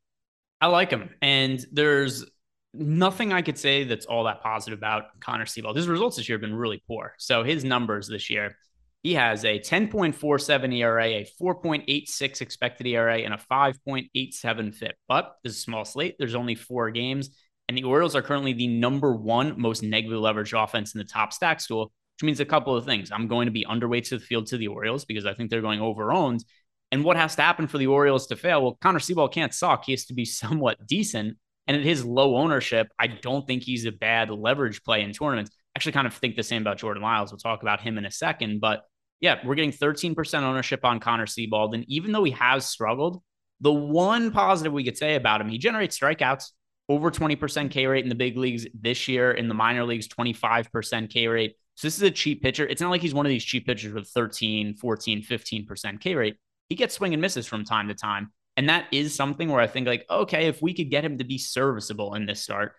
I 0.62 0.68
like 0.68 0.92
him. 0.92 1.10
And 1.22 1.66
there's 1.72 2.26
nothing 2.74 3.34
I 3.34 3.42
could 3.42 3.58
say 3.58 3.84
that's 3.84 4.06
all 4.06 4.26
that 4.26 4.42
positive 4.42 4.78
about 4.78 5.20
Connor 5.20 5.46
Seabold. 5.46 5.76
His 5.76 5.88
results 5.88 6.18
this 6.18 6.30
year 6.30 6.38
have 6.38 6.42
been 6.42 6.56
really 6.56 6.84
poor. 6.88 7.14
So 7.18 7.44
his 7.44 7.64
numbers 7.64 8.08
this 8.08 8.30
year, 8.30 8.56
he 9.02 9.14
has 9.14 9.46
a 9.46 9.60
10.47 9.60 10.78
ERA, 10.78 11.06
a 11.06 11.28
4.86 11.42 12.42
expected 12.42 12.88
ERA, 12.88 13.20
and 13.20 13.34
a 13.34 13.38
5.87 13.38 14.76
FIP. 14.76 14.96
But 15.08 15.36
this 15.44 15.54
is 15.54 15.60
a 15.60 15.62
small 15.62 15.86
slate. 15.86 16.16
There's 16.20 16.36
only 16.36 16.56
four 16.56 16.92
games. 16.92 17.30
And 17.70 17.78
the 17.78 17.84
Orioles 17.84 18.16
are 18.16 18.22
currently 18.22 18.54
the 18.54 18.68
number 18.68 19.14
one 19.14 19.60
most 19.60 19.84
negatively 19.84 20.22
leveraged 20.22 20.62
offense 20.62 20.94
in 20.94 21.00
the 21.00 21.06
top 21.06 21.32
stacks 21.32 21.68
tool. 21.68 21.94
which 22.18 22.26
means 22.26 22.42
a 22.42 22.46
couple 22.46 22.76
of 22.76 22.84
things. 22.84 23.12
I'm 23.12 23.28
going 23.28 23.46
to 23.46 23.52
be 23.52 23.66
underweight 23.66 24.10
to 24.10 24.18
the 24.18 24.26
field 24.26 24.48
to 24.48 24.58
the 24.58 24.68
Orioles 24.68 25.06
because 25.06 25.26
I 25.26 25.34
think 25.34 25.50
they're 25.50 25.62
going 25.62 25.80
over 25.80 26.12
owned. 26.12 26.44
And 26.92 27.04
what 27.04 27.18
has 27.18 27.36
to 27.36 27.42
happen 27.42 27.68
for 27.68 27.78
the 27.78 27.88
Orioles 27.88 28.28
to 28.28 28.36
fail? 28.36 28.62
Well, 28.62 28.78
Connor 28.82 29.00
Seabold 29.00 29.34
can't 29.34 29.54
suck. 29.54 29.86
He 29.86 29.92
has 29.92 30.06
to 30.06 30.14
be 30.14 30.26
somewhat 30.26 30.86
decent. 30.88 31.38
And 31.68 31.78
at 31.78 31.84
his 31.84 32.04
low 32.04 32.36
ownership, 32.36 32.88
I 32.98 33.08
don't 33.08 33.46
think 33.46 33.62
he's 33.62 33.86
a 33.86 33.92
bad 33.92 34.32
leverage 34.32 34.84
play 34.84 35.04
in 35.04 35.14
tournaments. 35.14 35.52
Actually 35.76 35.92
kind 35.92 36.08
of 36.08 36.16
think 36.16 36.36
the 36.36 36.44
same 36.44 36.64
about 36.64 36.80
Jordan 36.80 37.04
Lyles. 37.04 37.32
We'll 37.32 37.38
talk 37.38 37.62
about 37.62 37.80
him 37.80 38.00
in 38.00 38.06
a 38.06 38.12
second. 38.12 38.60
But 38.60 38.82
yeah, 39.22 39.40
we're 39.46 39.56
getting 39.56 39.72
13% 39.72 40.42
ownership 40.42 40.84
on 40.84 41.00
Connor 41.00 41.28
Seabold. 41.28 41.76
And 41.76 41.86
even 41.88 42.12
though 42.12 42.24
he 42.24 42.32
has 42.32 42.66
struggled, 42.66 43.22
the 43.62 43.72
one 43.72 44.32
positive 44.32 44.74
we 44.74 44.84
could 44.84 44.98
say 44.98 45.16
about 45.16 45.42
him, 45.42 45.50
he 45.50 45.60
generates 45.60 46.00
strikeouts 46.00 46.46
over 46.88 47.12
20% 47.12 47.70
K 47.70 47.86
rate 47.86 48.04
in 48.04 48.10
the 48.10 48.16
big 48.16 48.36
leagues 48.36 48.66
this 48.74 49.08
year. 49.08 49.32
In 49.32 49.48
the 49.48 49.54
minor 49.54 49.86
leagues, 49.86 50.08
25% 50.08 51.10
K 51.12 51.28
rate. 51.28 51.56
So 51.76 51.86
this 51.88 51.98
is 51.98 52.02
a 52.02 52.12
cheap 52.12 52.42
pitcher. 52.42 52.66
It's 52.66 52.82
not 52.82 52.90
like 52.90 53.02
he's 53.02 53.14
one 53.14 53.26
of 53.26 53.30
these 53.30 53.44
cheap 53.44 53.68
pitchers 53.68 53.94
with 53.94 54.08
13, 54.08 54.74
14, 54.76 55.22
15% 55.22 56.02
K 56.02 56.16
rate. 56.16 56.36
He 56.70 56.76
gets 56.76 56.96
swing 56.96 57.14
and 57.14 57.22
misses 57.22 57.48
from 57.48 57.66
time 57.66 57.88
to 57.88 57.96
time. 57.96 58.32
And 58.58 58.70
that 58.70 58.86
is 58.92 59.16
something 59.16 59.50
where 59.50 59.62
I 59.62 59.68
think, 59.68 59.88
like, 59.88 60.06
okay, 60.10 60.48
if 60.48 60.62
we 60.62 60.74
could 60.74 60.90
get 60.90 61.06
him 61.06 61.18
to 61.18 61.24
be 61.24 61.38
serviceable 61.38 62.16
in 62.16 62.26
this 62.26 62.42
start, 62.42 62.74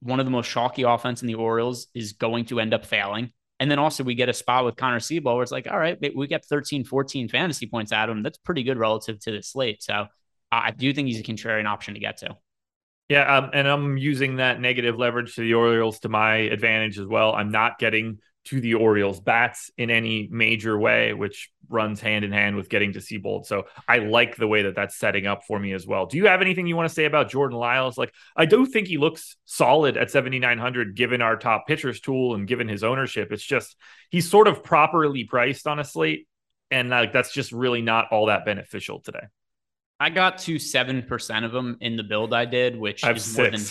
one 0.00 0.20
of 0.20 0.26
the 0.26 0.30
most 0.30 0.48
chalky 0.48 0.82
offense 0.82 1.22
in 1.22 1.28
the 1.28 1.34
Orioles 1.34 1.88
is 1.94 2.12
going 2.12 2.46
to 2.46 2.60
end 2.60 2.72
up 2.72 2.86
failing. 2.86 3.30
And 3.60 3.70
then 3.70 3.78
also 3.78 4.04
we 4.04 4.14
get 4.14 4.28
a 4.28 4.32
spot 4.32 4.64
with 4.64 4.76
Connor 4.76 5.00
Seabold 5.00 5.34
where 5.34 5.42
it's 5.42 5.52
like, 5.52 5.66
all 5.68 5.78
right, 5.78 5.98
we 6.14 6.26
get 6.28 6.44
13, 6.44 6.84
14 6.84 7.28
fantasy 7.28 7.66
points 7.66 7.92
out 7.92 8.08
of 8.08 8.16
him. 8.16 8.22
That's 8.22 8.38
pretty 8.38 8.62
good 8.62 8.78
relative 8.78 9.18
to 9.20 9.32
the 9.32 9.42
slate. 9.42 9.82
So 9.82 10.06
I 10.52 10.70
do 10.70 10.92
think 10.92 11.08
he's 11.08 11.20
a 11.20 11.24
contrarian 11.24 11.66
option 11.66 11.94
to 11.94 12.00
get 12.00 12.18
to. 12.18 12.36
Yeah, 13.08 13.36
um, 13.36 13.50
and 13.54 13.66
I'm 13.66 13.96
using 13.96 14.36
that 14.36 14.60
negative 14.60 14.98
leverage 14.98 15.34
to 15.34 15.40
the 15.40 15.54
Orioles 15.54 15.98
to 16.00 16.08
my 16.08 16.36
advantage 16.36 16.98
as 16.98 17.06
well. 17.06 17.34
I'm 17.34 17.50
not 17.50 17.78
getting 17.78 18.18
to 18.48 18.60
the 18.60 18.74
Orioles 18.74 19.20
bats 19.20 19.70
in 19.76 19.90
any 19.90 20.28
major 20.30 20.78
way, 20.78 21.12
which 21.12 21.50
runs 21.68 22.00
hand 22.00 22.24
in 22.24 22.32
hand 22.32 22.56
with 22.56 22.70
getting 22.70 22.94
to 22.94 22.98
Seabold. 22.98 23.44
So 23.44 23.64
I 23.86 23.98
like 23.98 24.36
the 24.36 24.46
way 24.46 24.62
that 24.62 24.74
that's 24.74 24.96
setting 24.96 25.26
up 25.26 25.44
for 25.46 25.58
me 25.58 25.72
as 25.72 25.86
well. 25.86 26.06
Do 26.06 26.16
you 26.16 26.26
have 26.28 26.40
anything 26.40 26.66
you 26.66 26.74
want 26.74 26.88
to 26.88 26.94
say 26.94 27.04
about 27.04 27.30
Jordan 27.30 27.58
Lyles? 27.58 27.98
Like, 27.98 28.14
I 28.34 28.46
do 28.46 28.64
think 28.64 28.88
he 28.88 28.96
looks 28.96 29.36
solid 29.44 29.98
at 29.98 30.10
7,900 30.10 30.96
given 30.96 31.20
our 31.20 31.36
top 31.36 31.66
pitchers 31.66 32.00
tool 32.00 32.34
and 32.34 32.48
given 32.48 32.68
his 32.68 32.82
ownership. 32.82 33.32
It's 33.32 33.44
just 33.44 33.76
he's 34.10 34.30
sort 34.30 34.48
of 34.48 34.64
properly 34.64 35.24
priced 35.24 35.66
on 35.66 35.78
a 35.78 35.84
slate. 35.84 36.26
And 36.70 36.88
like 36.90 37.12
that's 37.12 37.32
just 37.32 37.52
really 37.52 37.82
not 37.82 38.06
all 38.10 38.26
that 38.26 38.44
beneficial 38.44 39.00
today. 39.00 39.26
I 40.00 40.10
got 40.10 40.38
to 40.38 40.58
seven 40.58 41.02
percent 41.02 41.44
of 41.44 41.52
them 41.52 41.76
in 41.80 41.96
the 41.96 42.02
build 42.02 42.32
I 42.32 42.44
did, 42.44 42.78
which 42.78 43.04
I 43.04 43.12
is 43.12 43.24
six. 43.24 43.36
more 43.36 43.50
than 43.50 43.66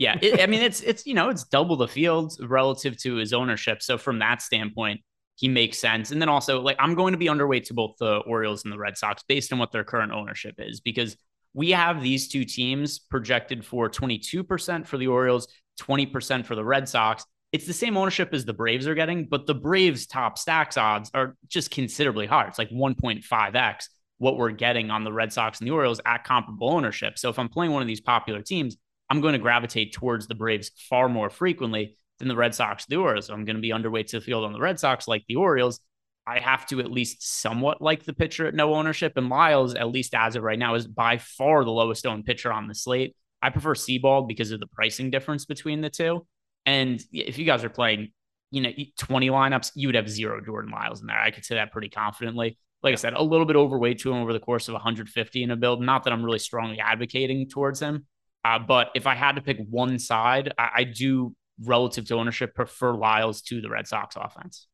yeah. 0.00 0.16
It, 0.22 0.40
I 0.40 0.46
mean, 0.46 0.62
it's 0.62 0.80
it's 0.80 1.06
you 1.06 1.12
know 1.12 1.28
it's 1.28 1.44
double 1.44 1.76
the 1.76 1.86
field 1.86 2.32
relative 2.40 2.96
to 3.02 3.16
his 3.16 3.34
ownership. 3.34 3.82
So 3.82 3.98
from 3.98 4.18
that 4.20 4.40
standpoint, 4.40 5.02
he 5.36 5.46
makes 5.46 5.78
sense. 5.78 6.10
And 6.10 6.20
then 6.20 6.30
also 6.30 6.62
like 6.62 6.76
I'm 6.78 6.94
going 6.94 7.12
to 7.12 7.18
be 7.18 7.26
underweight 7.26 7.66
to 7.66 7.74
both 7.74 7.96
the 8.00 8.16
Orioles 8.16 8.64
and 8.64 8.72
the 8.72 8.78
Red 8.78 8.96
Sox 8.96 9.22
based 9.28 9.52
on 9.52 9.58
what 9.58 9.72
their 9.72 9.84
current 9.84 10.10
ownership 10.10 10.54
is 10.56 10.80
because 10.80 11.18
we 11.52 11.70
have 11.72 12.02
these 12.02 12.28
two 12.28 12.46
teams 12.46 12.98
projected 12.98 13.62
for 13.62 13.90
22% 13.90 14.86
for 14.86 14.96
the 14.96 15.08
Orioles, 15.08 15.48
20% 15.80 16.46
for 16.46 16.54
the 16.54 16.64
Red 16.64 16.88
Sox. 16.88 17.26
It's 17.52 17.66
the 17.66 17.72
same 17.74 17.96
ownership 17.96 18.32
as 18.32 18.44
the 18.46 18.52
Braves 18.54 18.86
are 18.86 18.94
getting, 18.94 19.26
but 19.26 19.46
the 19.46 19.54
Braves 19.54 20.06
top 20.06 20.38
stacks 20.38 20.78
odds 20.78 21.10
are 21.12 21.36
just 21.48 21.70
considerably 21.70 22.26
higher. 22.26 22.46
It's 22.46 22.58
like 22.58 22.70
1.5x 22.70 23.88
what 24.18 24.36
we're 24.36 24.50
getting 24.50 24.90
on 24.90 25.02
the 25.02 25.12
Red 25.12 25.32
Sox 25.32 25.58
and 25.58 25.66
the 25.66 25.72
Orioles 25.72 26.00
at 26.06 26.24
comparable 26.24 26.70
ownership. 26.70 27.18
So 27.18 27.30
if 27.30 27.38
I'm 27.38 27.48
playing 27.48 27.72
one 27.72 27.80
of 27.82 27.88
these 27.88 28.02
popular 28.02 28.42
teams, 28.42 28.76
I'm 29.10 29.20
going 29.20 29.32
to 29.32 29.38
gravitate 29.38 29.92
towards 29.92 30.26
the 30.26 30.34
Braves 30.34 30.70
far 30.88 31.08
more 31.08 31.28
frequently 31.28 31.96
than 32.18 32.28
the 32.28 32.36
Red 32.36 32.54
Sox 32.54 32.86
the 32.86 32.96
Orioles. 32.96 33.26
So 33.26 33.34
I'm 33.34 33.44
going 33.44 33.56
to 33.56 33.62
be 33.62 33.70
underweight 33.70 34.06
to 34.08 34.18
the 34.18 34.24
field 34.24 34.44
on 34.44 34.52
the 34.52 34.60
Red 34.60 34.78
Sox 34.78 35.08
like 35.08 35.24
the 35.26 35.36
Orioles. 35.36 35.80
I 36.26 36.38
have 36.38 36.66
to 36.66 36.80
at 36.80 36.90
least 36.90 37.40
somewhat 37.40 37.82
like 37.82 38.04
the 38.04 38.12
pitcher 38.12 38.46
at 38.46 38.54
no 38.54 38.74
ownership. 38.74 39.16
And 39.16 39.28
Lyles, 39.28 39.74
at 39.74 39.88
least 39.88 40.14
as 40.14 40.36
of 40.36 40.42
right 40.42 40.58
now, 40.58 40.74
is 40.76 40.86
by 40.86 41.18
far 41.18 41.64
the 41.64 41.72
lowest 41.72 42.06
owned 42.06 42.24
pitcher 42.24 42.52
on 42.52 42.68
the 42.68 42.74
slate. 42.74 43.16
I 43.42 43.50
prefer 43.50 43.74
Seabold 43.74 44.28
because 44.28 44.52
of 44.52 44.60
the 44.60 44.66
pricing 44.66 45.10
difference 45.10 45.44
between 45.44 45.80
the 45.80 45.90
two. 45.90 46.26
And 46.66 47.02
if 47.10 47.38
you 47.38 47.46
guys 47.46 47.64
are 47.64 47.70
playing, 47.70 48.12
you 48.50 48.62
know, 48.62 48.70
20 48.98 49.30
lineups, 49.30 49.72
you 49.74 49.88
would 49.88 49.94
have 49.94 50.08
zero 50.08 50.40
Jordan 50.44 50.70
Lyles 50.70 51.00
in 51.00 51.06
there. 51.06 51.18
I 51.18 51.30
could 51.30 51.44
say 51.44 51.56
that 51.56 51.72
pretty 51.72 51.88
confidently 51.88 52.58
like 52.82 52.92
I 52.92 52.96
said, 52.96 53.14
a 53.14 53.22
little 53.22 53.46
bit 53.46 53.56
overweight 53.56 53.98
to 54.00 54.12
him 54.12 54.22
over 54.22 54.32
the 54.32 54.40
course 54.40 54.68
of 54.68 54.74
150 54.74 55.42
in 55.42 55.50
a 55.50 55.56
build. 55.56 55.82
Not 55.82 56.04
that 56.04 56.12
I'm 56.12 56.24
really 56.24 56.38
strongly 56.38 56.80
advocating 56.80 57.48
towards 57.48 57.80
him, 57.80 58.06
uh, 58.44 58.58
but 58.58 58.90
if 58.94 59.06
I 59.06 59.14
had 59.14 59.36
to 59.36 59.42
pick 59.42 59.58
one 59.68 59.98
side, 59.98 60.52
I, 60.58 60.70
I 60.76 60.84
do, 60.84 61.34
relative 61.62 62.06
to 62.06 62.14
ownership, 62.14 62.54
prefer 62.54 62.94
Lyles 62.94 63.42
to 63.42 63.60
the 63.60 63.68
Red 63.68 63.86
Sox 63.86 64.16
offense. 64.16 64.66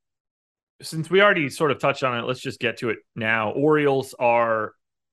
Since 0.82 1.08
we 1.10 1.22
already 1.22 1.48
sort 1.48 1.70
of 1.70 1.78
touched 1.78 2.04
on 2.04 2.18
it, 2.18 2.26
let's 2.26 2.40
just 2.40 2.60
get 2.60 2.78
to 2.78 2.90
it 2.90 2.98
now. 3.14 3.50
Orioles 3.50 4.14
are 4.18 4.72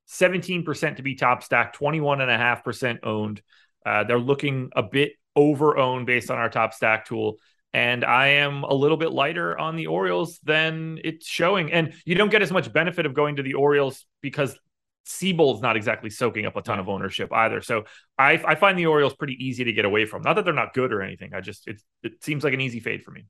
17% 0.10 0.97
to 0.97 1.04
be 1.04 1.16
top 1.16 1.43
stack, 1.43 1.76
21.5% 1.78 2.99
owned. 3.04 3.41
Uh, 3.86 4.04
they're 4.04 4.20
looking 4.20 4.70
a 4.76 4.84
bit 4.84 5.14
over 5.36 5.78
owned 5.78 6.06
based 6.06 6.30
on 6.30 6.38
our 6.38 6.49
top 6.49 6.74
stack 6.74 7.06
tool 7.06 7.38
and 7.74 8.06
I 8.06 8.28
am 8.28 8.64
a 8.64 8.74
little 8.74 8.97
bit 8.97 9.12
lighter 9.12 9.58
on 9.58 9.76
the 9.76 9.88
Orioles 9.88 10.39
than 10.43 10.99
it's 11.04 11.26
showing. 11.26 11.72
And 11.72 11.93
you 12.06 12.14
don't 12.14 12.30
get 12.30 12.43
as 12.43 12.51
much 12.51 12.72
benefit 12.72 13.06
of 13.06 13.16
going 13.16 13.38
to 13.38 13.43
the 13.43 13.56
Orioles 13.56 14.06
because 14.22 14.58
Seabold's 15.06 15.62
not 15.62 15.76
exactly 15.76 16.10
soaking 16.10 16.45
up 16.45 16.56
a 16.56 16.62
ton 16.62 16.80
of 16.80 16.88
ownership 16.88 17.32
either. 17.34 17.62
So 17.62 17.84
I, 18.18 18.41
I 18.45 18.56
find 18.56 18.78
the 18.78 18.86
Orioles 18.86 19.14
pretty 19.14 19.38
easy 19.39 19.66
to 19.66 19.74
get 19.74 19.86
away 19.86 20.06
from. 20.06 20.22
Not 20.22 20.36
that 20.36 20.45
they're 20.45 20.54
not 20.54 20.74
good 20.74 20.93
or 20.93 21.01
anything. 21.01 21.34
I 21.34 21.41
just 21.41 21.68
it 21.68 21.82
it 22.04 22.24
seems 22.24 22.43
like 22.43 22.54
an 22.54 22.62
easy 22.62 22.80
fade 22.80 23.04
for 23.04 23.12
me. 23.12 23.26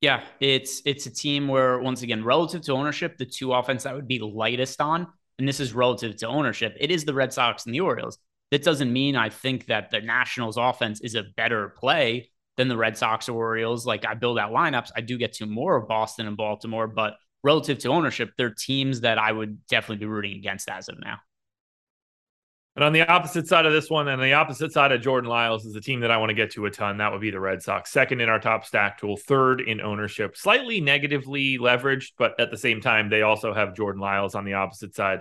Yeah, 0.00 0.24
it's 0.40 0.82
it's 0.84 1.06
a 1.06 1.10
team 1.14 1.48
where 1.48 1.78
once 1.78 2.02
again, 2.02 2.24
relative 2.24 2.62
to 2.62 2.72
ownership, 2.72 3.18
the 3.18 3.26
two 3.26 3.52
offense 3.52 3.84
that 3.84 3.94
would 3.94 4.08
be 4.08 4.18
lightest 4.18 4.80
on, 4.80 5.06
and 5.38 5.46
this 5.46 5.60
is 5.60 5.74
relative 5.74 6.16
to 6.16 6.26
ownership, 6.26 6.76
it 6.80 6.90
is 6.90 7.04
the 7.04 7.14
Red 7.14 7.32
Sox 7.32 7.66
and 7.66 7.74
the 7.74 7.80
Orioles. 7.80 8.18
That 8.50 8.64
doesn't 8.64 8.92
mean 8.92 9.16
I 9.16 9.28
think 9.30 9.66
that 9.66 9.90
the 9.90 10.00
Nationals 10.00 10.56
offense 10.56 11.00
is 11.00 11.14
a 11.14 11.24
better 11.36 11.70
play 11.70 12.30
than 12.56 12.68
the 12.68 12.76
Red 12.76 12.98
Sox 12.98 13.28
or 13.28 13.36
Orioles. 13.36 13.86
Like 13.86 14.04
I 14.04 14.14
build 14.14 14.38
out 14.38 14.52
lineups, 14.52 14.90
I 14.96 15.02
do 15.02 15.16
get 15.16 15.34
to 15.34 15.46
more 15.46 15.76
of 15.76 15.88
Boston 15.88 16.26
and 16.26 16.36
Baltimore, 16.36 16.88
but 16.88 17.14
relative 17.42 17.78
to 17.80 17.88
ownership, 17.88 18.30
they're 18.36 18.54
teams 18.54 19.02
that 19.02 19.18
I 19.18 19.32
would 19.32 19.66
definitely 19.66 20.04
be 20.04 20.06
rooting 20.06 20.36
against 20.36 20.68
as 20.68 20.88
of 20.88 20.98
now. 21.00 21.18
And 22.74 22.84
on 22.84 22.94
the 22.94 23.06
opposite 23.06 23.46
side 23.46 23.66
of 23.66 23.72
this 23.72 23.90
one, 23.90 24.08
and 24.08 24.22
the 24.22 24.32
opposite 24.32 24.72
side 24.72 24.92
of 24.92 25.02
Jordan 25.02 25.28
Lyles 25.28 25.66
is 25.66 25.74
the 25.74 25.80
team 25.80 26.00
that 26.00 26.10
I 26.10 26.16
want 26.16 26.30
to 26.30 26.34
get 26.34 26.52
to 26.52 26.64
a 26.64 26.70
ton. 26.70 26.98
That 26.98 27.12
would 27.12 27.20
be 27.20 27.30
the 27.30 27.40
Red 27.40 27.62
Sox. 27.62 27.90
Second 27.90 28.22
in 28.22 28.30
our 28.30 28.40
top 28.40 28.64
stack 28.64 28.98
tool, 28.98 29.18
third 29.18 29.60
in 29.60 29.82
ownership, 29.82 30.38
slightly 30.38 30.80
negatively 30.80 31.58
leveraged, 31.58 32.12
but 32.16 32.40
at 32.40 32.50
the 32.50 32.56
same 32.56 32.80
time, 32.80 33.10
they 33.10 33.20
also 33.20 33.52
have 33.52 33.74
Jordan 33.76 34.00
Lyles 34.00 34.34
on 34.34 34.46
the 34.46 34.54
opposite 34.54 34.94
side. 34.94 35.20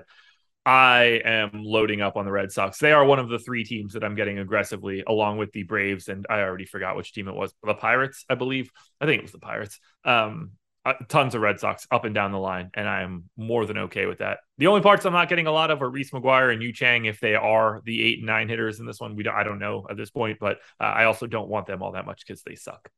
I 0.66 1.22
am 1.26 1.50
loading 1.56 2.02
up 2.02 2.16
on 2.16 2.24
the 2.24 2.32
Red 2.32 2.52
Sox. 2.54 2.78
They 2.78 2.94
are 2.94 3.04
one 3.04 3.20
of 3.20 3.28
the 3.28 3.40
three 3.40 3.66
teams 3.66 3.94
that 3.94 4.04
I'm 4.04 4.16
getting 4.16 4.40
aggressively, 4.40 5.04
along 5.06 5.38
with 5.38 5.52
the 5.52 5.64
Braves, 5.64 6.08
and 6.08 6.26
I 6.30 6.42
already 6.42 6.66
forgot 6.66 6.96
which 6.96 7.12
team 7.12 7.28
it 7.28 7.36
was. 7.36 7.54
The 7.64 7.74
Pirates, 7.74 8.24
I 8.30 8.36
believe. 8.36 8.70
I 9.02 9.08
think 9.08 9.20
it 9.20 9.24
was 9.24 9.32
the 9.32 9.40
Pirates. 9.40 9.80
Um, 10.06 10.52
uh, 10.84 10.94
tons 11.10 11.36
of 11.36 11.42
Red 11.42 11.60
Sox 11.60 11.86
up 11.92 12.06
and 12.06 12.16
down 12.16 12.32
the 12.32 12.40
line, 12.40 12.72
and 12.74 12.88
I 12.88 13.02
am 13.02 13.30
more 13.38 13.66
than 13.66 13.78
okay 13.78 14.06
with 14.08 14.20
that. 14.20 14.40
The 14.58 14.68
only 14.68 14.82
parts 14.82 15.06
I'm 15.06 15.14
not 15.14 15.30
getting 15.30 15.48
a 15.48 15.52
lot 15.52 15.72
of 15.72 15.82
are 15.82 15.90
Reese 15.90 16.12
McGuire 16.12 16.52
and 16.52 16.62
Yu 16.62 16.74
Chang 16.74 17.06
if 17.06 17.20
they 17.20 17.36
are 17.36 17.82
the 17.86 18.02
eight 18.02 18.20
and 18.20 18.28
nine 18.28 18.50
hitters 18.50 18.80
in 18.80 18.86
this 18.86 19.00
one. 19.00 19.16
We 19.16 19.24
don't, 19.24 19.36
I 19.36 19.44
don't 19.44 19.60
know 19.60 19.86
at 19.90 19.98
this 19.98 20.10
point, 20.10 20.38
but 20.40 20.58
uh, 20.80 20.86
I 20.86 21.06
also 21.06 21.28
don't 21.28 21.50
want 21.50 21.68
them 21.68 21.84
all 21.84 21.92
that 21.92 22.06
much 22.06 22.24
because 22.26 22.42
they 22.44 22.56
suck. 22.56 22.90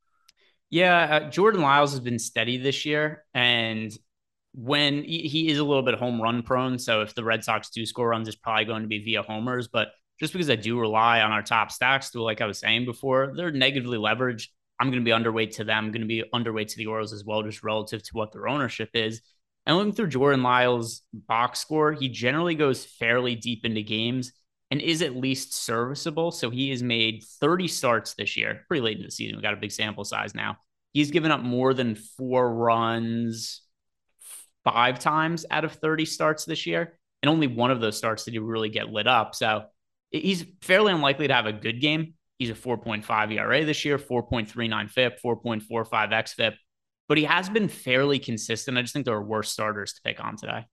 Yeah, 0.69 1.03
uh, 1.03 1.29
Jordan 1.29 1.61
Lyles 1.61 1.91
has 1.91 1.99
been 1.99 2.19
steady 2.19 2.57
this 2.57 2.85
year, 2.85 3.25
and 3.33 3.95
when 4.53 5.03
he, 5.03 5.27
he 5.27 5.49
is 5.49 5.57
a 5.57 5.63
little 5.63 5.83
bit 5.83 5.95
home 5.95 6.21
run 6.21 6.43
prone. 6.43 6.79
So 6.79 7.01
if 7.01 7.13
the 7.15 7.23
Red 7.23 7.43
Sox 7.43 7.69
do 7.69 7.85
score 7.85 8.09
runs, 8.09 8.27
it's 8.27 8.37
probably 8.37 8.65
going 8.65 8.83
to 8.83 8.87
be 8.87 9.03
via 9.03 9.23
homers. 9.23 9.67
But 9.67 9.89
just 10.19 10.31
because 10.33 10.49
I 10.49 10.55
do 10.55 10.79
rely 10.79 11.21
on 11.21 11.31
our 11.31 11.41
top 11.41 11.71
stacks, 11.71 12.11
to 12.11 12.23
like 12.23 12.39
I 12.39 12.45
was 12.45 12.59
saying 12.59 12.85
before, 12.85 13.33
they're 13.35 13.51
negatively 13.51 13.97
leveraged. 13.97 14.47
I'm 14.79 14.89
going 14.89 15.03
to 15.03 15.05
be 15.05 15.11
underweight 15.11 15.55
to 15.55 15.63
them. 15.63 15.91
Going 15.91 16.01
to 16.01 16.07
be 16.07 16.23
underweight 16.33 16.67
to 16.69 16.77
the 16.77 16.87
Orioles 16.87 17.13
as 17.13 17.23
well, 17.23 17.43
just 17.43 17.63
relative 17.63 18.03
to 18.03 18.11
what 18.13 18.31
their 18.31 18.47
ownership 18.47 18.89
is. 18.93 19.21
And 19.65 19.77
looking 19.77 19.93
through 19.93 20.07
Jordan 20.07 20.43
Lyles' 20.43 21.03
box 21.13 21.59
score, 21.59 21.93
he 21.93 22.09
generally 22.09 22.55
goes 22.55 22.85
fairly 22.85 23.35
deep 23.35 23.65
into 23.65 23.81
games 23.81 24.33
and 24.71 24.81
is 24.81 25.01
at 25.01 25.15
least 25.15 25.53
serviceable. 25.53 26.31
So 26.31 26.49
he 26.49 26.69
has 26.71 26.83
made 26.83 27.23
30 27.39 27.67
starts 27.67 28.13
this 28.15 28.35
year, 28.35 28.65
pretty 28.67 28.81
late 28.81 28.97
in 28.97 29.03
the 29.03 29.11
season. 29.11 29.37
We 29.37 29.41
got 29.41 29.53
a 29.53 29.57
big 29.57 29.71
sample 29.71 30.03
size 30.03 30.35
now. 30.35 30.57
He's 30.91 31.11
given 31.11 31.31
up 31.31 31.41
more 31.41 31.73
than 31.73 31.95
four 31.95 32.53
runs 32.53 33.61
five 34.63 34.99
times 34.99 35.45
out 35.49 35.65
of 35.65 35.73
30 35.73 36.05
starts 36.05 36.45
this 36.45 36.65
year. 36.65 36.97
And 37.21 37.29
only 37.29 37.47
one 37.47 37.71
of 37.71 37.81
those 37.81 37.97
starts 37.97 38.25
did 38.25 38.33
he 38.33 38.39
really 38.39 38.69
get 38.69 38.89
lit 38.89 39.07
up. 39.07 39.35
So 39.35 39.65
he's 40.11 40.45
fairly 40.61 40.91
unlikely 40.91 41.27
to 41.27 41.33
have 41.33 41.45
a 41.45 41.53
good 41.53 41.79
game. 41.79 42.15
He's 42.43 42.49
a 42.49 42.55
4.5 42.55 43.31
ERA 43.31 43.63
this 43.63 43.85
year, 43.85 43.97
4.39 43.97 44.89
FIP, 44.89 45.21
4.45 45.23 45.87
XFIP, 45.89 46.55
but 47.07 47.17
he 47.17 47.23
has 47.23 47.47
been 47.47 47.69
fairly 47.69 48.19
consistent. 48.19 48.77
I 48.77 48.81
just 48.81 48.91
think 48.91 49.05
there 49.05 49.15
are 49.15 49.23
worse 49.23 49.49
starters 49.49 49.93
to 49.93 50.01
pick 50.01 50.21
on 50.21 50.35
today. 50.35 50.65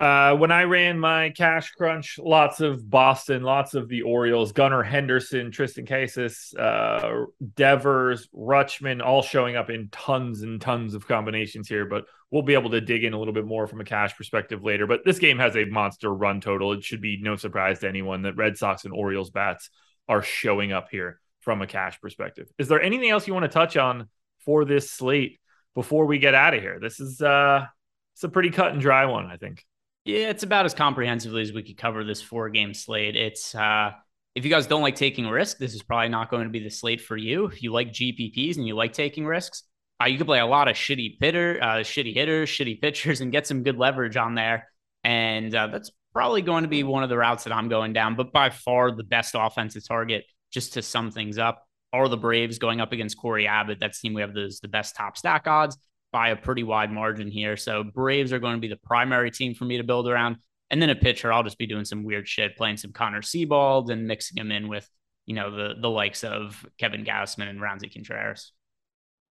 Uh, 0.00 0.34
when 0.34 0.50
I 0.50 0.62
ran 0.62 0.98
my 0.98 1.28
cash 1.28 1.72
crunch, 1.72 2.18
lots 2.18 2.62
of 2.62 2.88
Boston, 2.88 3.42
lots 3.42 3.74
of 3.74 3.86
the 3.86 4.00
Orioles, 4.00 4.52
Gunnar 4.52 4.82
Henderson, 4.82 5.50
Triston 5.50 5.86
Casas, 5.86 6.54
uh, 6.58 7.26
Devers, 7.54 8.26
Rutschman, 8.34 9.04
all 9.04 9.20
showing 9.20 9.56
up 9.56 9.68
in 9.68 9.90
tons 9.92 10.40
and 10.40 10.58
tons 10.58 10.94
of 10.94 11.06
combinations 11.06 11.68
here. 11.68 11.84
But 11.84 12.06
we'll 12.30 12.40
be 12.40 12.54
able 12.54 12.70
to 12.70 12.80
dig 12.80 13.04
in 13.04 13.12
a 13.12 13.18
little 13.18 13.34
bit 13.34 13.44
more 13.44 13.66
from 13.66 13.82
a 13.82 13.84
cash 13.84 14.16
perspective 14.16 14.64
later. 14.64 14.86
But 14.86 15.04
this 15.04 15.18
game 15.18 15.38
has 15.38 15.54
a 15.54 15.66
monster 15.66 16.10
run 16.10 16.40
total. 16.40 16.72
It 16.72 16.82
should 16.82 17.02
be 17.02 17.18
no 17.20 17.36
surprise 17.36 17.80
to 17.80 17.88
anyone 17.88 18.22
that 18.22 18.36
Red 18.36 18.56
Sox 18.56 18.86
and 18.86 18.94
Orioles 18.94 19.30
bats 19.30 19.68
are 20.08 20.22
showing 20.22 20.72
up 20.72 20.88
here 20.90 21.20
from 21.40 21.60
a 21.60 21.66
cash 21.66 22.00
perspective. 22.00 22.48
Is 22.58 22.68
there 22.68 22.80
anything 22.80 23.10
else 23.10 23.26
you 23.26 23.34
want 23.34 23.44
to 23.44 23.48
touch 23.48 23.76
on 23.76 24.08
for 24.46 24.64
this 24.64 24.90
slate 24.90 25.40
before 25.74 26.06
we 26.06 26.18
get 26.18 26.34
out 26.34 26.54
of 26.54 26.62
here? 26.62 26.78
This 26.80 27.00
is 27.00 27.20
uh, 27.20 27.66
it's 28.14 28.24
a 28.24 28.30
pretty 28.30 28.50
cut 28.50 28.72
and 28.72 28.80
dry 28.80 29.04
one, 29.04 29.26
I 29.26 29.36
think. 29.36 29.62
Yeah, 30.04 30.30
it's 30.30 30.42
about 30.42 30.64
as 30.64 30.74
comprehensively 30.74 31.42
as 31.42 31.52
we 31.52 31.62
could 31.62 31.76
cover 31.76 32.04
this 32.04 32.22
four 32.22 32.48
game 32.48 32.74
slate. 32.74 33.16
It's 33.16 33.54
uh 33.54 33.92
if 34.34 34.44
you 34.44 34.50
guys 34.50 34.66
don't 34.66 34.82
like 34.82 34.94
taking 34.94 35.26
risk, 35.26 35.58
this 35.58 35.74
is 35.74 35.82
probably 35.82 36.08
not 36.08 36.30
going 36.30 36.44
to 36.44 36.50
be 36.50 36.60
the 36.60 36.70
slate 36.70 37.00
for 37.00 37.16
you. 37.16 37.46
If 37.46 37.62
you 37.62 37.72
like 37.72 37.88
GPPs 37.88 38.56
and 38.56 38.66
you 38.66 38.76
like 38.76 38.92
taking 38.92 39.26
risks, 39.26 39.64
uh, 40.00 40.06
you 40.06 40.18
could 40.18 40.26
play 40.26 40.38
a 40.38 40.46
lot 40.46 40.68
of 40.68 40.76
shitty 40.76 41.16
hitter, 41.20 41.58
uh, 41.60 41.66
shitty 41.78 42.14
hitters, 42.14 42.48
shitty 42.48 42.80
pitchers, 42.80 43.20
and 43.20 43.32
get 43.32 43.48
some 43.48 43.64
good 43.64 43.76
leverage 43.76 44.16
on 44.16 44.36
there. 44.36 44.68
And 45.02 45.52
uh, 45.52 45.66
that's 45.66 45.90
probably 46.12 46.42
going 46.42 46.62
to 46.62 46.68
be 46.68 46.84
one 46.84 47.02
of 47.02 47.08
the 47.08 47.18
routes 47.18 47.42
that 47.44 47.52
I'm 47.52 47.68
going 47.68 47.92
down. 47.92 48.14
But 48.14 48.32
by 48.32 48.50
far, 48.50 48.92
the 48.92 49.02
best 49.02 49.34
offensive 49.36 49.86
target, 49.86 50.24
just 50.52 50.74
to 50.74 50.82
sum 50.82 51.10
things 51.10 51.36
up, 51.36 51.66
are 51.92 52.08
the 52.08 52.16
Braves 52.16 52.58
going 52.58 52.80
up 52.80 52.92
against 52.92 53.18
Cory 53.18 53.48
Abbott. 53.48 53.80
That 53.80 53.94
team 53.94 54.14
we 54.14 54.20
have 54.20 54.32
those 54.32 54.60
the 54.60 54.68
best 54.68 54.94
top 54.94 55.16
stack 55.16 55.48
odds 55.48 55.76
by 56.12 56.30
a 56.30 56.36
pretty 56.36 56.62
wide 56.62 56.90
margin 56.90 57.28
here. 57.28 57.56
So 57.56 57.84
Braves 57.84 58.32
are 58.32 58.38
going 58.38 58.56
to 58.56 58.60
be 58.60 58.68
the 58.68 58.76
primary 58.76 59.30
team 59.30 59.54
for 59.54 59.64
me 59.64 59.78
to 59.78 59.84
build 59.84 60.08
around. 60.08 60.36
And 60.70 60.80
then 60.80 60.90
a 60.90 60.94
pitcher, 60.94 61.32
I'll 61.32 61.42
just 61.42 61.58
be 61.58 61.66
doing 61.66 61.84
some 61.84 62.04
weird 62.04 62.28
shit, 62.28 62.56
playing 62.56 62.76
some 62.76 62.92
Connor 62.92 63.22
Seabold 63.22 63.90
and 63.90 64.06
mixing 64.06 64.38
him 64.38 64.52
in 64.52 64.68
with, 64.68 64.88
you 65.26 65.34
know, 65.34 65.50
the 65.50 65.74
the 65.80 65.90
likes 65.90 66.22
of 66.22 66.64
Kevin 66.78 67.04
Gausman 67.04 67.48
and 67.48 67.60
Roansy 67.60 67.92
Contreras. 67.92 68.52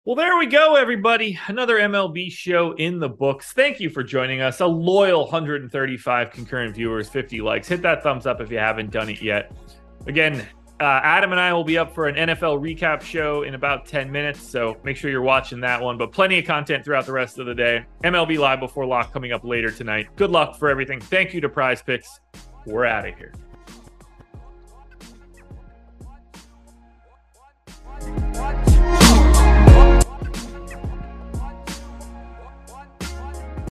Well, 0.06 0.14
there 0.14 0.38
we 0.38 0.46
go, 0.46 0.76
everybody. 0.76 1.36
Another 1.48 1.78
MLB 1.78 2.30
show 2.30 2.74
in 2.76 3.00
the 3.00 3.08
books. 3.08 3.52
Thank 3.52 3.80
you 3.80 3.90
for 3.90 4.04
joining 4.04 4.40
us. 4.40 4.60
A 4.60 4.66
loyal 4.66 5.22
135 5.22 6.30
concurrent 6.30 6.76
viewers, 6.76 7.08
50 7.08 7.40
likes. 7.40 7.66
Hit 7.66 7.82
that 7.82 8.04
thumbs 8.04 8.24
up 8.24 8.40
if 8.40 8.48
you 8.48 8.58
haven't 8.58 8.92
done 8.92 9.08
it 9.08 9.20
yet. 9.20 9.50
Again, 10.06 10.46
uh, 10.80 11.00
Adam 11.02 11.32
and 11.32 11.40
I 11.40 11.52
will 11.52 11.64
be 11.64 11.78
up 11.78 11.94
for 11.94 12.06
an 12.06 12.16
NFL 12.16 12.60
recap 12.60 13.00
show 13.00 13.42
in 13.42 13.54
about 13.54 13.86
10 13.86 14.12
minutes, 14.12 14.42
so 14.42 14.76
make 14.84 14.96
sure 14.96 15.10
you're 15.10 15.22
watching 15.22 15.60
that 15.60 15.80
one. 15.80 15.96
But 15.96 16.12
plenty 16.12 16.38
of 16.38 16.44
content 16.44 16.84
throughout 16.84 17.06
the 17.06 17.12
rest 17.12 17.38
of 17.38 17.46
the 17.46 17.54
day. 17.54 17.84
MLB 18.04 18.38
Live 18.38 18.60
before 18.60 18.84
lock 18.84 19.12
coming 19.12 19.32
up 19.32 19.44
later 19.44 19.70
tonight. 19.70 20.08
Good 20.16 20.30
luck 20.30 20.58
for 20.58 20.68
everything. 20.68 21.00
Thank 21.00 21.32
you 21.32 21.40
to 21.40 21.48
Prize 21.48 21.82
Picks. 21.82 22.20
We're 22.66 22.84
out 22.84 23.08
of 23.08 23.16
here. 23.16 23.32